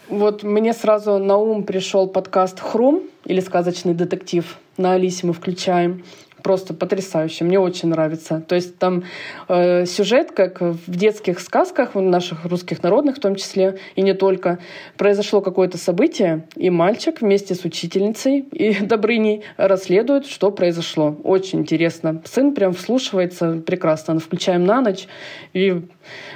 Вот 0.09 0.43
мне 0.43 0.75
сразу 0.75 1.19
на 1.19 1.39
ум 1.39 1.65
пришел 1.65 2.07
подкаст 2.07 2.61
«Хрум» 2.61 3.05
или 3.25 3.41
«Сказочный 3.41 3.95
детектив». 3.95 4.59
На 4.77 4.93
Алисе 4.93 5.27
мы 5.27 5.33
включаем. 5.33 6.05
Просто 6.43 6.75
потрясающе. 6.75 7.45
Мне 7.45 7.59
очень 7.59 7.89
нравится. 7.89 8.45
То 8.47 8.55
есть 8.55 8.77
там 8.77 9.05
э, 9.49 9.87
сюжет, 9.87 10.33
как 10.33 10.61
в 10.61 10.91
детских 10.91 11.41
сказках, 11.41 11.95
в 11.95 12.01
наших 12.03 12.45
русских 12.45 12.83
народных 12.83 13.17
в 13.17 13.21
том 13.21 13.35
числе, 13.37 13.79
и 13.97 14.03
не 14.03 14.13
только. 14.13 14.59
Произошло 14.99 15.41
какое-то 15.41 15.79
событие, 15.79 16.47
и 16.55 16.69
мальчик 16.69 17.23
вместе 17.23 17.55
с 17.55 17.65
учительницей 17.65 18.41
и 18.53 18.75
Добрыней 18.85 19.43
расследует, 19.57 20.27
что 20.27 20.51
произошло. 20.51 21.17
Очень 21.25 21.61
интересно. 21.61 22.21
Сын 22.27 22.55
прям 22.55 22.75
вслушивается 22.75 23.63
прекрасно. 23.65 24.19
Включаем 24.19 24.67
на 24.67 24.83
ночь, 24.83 25.09
и 25.55 25.81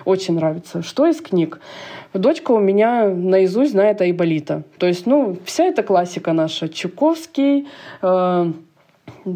очень 0.06 0.36
нравится. 0.36 0.82
Что 0.82 1.06
из 1.06 1.20
книг? 1.20 1.60
Дочка 2.14 2.52
у 2.52 2.58
меня 2.58 3.08
наизусть 3.08 3.72
знает 3.72 4.00
Айболита. 4.00 4.62
То 4.78 4.86
есть, 4.86 5.06
ну, 5.06 5.36
вся 5.44 5.64
эта 5.64 5.82
классика 5.82 6.32
наша. 6.32 6.68
Чуковский, 6.68 7.68
э, 8.02 8.52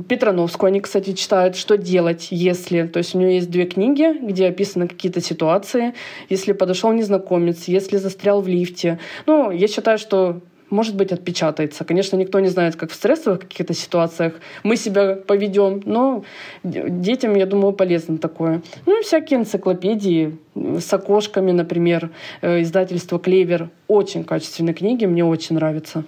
Петрановскую 0.08 0.68
они, 0.68 0.80
кстати, 0.80 1.12
читают, 1.12 1.56
что 1.56 1.76
делать, 1.76 2.28
если... 2.30 2.86
То 2.86 2.98
есть 2.98 3.14
у 3.14 3.18
нее 3.18 3.36
есть 3.36 3.50
две 3.50 3.64
книги, 3.66 4.18
где 4.22 4.46
описаны 4.48 4.88
какие-то 4.88 5.20
ситуации. 5.20 5.94
Если 6.28 6.52
подошел 6.52 6.92
незнакомец, 6.92 7.64
если 7.64 7.96
застрял 7.98 8.40
в 8.40 8.48
лифте. 8.48 8.98
Ну, 9.26 9.50
я 9.50 9.68
считаю, 9.68 9.98
что 9.98 10.40
может 10.72 10.96
быть, 10.96 11.12
отпечатается. 11.12 11.84
Конечно, 11.84 12.16
никто 12.16 12.40
не 12.40 12.48
знает, 12.48 12.76
как 12.76 12.90
в 12.90 12.94
стрессовых 12.94 13.40
каких-то 13.40 13.74
ситуациях 13.74 14.34
мы 14.64 14.76
себя 14.76 15.14
поведем, 15.14 15.82
но 15.84 16.24
детям, 16.64 17.34
я 17.36 17.46
думаю, 17.46 17.72
полезно 17.72 18.18
такое. 18.18 18.62
Ну 18.86 18.98
и 18.98 19.02
всякие 19.04 19.40
энциклопедии 19.40 20.38
с 20.54 20.92
окошками, 20.92 21.52
например, 21.52 22.10
э, 22.40 22.62
издательство 22.62 23.18
«Клевер». 23.18 23.70
Очень 23.86 24.24
качественные 24.24 24.74
книги, 24.74 25.04
мне 25.04 25.24
очень 25.24 25.56
нравятся. 25.56 26.04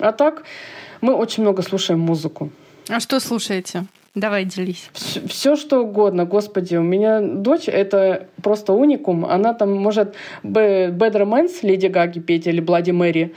А 0.00 0.12
так, 0.12 0.44
мы 1.00 1.14
очень 1.14 1.42
много 1.42 1.62
слушаем 1.62 2.00
музыку. 2.00 2.50
А 2.88 3.00
что 3.00 3.20
слушаете? 3.20 3.84
Давай 4.18 4.44
делись. 4.44 4.90
Все, 4.92 5.20
все 5.28 5.56
что 5.56 5.84
угодно, 5.84 6.24
господи. 6.24 6.74
У 6.76 6.82
меня 6.82 7.20
дочь 7.20 7.68
это 7.68 8.26
просто 8.42 8.72
уникум. 8.72 9.24
Она 9.24 9.54
там 9.54 9.72
может 9.72 10.16
Bad 10.42 10.98
Romance 10.98 11.58
Леди 11.62 11.86
Гаги 11.86 12.18
петь 12.18 12.48
или 12.48 12.60
Блади 12.60 12.90
Мэри 12.90 13.34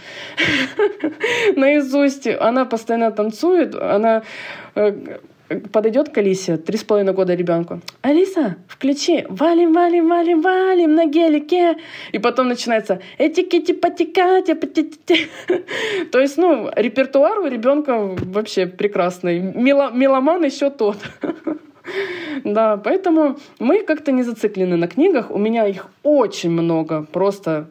наизусть. 1.55 2.27
Она 2.27 2.65
постоянно 2.65 3.11
танцует. 3.11 3.75
Она 3.75 4.23
э, 4.73 5.19
подойдет 5.59 6.09
к 6.09 6.17
Алисе, 6.17 6.57
три 6.57 6.77
с 6.77 6.83
половиной 6.83 7.13
года 7.13 7.33
ребенку. 7.33 7.81
Алиса, 8.01 8.55
включи 8.67 9.25
валим, 9.29 9.73
валим, 9.73 10.09
валим, 10.09 10.41
валим 10.41 10.95
на 10.95 11.05
гелике. 11.05 11.77
И 12.11 12.19
потом 12.19 12.47
начинается 12.47 12.99
этикети 13.17 13.73
потекати 13.73 14.53
То 16.11 16.19
есть, 16.19 16.37
ну, 16.37 16.69
репертуар 16.75 17.39
у 17.39 17.47
ребенка 17.47 18.15
вообще 18.19 18.65
прекрасный. 18.65 19.39
Меломан 19.39 20.43
еще 20.43 20.69
тот. 20.69 20.97
Да, 22.43 22.77
поэтому 22.77 23.37
мы 23.59 23.83
как-то 23.83 24.11
не 24.11 24.23
зациклены 24.23 24.77
на 24.77 24.87
книгах. 24.87 25.31
У 25.31 25.37
меня 25.37 25.67
их 25.67 25.87
очень 26.03 26.51
много, 26.51 27.03
просто 27.11 27.67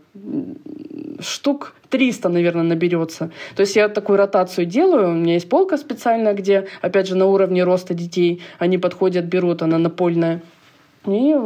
штук 1.20 1.74
300, 1.90 2.28
наверное, 2.28 2.62
наберется. 2.62 3.30
То 3.56 3.60
есть 3.60 3.76
я 3.76 3.88
такую 3.88 4.16
ротацию 4.16 4.66
делаю. 4.66 5.10
У 5.10 5.14
меня 5.14 5.34
есть 5.34 5.48
полка 5.48 5.76
специальная, 5.76 6.34
где, 6.34 6.68
опять 6.80 7.08
же, 7.08 7.16
на 7.16 7.26
уровне 7.26 7.64
роста 7.64 7.94
детей 7.94 8.42
они 8.58 8.78
подходят, 8.78 9.24
берут, 9.24 9.62
она 9.62 9.78
напольная. 9.78 10.42
И 11.06 11.36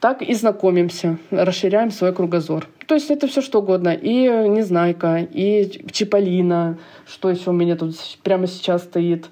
так 0.00 0.22
и 0.22 0.34
знакомимся, 0.34 1.18
расширяем 1.30 1.90
свой 1.90 2.12
кругозор. 2.12 2.66
То 2.86 2.94
есть 2.94 3.10
это 3.10 3.26
все 3.26 3.40
что 3.40 3.60
угодно. 3.60 3.94
И 3.94 4.28
Незнайка, 4.28 5.26
и 5.28 5.68
Чиполлино, 5.90 6.78
что 7.06 7.30
еще 7.30 7.50
у 7.50 7.52
меня 7.52 7.76
тут 7.76 7.96
прямо 8.22 8.46
сейчас 8.46 8.84
стоит. 8.84 9.26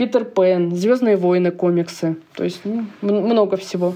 Питер 0.00 0.24
Пен, 0.24 0.74
Звездные 0.74 1.18
войны, 1.18 1.50
комиксы. 1.50 2.16
То 2.34 2.44
есть 2.44 2.62
ну, 2.64 2.86
много 3.02 3.58
всего. 3.58 3.94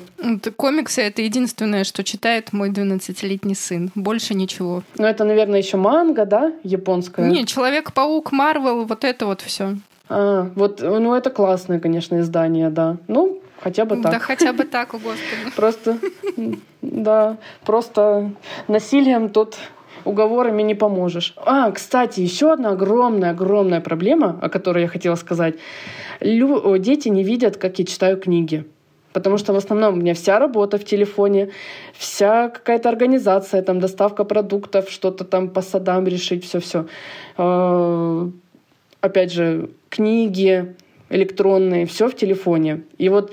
Комиксы 0.57 1.01
это 1.01 1.23
единственное, 1.23 1.85
что 1.85 2.05
читает 2.05 2.53
мой 2.53 2.69
12-летний 2.69 3.55
сын. 3.55 3.91
Больше 3.95 4.35
ничего. 4.35 4.83
Ну, 4.99 5.07
это, 5.07 5.25
наверное, 5.25 5.61
еще 5.61 5.79
манга, 5.79 6.27
да, 6.27 6.53
японская? 6.63 7.31
Не, 7.31 7.47
Человек-паук, 7.47 8.33
Марвел, 8.33 8.85
вот 8.85 9.03
это 9.03 9.25
вот 9.25 9.41
все. 9.41 9.77
А, 10.11 10.51
вот, 10.55 10.83
ну, 10.83 11.15
это 11.15 11.31
классное, 11.31 11.81
конечно, 11.81 12.21
издание, 12.21 12.69
да. 12.69 12.99
Ну, 13.09 13.41
хотя 13.63 13.87
бы 13.87 13.97
так. 13.97 14.13
Да, 14.13 14.19
хотя 14.19 14.53
бы 14.53 14.65
так, 14.65 14.93
о 14.93 14.99
господи. 14.99 15.55
Просто, 15.57 15.99
да, 16.83 17.39
просто 17.65 18.31
насилием 18.69 19.31
тут 19.31 19.57
уговорами 20.05 20.63
не 20.63 20.75
поможешь. 20.75 21.35
А, 21.37 21.71
кстати, 21.71 22.21
еще 22.21 22.53
одна 22.53 22.71
огромная-огромная 22.71 23.81
проблема, 23.81 24.39
о 24.43 24.49
которой 24.49 24.83
я 24.83 24.89
хотела 24.89 25.17
сказать. 25.17 25.55
Лю- 26.21 26.79
дети 26.79 27.09
не 27.09 27.25
видят, 27.25 27.57
как 27.57 27.79
я 27.79 27.85
читаю 27.85 28.17
книги. 28.17 28.65
Потому 29.13 29.39
что 29.39 29.53
в 29.53 29.57
основном 29.57 29.95
у 29.95 29.97
меня 29.97 30.15
вся 30.15 30.39
работа 30.39 30.77
в 30.77 30.85
телефоне, 30.85 31.51
вся 31.93 32.49
какая-то 32.49 32.89
организация, 32.89 33.63
там 33.63 33.79
доставка 33.79 34.25
продуктов, 34.25 34.91
что-то 34.91 35.25
там 35.25 35.49
по 35.49 35.63
садам 35.63 36.09
решить, 36.09 36.45
все-все. 36.45 36.87
А, 37.37 38.29
опять 39.01 39.33
же, 39.33 39.71
книги 39.89 40.75
электронные, 41.11 41.87
все 41.87 42.09
в 42.09 42.17
телефоне. 42.17 42.83
И 42.99 43.09
вот 43.09 43.31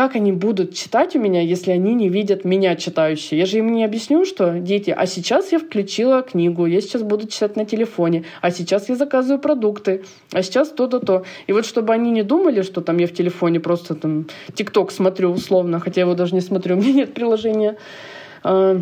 как 0.00 0.16
они 0.16 0.32
будут 0.32 0.74
читать 0.74 1.14
у 1.14 1.18
меня, 1.18 1.42
если 1.42 1.72
они 1.72 1.92
не 1.92 2.08
видят 2.08 2.46
меня 2.46 2.74
читающей? 2.74 3.36
Я 3.36 3.44
же 3.44 3.58
им 3.58 3.70
не 3.70 3.84
объясню, 3.84 4.24
что 4.24 4.58
дети, 4.58 4.88
а 4.88 5.04
сейчас 5.04 5.52
я 5.52 5.58
включила 5.58 6.22
книгу, 6.22 6.64
я 6.64 6.80
сейчас 6.80 7.02
буду 7.02 7.26
читать 7.26 7.54
на 7.54 7.66
телефоне, 7.66 8.24
а 8.40 8.50
сейчас 8.50 8.88
я 8.88 8.96
заказываю 8.96 9.38
продукты, 9.38 10.04
а 10.32 10.42
сейчас 10.42 10.70
то-то, 10.70 11.00
то. 11.00 11.24
И 11.48 11.52
вот 11.52 11.66
чтобы 11.66 11.92
они 11.92 12.10
не 12.12 12.22
думали, 12.22 12.62
что 12.62 12.80
там 12.80 12.96
я 12.96 13.06
в 13.06 13.12
телефоне 13.12 13.60
просто 13.60 13.94
там 13.94 14.26
ТикТок 14.54 14.90
смотрю 14.90 15.32
условно, 15.32 15.80
хотя 15.80 16.00
я 16.00 16.06
его 16.06 16.14
даже 16.14 16.34
не 16.34 16.40
смотрю, 16.40 16.76
у 16.78 16.80
меня 16.80 16.94
нет 16.94 17.12
приложения. 17.12 17.76
А, 18.42 18.80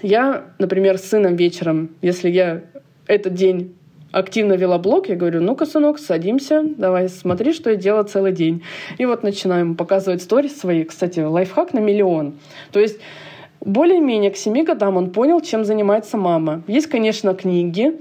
я, 0.00 0.44
например, 0.58 0.96
с 0.96 1.04
сыном 1.04 1.36
вечером, 1.36 1.90
если 2.00 2.30
я 2.30 2.62
этот 3.06 3.34
день 3.34 3.74
активно 4.14 4.54
вела 4.54 4.78
блог, 4.78 5.08
я 5.08 5.16
говорю, 5.16 5.42
ну-ка, 5.42 5.66
сынок, 5.66 5.98
садимся, 5.98 6.62
давай, 6.64 7.08
смотри, 7.08 7.52
что 7.52 7.70
я 7.70 7.76
делала 7.76 8.04
целый 8.04 8.32
день. 8.32 8.62
И 8.98 9.06
вот 9.06 9.22
начинаем 9.22 9.74
показывать 9.74 10.22
сторис 10.22 10.58
свои. 10.58 10.84
Кстати, 10.84 11.20
лайфхак 11.20 11.74
на 11.74 11.80
миллион. 11.80 12.34
То 12.70 12.80
есть 12.80 13.00
более-менее 13.60 14.30
к 14.30 14.36
семи 14.36 14.62
годам 14.62 14.96
он 14.96 15.10
понял, 15.10 15.40
чем 15.40 15.64
занимается 15.64 16.16
мама. 16.16 16.62
Есть, 16.68 16.86
конечно, 16.86 17.34
книги. 17.34 18.00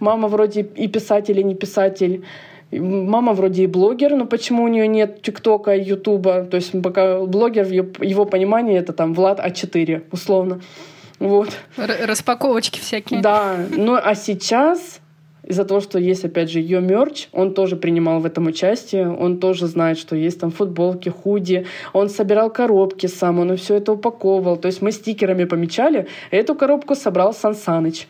Мама 0.00 0.28
вроде 0.28 0.62
и 0.62 0.88
писатель, 0.88 1.38
и 1.38 1.44
не 1.44 1.54
писатель. 1.54 2.24
Мама 2.72 3.34
вроде 3.34 3.64
и 3.64 3.66
блогер, 3.66 4.16
но 4.16 4.24
почему 4.24 4.64
у 4.64 4.68
нее 4.68 4.88
нет 4.88 5.22
ТикТока, 5.22 5.76
Ютуба? 5.76 6.44
То 6.44 6.56
есть 6.56 6.72
пока 6.82 7.20
блогер, 7.20 7.64
в 7.64 8.02
его 8.02 8.24
понимании, 8.24 8.78
это 8.78 8.92
там 8.92 9.14
Влад 9.14 9.38
А4, 9.38 10.04
условно. 10.10 10.60
Вот. 11.18 11.50
Распаковочки 11.76 12.80
всякие. 12.80 13.20
Да, 13.20 13.56
ну 13.76 13.94
а 13.94 14.14
сейчас 14.14 15.01
из-за 15.52 15.64
того, 15.64 15.80
что 15.80 15.98
есть, 15.98 16.24
опять 16.24 16.50
же, 16.50 16.58
ее 16.58 16.80
мерч, 16.80 17.28
он 17.32 17.54
тоже 17.54 17.76
принимал 17.76 18.20
в 18.20 18.26
этом 18.26 18.46
участие, 18.46 19.08
он 19.08 19.38
тоже 19.38 19.66
знает, 19.66 19.98
что 19.98 20.16
есть 20.16 20.40
там 20.40 20.50
футболки, 20.50 21.10
худи, 21.10 21.66
он 21.92 22.08
собирал 22.08 22.50
коробки 22.50 23.06
сам, 23.06 23.38
он 23.38 23.56
все 23.56 23.76
это 23.76 23.92
упаковывал, 23.92 24.56
то 24.56 24.66
есть 24.66 24.82
мы 24.82 24.92
стикерами 24.92 25.44
помечали, 25.44 26.06
эту 26.30 26.54
коробку 26.54 26.94
собрал 26.94 27.32
Сан 27.32 27.54
Саныч. 27.54 28.08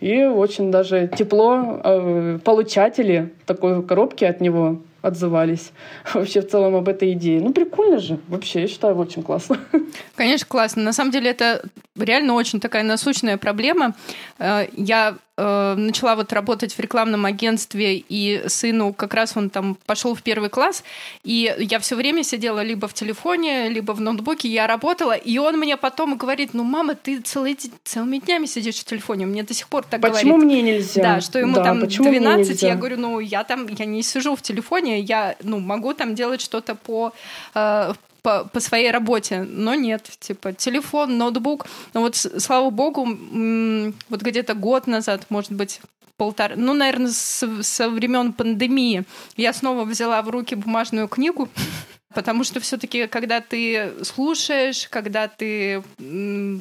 И 0.00 0.24
очень 0.24 0.70
даже 0.70 1.10
тепло 1.16 1.80
э, 1.84 2.38
получатели 2.44 3.32
такой 3.46 3.82
коробки 3.82 4.24
от 4.24 4.40
него 4.40 4.78
отзывались 5.04 5.72
вообще 6.14 6.40
в 6.40 6.48
целом 6.48 6.74
об 6.74 6.88
этой 6.88 7.12
идее. 7.12 7.40
Ну, 7.40 7.52
прикольно 7.52 7.98
же. 7.98 8.18
Вообще, 8.28 8.62
я 8.62 8.68
считаю, 8.68 8.96
очень 8.96 9.22
классно. 9.22 9.58
Конечно, 10.16 10.46
классно. 10.48 10.82
На 10.82 10.92
самом 10.92 11.10
деле 11.10 11.30
это 11.30 11.62
реально 11.96 12.34
очень 12.34 12.60
такая 12.60 12.82
насущная 12.82 13.36
проблема. 13.36 13.94
Э, 14.38 14.66
я 14.72 15.16
э, 15.36 15.74
начала 15.76 16.16
вот 16.16 16.32
работать 16.32 16.74
в 16.74 16.80
рекламном 16.80 17.24
агентстве, 17.24 17.96
и 17.96 18.48
сыну 18.48 18.92
как 18.92 19.14
раз 19.14 19.36
он 19.36 19.50
там 19.50 19.76
пошел 19.86 20.14
в 20.14 20.22
первый 20.22 20.50
класс, 20.50 20.84
и 21.22 21.54
я 21.58 21.78
все 21.78 21.96
время 21.96 22.22
сидела 22.22 22.62
либо 22.62 22.88
в 22.88 22.94
телефоне, 22.94 23.68
либо 23.68 23.92
в 23.92 24.00
ноутбуке, 24.00 24.48
я 24.48 24.66
работала, 24.66 25.12
и 25.12 25.38
он 25.38 25.58
мне 25.58 25.76
потом 25.76 26.16
говорит, 26.16 26.54
ну, 26.54 26.64
мама, 26.64 26.94
ты 26.94 27.20
целый, 27.20 27.58
целыми 27.84 28.18
днями 28.18 28.46
сидишь 28.46 28.76
в 28.76 28.84
телефоне, 28.84 29.26
мне 29.26 29.42
до 29.42 29.54
сих 29.54 29.68
пор 29.68 29.84
так 29.84 30.00
почему 30.00 30.36
говорит. 30.36 30.44
мне 30.44 30.62
нельзя? 30.62 31.02
Да, 31.02 31.20
что 31.20 31.38
ему 31.38 31.56
да, 31.56 31.64
там 31.64 31.80
почему 31.80 32.10
12, 32.10 32.62
я 32.62 32.76
говорю, 32.76 32.98
ну, 32.98 33.20
я 33.20 33.44
там, 33.44 33.66
я 33.66 33.84
не 33.84 34.02
сижу 34.02 34.36
в 34.36 34.42
телефоне, 34.42 35.00
я, 35.00 35.36
ну, 35.42 35.58
могу 35.60 35.94
там 35.94 36.14
делать 36.14 36.40
что-то 36.40 36.74
по, 36.74 37.12
э, 37.54 37.92
по, 38.24 38.44
по 38.44 38.58
своей 38.58 38.90
работе, 38.90 39.42
но 39.42 39.74
нет, 39.74 40.10
типа 40.18 40.54
телефон, 40.54 41.18
ноутбук. 41.18 41.66
Но 41.92 42.00
вот, 42.00 42.16
слава 42.16 42.70
богу, 42.70 43.04
вот 43.04 44.22
где-то 44.22 44.54
год 44.54 44.86
назад, 44.86 45.26
может 45.28 45.52
быть, 45.52 45.82
полтора, 46.16 46.54
ну, 46.56 46.72
наверное, 46.72 47.10
со, 47.10 47.62
со 47.62 47.90
времен 47.90 48.32
пандемии 48.32 49.04
я 49.36 49.52
снова 49.52 49.84
взяла 49.84 50.22
в 50.22 50.30
руки 50.30 50.54
бумажную 50.54 51.06
книгу, 51.06 51.50
Потому 52.14 52.44
что 52.44 52.60
все-таки, 52.60 53.06
когда 53.06 53.40
ты 53.40 53.92
слушаешь, 54.02 54.88
когда 54.88 55.28
ты 55.28 55.82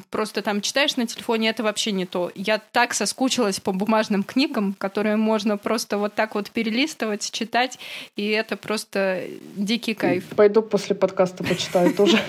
просто 0.10 0.42
там 0.42 0.62
читаешь 0.62 0.96
на 0.96 1.08
телефоне, 1.08 1.50
это 1.50 1.64
вообще 1.64 1.92
не 1.92 2.06
то. 2.06 2.32
Я 2.36 2.60
так 2.60 2.94
соскучилась 2.94 3.60
по 3.60 3.72
бумажным 3.72 4.24
книгам, 4.24 4.76
которые 4.78 5.16
можно 5.16 5.58
просто 5.58 5.98
вот 5.98 6.14
так 6.16 6.36
вот 6.36 6.50
перелистывать, 6.50 7.32
читать, 7.32 7.80
и 8.16 8.30
это 8.30 8.58
просто 8.58 9.24
дикий 9.56 9.94
кайф. 9.94 10.26
Пойду 10.36 10.62
после 10.62 10.96
подкаста 10.96 11.44
почитаю 11.44 11.94
тоже. 11.94 12.20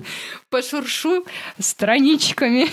Пошуршу 0.50 1.24
страничками. 1.58 2.68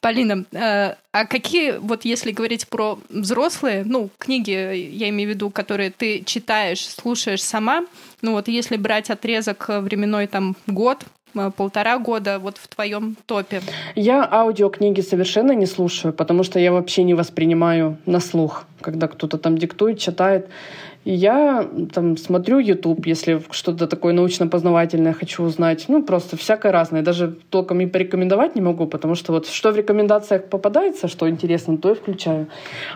Полина, 0.00 0.44
э, 0.52 0.94
а 1.12 1.26
какие, 1.26 1.72
вот 1.78 2.06
если 2.06 2.32
говорить 2.32 2.68
про 2.68 2.98
взрослые, 3.10 3.84
ну, 3.84 4.08
книги, 4.18 4.50
я 4.50 5.10
имею 5.10 5.28
в 5.28 5.34
виду, 5.34 5.50
которые 5.50 5.90
ты 5.90 6.22
читаешь, 6.24 6.86
слушаешь 6.86 7.42
сама, 7.42 7.84
ну 8.22 8.32
вот 8.32 8.48
если 8.48 8.78
брать 8.78 9.10
отрезок 9.10 9.68
временной 9.68 10.26
там 10.26 10.56
год, 10.66 11.04
э, 11.34 11.50
полтора 11.54 11.98
года 11.98 12.38
вот 12.38 12.56
в 12.56 12.66
твоем 12.68 13.16
топе? 13.26 13.60
Я 13.94 14.26
аудиокниги 14.30 15.02
совершенно 15.02 15.52
не 15.52 15.66
слушаю, 15.66 16.14
потому 16.14 16.44
что 16.44 16.58
я 16.58 16.72
вообще 16.72 17.02
не 17.02 17.12
воспринимаю 17.12 17.98
на 18.06 18.20
слух, 18.20 18.64
когда 18.80 19.06
кто-то 19.06 19.36
там 19.36 19.58
диктует, 19.58 19.98
читает. 19.98 20.48
И 21.04 21.14
я 21.14 21.66
там 21.94 22.16
смотрю 22.18 22.58
YouTube, 22.58 23.06
если 23.06 23.42
что-то 23.50 23.86
такое 23.86 24.12
научно-познавательное 24.12 25.14
хочу 25.14 25.42
узнать. 25.42 25.86
Ну, 25.88 26.02
просто 26.02 26.36
всякое 26.36 26.72
разное. 26.72 27.02
Даже 27.02 27.36
толком 27.48 27.80
и 27.80 27.86
порекомендовать 27.86 28.54
не 28.54 28.60
могу, 28.60 28.86
потому 28.86 29.14
что 29.14 29.32
вот 29.32 29.46
что 29.46 29.72
в 29.72 29.76
рекомендациях 29.76 30.44
попадается, 30.44 31.08
что 31.08 31.28
интересно, 31.28 31.78
то 31.78 31.92
и 31.92 31.94
включаю. 31.94 32.48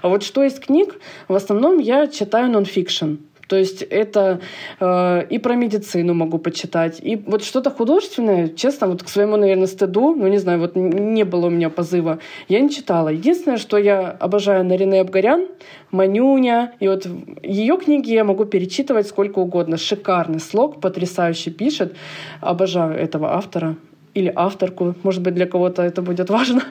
А 0.03 0.09
вот 0.09 0.23
что 0.23 0.43
из 0.43 0.59
книг, 0.59 1.01
в 1.29 1.35
основном 1.35 1.79
я 1.79 2.07
читаю 2.07 2.51
нон-фикшн. 2.51 3.15
То 3.55 3.59
есть 3.59 3.83
это 3.83 4.41
э, 4.81 5.27
и 5.31 5.39
про 5.39 5.55
медицину 5.55 6.13
могу 6.13 6.39
почитать, 6.39 6.99
и 7.01 7.15
вот 7.15 7.45
что-то 7.45 7.71
художественное, 7.71 8.49
честно, 8.49 8.89
вот 8.89 9.05
к 9.05 9.09
своему, 9.09 9.37
наверное, 9.37 9.69
стыду, 9.69 10.13
ну 10.13 10.27
не 10.27 10.39
знаю, 10.39 10.59
вот 10.59 10.75
не 10.75 11.23
было 11.23 11.47
у 11.47 11.51
меня 11.51 11.71
позыва, 11.71 12.19
я 12.49 12.59
не 12.59 12.69
читала. 12.69 13.11
Единственное, 13.11 13.59
что 13.59 13.79
я 13.79 14.11
обожаю 14.11 14.65
Нарине 14.65 15.03
Абгарян, 15.03 15.47
Манюня, 15.93 16.73
и 16.81 16.89
вот 16.89 17.07
ее 17.45 17.77
книги 17.77 18.11
я 18.13 18.25
могу 18.25 18.45
перечитывать 18.45 19.07
сколько 19.07 19.39
угодно. 19.39 19.77
Шикарный 19.77 20.41
слог, 20.41 20.81
потрясающе 20.81 21.53
пишет. 21.53 21.95
Обожаю 22.41 22.99
этого 22.99 23.35
автора 23.35 23.77
или 24.15 24.33
авторку, 24.35 24.97
может 25.05 25.23
быть, 25.23 25.35
для 25.35 25.47
кого-то 25.47 25.83
это 25.83 26.03
будет 26.03 26.29
важно. 26.29 26.63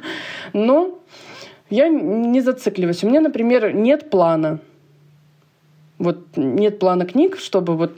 Но 0.52 1.00
я 1.70 1.88
не 1.88 2.42
зацикливаюсь. 2.42 3.06
У 3.06 3.08
меня, 3.08 3.22
например, 3.22 3.74
нет 3.74 4.10
плана 4.10 4.60
вот 5.98 6.20
нет 6.36 6.80
плана 6.80 7.06
книг, 7.06 7.38
чтобы 7.38 7.76
вот 7.76 7.92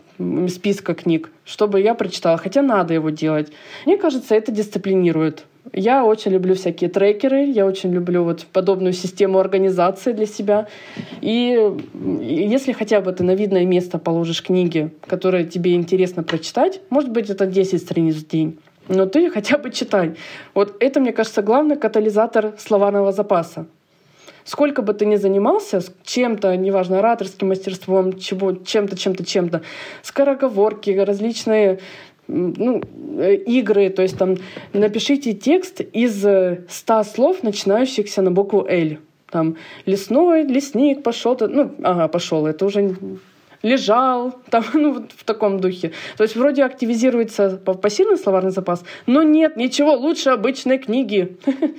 списка 0.49 0.93
книг, 0.93 1.31
чтобы 1.43 1.81
я 1.81 1.93
прочитала, 1.93 2.37
хотя 2.37 2.61
надо 2.61 2.93
его 2.93 3.09
делать. 3.09 3.51
Мне 3.85 3.97
кажется, 3.97 4.35
это 4.35 4.51
дисциплинирует. 4.51 5.45
Я 5.73 6.05
очень 6.05 6.31
люблю 6.31 6.53
всякие 6.53 6.89
трекеры, 6.89 7.45
я 7.45 7.65
очень 7.65 7.91
люблю 7.91 8.23
вот 8.23 8.45
подобную 8.53 8.93
систему 8.93 9.39
организации 9.39 10.11
для 10.11 10.27
себя. 10.27 10.67
И 11.21 11.59
если 12.21 12.71
хотя 12.71 13.01
бы 13.01 13.11
ты 13.11 13.23
на 13.23 13.35
видное 13.35 13.65
место 13.65 13.97
положишь 13.97 14.43
книги, 14.43 14.91
которые 15.07 15.45
тебе 15.45 15.73
интересно 15.73 16.23
прочитать, 16.23 16.81
может 16.89 17.11
быть, 17.11 17.29
это 17.29 17.47
10 17.47 17.81
страниц 17.81 18.15
в 18.15 18.27
день, 18.27 18.59
но 18.87 19.07
ты 19.07 19.29
хотя 19.31 19.57
бы 19.57 19.71
читай. 19.71 20.15
Вот 20.53 20.75
это, 20.79 20.99
мне 20.99 21.11
кажется, 21.11 21.41
главный 21.41 21.77
катализатор 21.77 22.53
словарного 22.59 23.11
запаса 23.11 23.65
сколько 24.45 24.81
бы 24.81 24.93
ты 24.93 25.05
ни 25.05 25.17
занимался 25.17 25.81
чем-то, 26.03 26.55
неважно, 26.55 26.99
ораторским 26.99 27.49
мастерством, 27.49 28.17
чего, 28.17 28.53
чем-то, 28.53 28.97
чем-то, 28.97 29.25
чем-то, 29.25 29.61
скороговорки, 30.03 30.91
различные 30.91 31.79
ну, 32.27 32.81
э, 33.17 33.35
игры, 33.35 33.89
то 33.89 34.01
есть 34.01 34.17
там 34.17 34.37
напишите 34.73 35.33
текст 35.33 35.81
из 35.81 36.25
ста 36.69 37.03
слов, 37.03 37.43
начинающихся 37.43 38.21
на 38.21 38.31
букву 38.31 38.65
«Л». 38.69 38.97
Там 39.29 39.57
лесной, 39.85 40.43
лесник, 40.43 41.03
пошел, 41.03 41.37
ну, 41.41 41.75
ага, 41.83 42.07
пошел, 42.07 42.45
это 42.45 42.65
уже 42.65 42.95
лежал, 43.65 44.35
там, 44.49 44.63
ну, 44.73 44.93
вот 44.93 45.11
в 45.11 45.23
таком 45.23 45.59
духе. 45.59 45.91
То 46.17 46.23
есть 46.23 46.35
вроде 46.35 46.63
активизируется 46.63 47.57
пассивный 47.57 48.17
словарный 48.17 48.51
запас, 48.51 48.83
но 49.07 49.23
нет, 49.23 49.57
ничего 49.57 49.93
лучше 49.93 50.29
обычной 50.29 50.77
книги. 50.77 51.37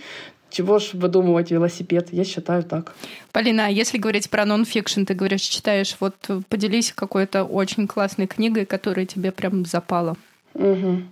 Чего 0.51 0.79
ж 0.79 0.91
выдумывать 0.95 1.51
велосипед? 1.51 2.09
Я 2.13 2.25
считаю 2.25 2.63
так. 2.63 2.95
Полина, 3.33 3.67
а 3.67 3.69
если 3.69 3.99
говорить 3.99 4.31
про 4.31 4.45
нон-фикшн, 4.45 5.05
ты 5.05 5.15
говоришь, 5.15 5.43
читаешь, 5.43 5.97
вот 6.01 6.15
поделись 6.49 6.93
какой-то 6.93 7.45
очень 7.45 7.87
классной 7.87 8.27
книгой, 8.27 8.65
которая 8.65 9.07
тебе 9.07 9.33
прям 9.33 9.65
запала. 9.65 10.17
Угу. 10.55 11.03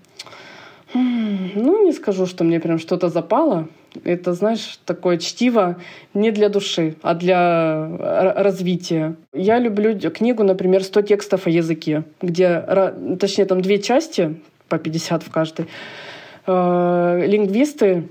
Ну, 0.95 1.85
не 1.85 1.93
скажу, 1.93 2.26
что 2.26 2.45
мне 2.45 2.61
прям 2.61 2.78
что-то 2.78 3.09
запало. 3.09 3.68
Это, 4.05 4.32
знаешь, 4.32 4.78
такое 4.85 5.18
чтиво 5.18 5.76
не 6.14 6.30
для 6.30 6.49
души, 6.49 6.97
а 7.03 7.14
для 7.14 7.89
развития. 7.99 9.16
Я 9.32 9.59
люблю 9.59 9.99
книгу, 10.11 10.43
например, 10.43 10.82
«100 10.82 11.03
текстов 11.07 11.47
о 11.47 11.51
языке», 11.51 12.05
где, 12.22 12.64
точнее, 13.18 13.45
там 13.45 13.61
две 13.61 13.80
части, 13.80 14.37
по 14.68 14.78
50 14.78 15.22
в 15.22 15.30
каждой. 15.30 15.66
Э, 16.47 17.24
лингвисты 17.26 18.09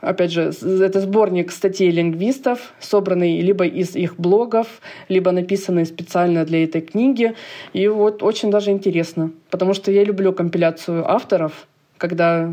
Опять 0.00 0.30
же, 0.32 0.52
это 0.62 1.00
сборник 1.00 1.50
статей 1.50 1.90
лингвистов, 1.90 2.74
собранный 2.80 3.40
либо 3.40 3.66
из 3.66 3.96
их 3.96 4.16
блогов, 4.18 4.66
либо 5.08 5.32
написанный 5.32 5.86
специально 5.86 6.44
для 6.44 6.64
этой 6.64 6.82
книги. 6.82 7.34
И 7.72 7.88
вот 7.88 8.22
очень 8.22 8.50
даже 8.50 8.70
интересно, 8.70 9.30
потому 9.50 9.72
что 9.74 9.90
я 9.90 10.04
люблю 10.04 10.32
компиляцию 10.32 11.10
авторов, 11.10 11.66
когда 11.98 12.52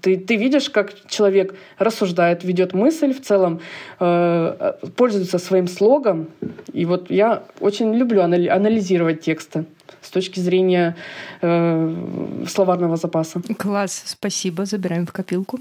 ты, 0.00 0.16
ты 0.16 0.36
видишь, 0.36 0.70
как 0.70 0.94
человек 1.08 1.54
рассуждает, 1.78 2.44
ведет 2.44 2.74
мысль 2.74 3.12
в 3.12 3.20
целом, 3.20 3.60
э, 3.98 4.72
пользуется 4.96 5.38
своим 5.38 5.66
слогом. 5.66 6.28
И 6.72 6.84
вот 6.84 7.10
я 7.10 7.42
очень 7.60 7.92
люблю 7.94 8.22
анализировать 8.22 9.20
тексты 9.20 9.64
с 10.00 10.10
точки 10.10 10.40
зрения 10.40 10.96
э, 11.42 12.44
словарного 12.46 12.96
запаса. 12.96 13.42
Класс, 13.58 14.02
спасибо, 14.06 14.64
забираем 14.64 15.06
в 15.06 15.12
копилку. 15.12 15.58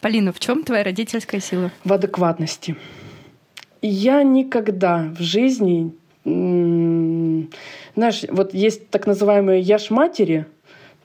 Полина, 0.00 0.32
в 0.32 0.40
чем 0.40 0.64
твоя 0.64 0.84
родительская 0.84 1.40
сила? 1.40 1.70
В 1.84 1.92
адекватности. 1.92 2.76
Я 3.82 4.22
никогда 4.22 5.10
в 5.18 5.22
жизни, 5.22 5.92
знаешь, 6.24 8.24
вот 8.28 8.52
есть 8.52 8.90
так 8.90 9.06
называемые 9.06 9.60
яш 9.60 9.90
матери, 9.90 10.46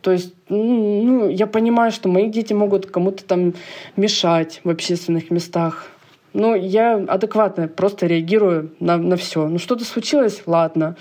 то 0.02 0.12
есть, 0.12 0.34
ну, 0.50 1.30
я 1.30 1.48
понимаю, 1.48 1.92
что 1.92 2.10
мои 2.10 2.30
дети 2.30 2.54
могут 2.54 2.86
кому-то 2.86 3.24
там 3.24 3.54
мешать 3.96 4.62
в 4.64 4.70
общественных 4.70 5.32
местах. 5.32 5.88
Но 6.34 6.54
я 6.54 7.04
адекватно 7.08 7.68
просто 7.68 8.06
реагирую 8.06 8.76
на, 8.80 8.98
на 8.98 9.16
все. 9.16 9.48
Ну, 9.48 9.58
что-то 9.58 9.84
случилось, 9.84 10.44
ладно 10.46 10.96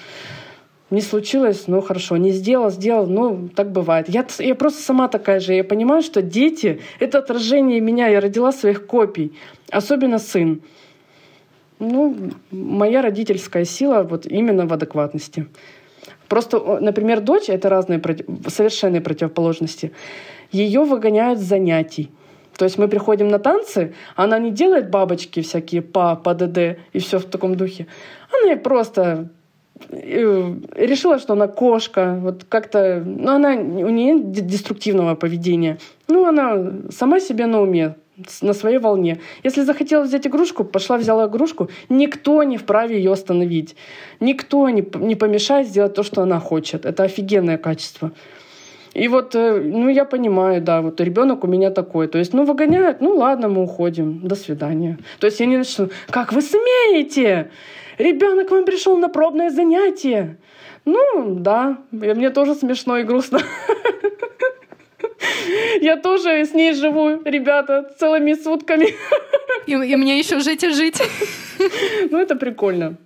не 0.94 1.00
случилось, 1.00 1.64
ну 1.66 1.80
хорошо, 1.80 2.16
не 2.16 2.30
сделал, 2.30 2.70
сделал, 2.70 3.06
ну 3.06 3.48
так 3.54 3.72
бывает. 3.72 4.08
Я, 4.08 4.26
я 4.38 4.54
просто 4.54 4.82
сама 4.82 5.08
такая 5.08 5.40
же, 5.40 5.54
я 5.54 5.64
понимаю, 5.64 6.02
что 6.02 6.22
дети— 6.22 6.80
это 7.00 7.18
отражение 7.18 7.80
меня, 7.80 8.08
я 8.08 8.20
родила 8.20 8.52
своих 8.52 8.86
копий, 8.86 9.32
особенно 9.70 10.18
сын. 10.18 10.62
Ну, 11.80 12.16
моя 12.50 13.02
родительская 13.02 13.64
сила 13.64 14.02
вот 14.02 14.26
именно 14.26 14.66
в 14.66 14.72
адекватности. 14.72 15.46
Просто, 16.28 16.78
например, 16.80 17.20
дочь— 17.20 17.44
это 17.48 17.68
разные 17.68 18.00
совершенные 18.46 19.00
противоположности. 19.00 19.92
Ее 20.52 20.84
выгоняют 20.84 21.38
с 21.40 21.42
занятий. 21.42 22.10
То 22.56 22.64
есть 22.64 22.78
мы 22.78 22.88
приходим 22.88 23.28
на 23.28 23.38
танцы, 23.38 23.94
она 24.14 24.38
не 24.38 24.52
делает 24.52 24.88
бабочки 24.88 25.42
всякие 25.42 25.82
по, 25.82 26.14
по 26.14 26.34
ДД 26.34 26.78
и 26.92 26.98
все 27.00 27.18
в 27.18 27.24
таком 27.24 27.56
духе. 27.56 27.88
Она 28.30 28.56
просто 28.56 29.30
решила, 29.90 31.18
что 31.18 31.32
она 31.32 31.48
кошка, 31.48 32.18
вот 32.20 32.44
как-то, 32.44 33.02
ну, 33.04 33.32
она, 33.32 33.52
у 33.52 33.90
нее 33.90 34.14
нет 34.14 34.32
деструктивного 34.32 35.14
поведения. 35.14 35.78
Ну, 36.08 36.26
она 36.26 36.72
сама 36.90 37.20
себе 37.20 37.46
на 37.46 37.60
уме, 37.60 37.96
на 38.42 38.52
своей 38.52 38.78
волне. 38.78 39.20
Если 39.42 39.62
захотела 39.62 40.04
взять 40.04 40.26
игрушку, 40.26 40.64
пошла 40.64 40.96
взяла 40.96 41.26
игрушку, 41.26 41.68
никто 41.88 42.42
не 42.44 42.56
вправе 42.56 42.96
ее 42.96 43.12
остановить. 43.12 43.76
Никто 44.20 44.68
не, 44.68 44.86
не 44.98 45.16
помешает 45.16 45.66
сделать 45.66 45.94
то, 45.94 46.02
что 46.02 46.22
она 46.22 46.38
хочет. 46.40 46.86
Это 46.86 47.02
офигенное 47.02 47.58
качество. 47.58 48.12
И 48.94 49.08
вот, 49.08 49.34
э, 49.34 49.60
ну, 49.60 49.88
я 49.88 50.04
понимаю, 50.04 50.62
да, 50.62 50.80
вот 50.80 51.00
ребенок 51.00 51.42
у 51.42 51.48
меня 51.48 51.70
такой. 51.70 52.06
То 52.06 52.18
есть, 52.18 52.32
ну, 52.32 52.44
выгоняют, 52.44 53.00
ну, 53.00 53.16
ладно, 53.16 53.48
мы 53.48 53.64
уходим, 53.64 54.20
до 54.20 54.36
свидания. 54.36 54.98
То 55.18 55.26
есть 55.26 55.40
я 55.40 55.46
не 55.46 55.56
начну, 55.56 55.88
как 56.10 56.32
вы 56.32 56.42
смеете? 56.42 57.50
Ребенок 57.98 58.50
вам 58.50 58.64
пришел 58.64 58.96
на 58.96 59.08
пробное 59.08 59.50
занятие. 59.50 60.36
Ну, 60.84 61.36
да, 61.38 61.78
мне 61.90 62.30
тоже 62.30 62.54
смешно 62.54 62.98
и 62.98 63.04
грустно. 63.04 63.40
Я 65.80 65.96
тоже 65.96 66.44
с 66.44 66.52
ней 66.52 66.74
живу, 66.74 67.22
ребята, 67.24 67.90
целыми 67.98 68.34
сутками. 68.34 68.94
И, 69.66 69.72
и 69.72 69.96
мне 69.96 70.18
еще 70.18 70.40
жить 70.40 70.62
и 70.62 70.70
жить. 70.70 71.00
Ну, 72.10 72.18
это 72.18 72.36
прикольно. 72.36 72.96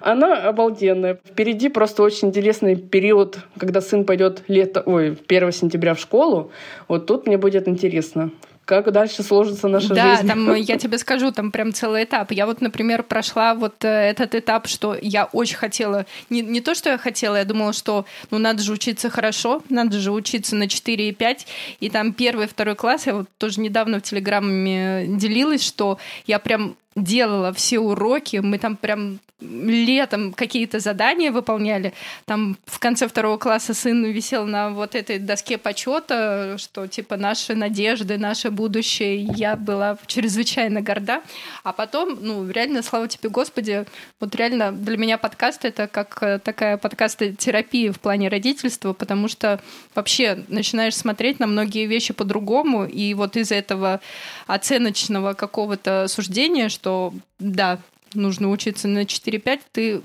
Она 0.00 0.48
обалденная. 0.48 1.20
Впереди 1.24 1.68
просто 1.68 2.02
очень 2.02 2.28
интересный 2.28 2.74
период, 2.74 3.38
когда 3.56 3.80
сын 3.80 4.04
пойдет 4.04 4.42
лето, 4.48 4.82
ой, 4.84 5.16
1 5.28 5.52
сентября 5.52 5.94
в 5.94 6.00
школу. 6.00 6.50
Вот 6.88 7.06
тут 7.06 7.26
мне 7.26 7.38
будет 7.38 7.68
интересно, 7.68 8.30
как 8.68 8.92
дальше 8.92 9.22
сложится 9.22 9.66
наша 9.66 9.94
да, 9.94 10.16
жизнь. 10.16 10.26
Да, 10.26 10.34
там, 10.34 10.54
я 10.54 10.76
тебе 10.76 10.98
скажу, 10.98 11.32
там 11.32 11.50
прям 11.50 11.72
целый 11.72 12.04
этап. 12.04 12.32
Я 12.32 12.44
вот, 12.44 12.60
например, 12.60 13.02
прошла 13.02 13.54
вот 13.54 13.82
э, 13.82 13.88
этот 13.88 14.34
этап, 14.34 14.66
что 14.66 14.94
я 15.00 15.24
очень 15.32 15.56
хотела, 15.56 16.04
не, 16.28 16.42
не 16.42 16.60
то, 16.60 16.74
что 16.74 16.90
я 16.90 16.98
хотела, 16.98 17.36
я 17.36 17.46
думала, 17.46 17.72
что 17.72 18.04
ну 18.30 18.36
надо 18.36 18.62
же 18.62 18.74
учиться 18.74 19.08
хорошо, 19.08 19.62
надо 19.70 19.98
же 19.98 20.12
учиться 20.12 20.54
на 20.54 20.68
4 20.68 21.08
и 21.08 21.12
5, 21.12 21.46
и 21.80 21.88
там 21.88 22.12
первый, 22.12 22.46
второй 22.46 22.76
класс, 22.76 23.06
я 23.06 23.14
вот 23.14 23.26
тоже 23.38 23.60
недавно 23.60 24.00
в 24.00 24.02
Телеграме 24.02 25.06
делилась, 25.08 25.64
что 25.64 25.98
я 26.26 26.38
прям 26.38 26.76
делала 26.94 27.54
все 27.54 27.78
уроки, 27.78 28.36
мы 28.36 28.58
там 28.58 28.76
прям 28.76 29.18
летом 29.40 30.32
какие-то 30.32 30.80
задания 30.80 31.30
выполняли. 31.30 31.92
Там 32.24 32.58
в 32.66 32.78
конце 32.78 33.06
второго 33.06 33.38
класса 33.38 33.72
сын 33.72 34.04
висел 34.04 34.46
на 34.46 34.70
вот 34.70 34.94
этой 34.94 35.18
доске 35.18 35.58
почета, 35.58 36.56
что 36.58 36.88
типа 36.88 37.16
наши 37.16 37.54
надежды, 37.54 38.18
наше 38.18 38.50
будущее. 38.50 39.22
Я 39.22 39.54
была 39.54 39.96
чрезвычайно 40.06 40.82
горда. 40.82 41.22
А 41.62 41.72
потом, 41.72 42.18
ну, 42.20 42.48
реально, 42.50 42.82
слава 42.82 43.06
тебе, 43.06 43.28
Господи, 43.28 43.84
вот 44.18 44.34
реально 44.34 44.72
для 44.72 44.96
меня 44.96 45.18
подкаст 45.18 45.64
это 45.64 45.86
как 45.86 46.18
э, 46.22 46.38
такая 46.40 46.76
подкаст-терапия 46.76 47.92
в 47.92 48.00
плане 48.00 48.28
родительства, 48.28 48.92
потому 48.92 49.28
что 49.28 49.60
вообще 49.94 50.44
начинаешь 50.48 50.96
смотреть 50.96 51.38
на 51.38 51.46
многие 51.46 51.86
вещи 51.86 52.12
по-другому, 52.12 52.86
и 52.86 53.14
вот 53.14 53.36
из 53.36 53.52
этого 53.52 54.00
оценочного 54.46 55.34
какого-то 55.34 56.06
суждения, 56.08 56.68
что 56.68 57.12
да, 57.38 57.78
нужно 58.14 58.50
учиться 58.50 58.88
на 58.88 59.02
4-5, 59.02 59.60
ты 59.72 60.00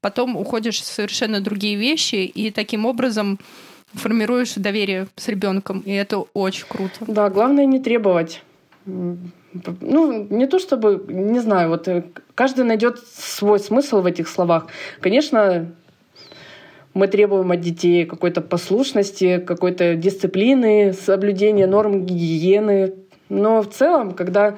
потом 0.00 0.36
уходишь 0.36 0.80
в 0.80 0.84
совершенно 0.84 1.40
другие 1.40 1.76
вещи, 1.76 2.16
и 2.16 2.50
таким 2.50 2.86
образом 2.86 3.38
формируешь 3.94 4.54
доверие 4.54 5.08
с 5.16 5.28
ребенком, 5.28 5.80
и 5.80 5.92
это 5.92 6.18
очень 6.34 6.66
круто. 6.68 6.94
Да, 7.00 7.30
главное 7.30 7.66
не 7.66 7.80
требовать. 7.80 8.42
Ну, 8.84 10.26
не 10.30 10.46
то 10.46 10.58
чтобы, 10.58 11.04
не 11.08 11.40
знаю, 11.40 11.68
вот 11.68 11.86
э, 11.86 12.04
каждый 12.34 12.64
найдет 12.64 12.98
свой 12.98 13.60
смысл 13.60 14.00
в 14.00 14.06
этих 14.06 14.28
словах. 14.28 14.66
Конечно, 15.00 15.70
мы 16.94 17.06
требуем 17.06 17.50
от 17.50 17.60
детей 17.60 18.06
какой-то 18.06 18.40
послушности, 18.40 19.38
какой-то 19.38 19.94
дисциплины, 19.94 20.94
соблюдения 20.94 21.66
норм 21.66 22.04
гигиены. 22.06 22.94
Но 23.28 23.62
в 23.62 23.70
целом, 23.70 24.14
когда 24.14 24.56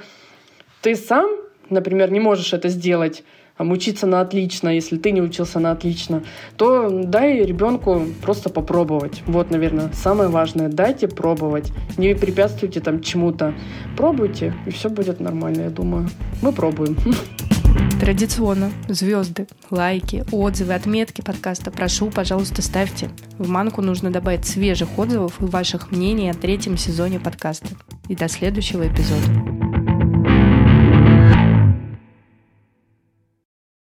ты 0.80 0.94
сам 0.94 1.28
например, 1.70 2.10
не 2.10 2.20
можешь 2.20 2.52
это 2.52 2.68
сделать, 2.68 3.24
а 3.56 3.64
учиться 3.64 4.06
на 4.06 4.20
отлично, 4.20 4.68
если 4.68 4.96
ты 4.96 5.12
не 5.12 5.22
учился 5.22 5.60
на 5.60 5.70
отлично, 5.70 6.24
то 6.56 6.88
дай 6.88 7.44
ребенку 7.44 8.02
просто 8.20 8.50
попробовать. 8.50 9.22
Вот, 9.26 9.50
наверное, 9.50 9.90
самое 9.92 10.28
важное. 10.28 10.68
Дайте 10.68 11.06
пробовать. 11.06 11.72
Не 11.96 12.14
препятствуйте 12.14 12.80
там 12.80 13.00
чему-то. 13.00 13.54
Пробуйте, 13.96 14.54
и 14.66 14.70
все 14.70 14.88
будет 14.88 15.20
нормально, 15.20 15.62
я 15.62 15.70
думаю. 15.70 16.08
Мы 16.42 16.52
пробуем. 16.52 16.96
Традиционно 18.00 18.70
звезды, 18.88 19.46
лайки, 19.70 20.24
отзывы, 20.32 20.74
отметки 20.74 21.22
подкаста 21.22 21.70
прошу, 21.70 22.10
пожалуйста, 22.10 22.60
ставьте. 22.60 23.08
В 23.38 23.48
манку 23.48 23.82
нужно 23.82 24.10
добавить 24.10 24.44
свежих 24.44 24.98
отзывов 24.98 25.40
и 25.40 25.44
ваших 25.44 25.90
мнений 25.90 26.28
о 26.28 26.34
третьем 26.34 26.76
сезоне 26.76 27.20
подкаста. 27.20 27.68
И 28.08 28.16
до 28.16 28.28
следующего 28.28 28.86
эпизода. 28.86 29.63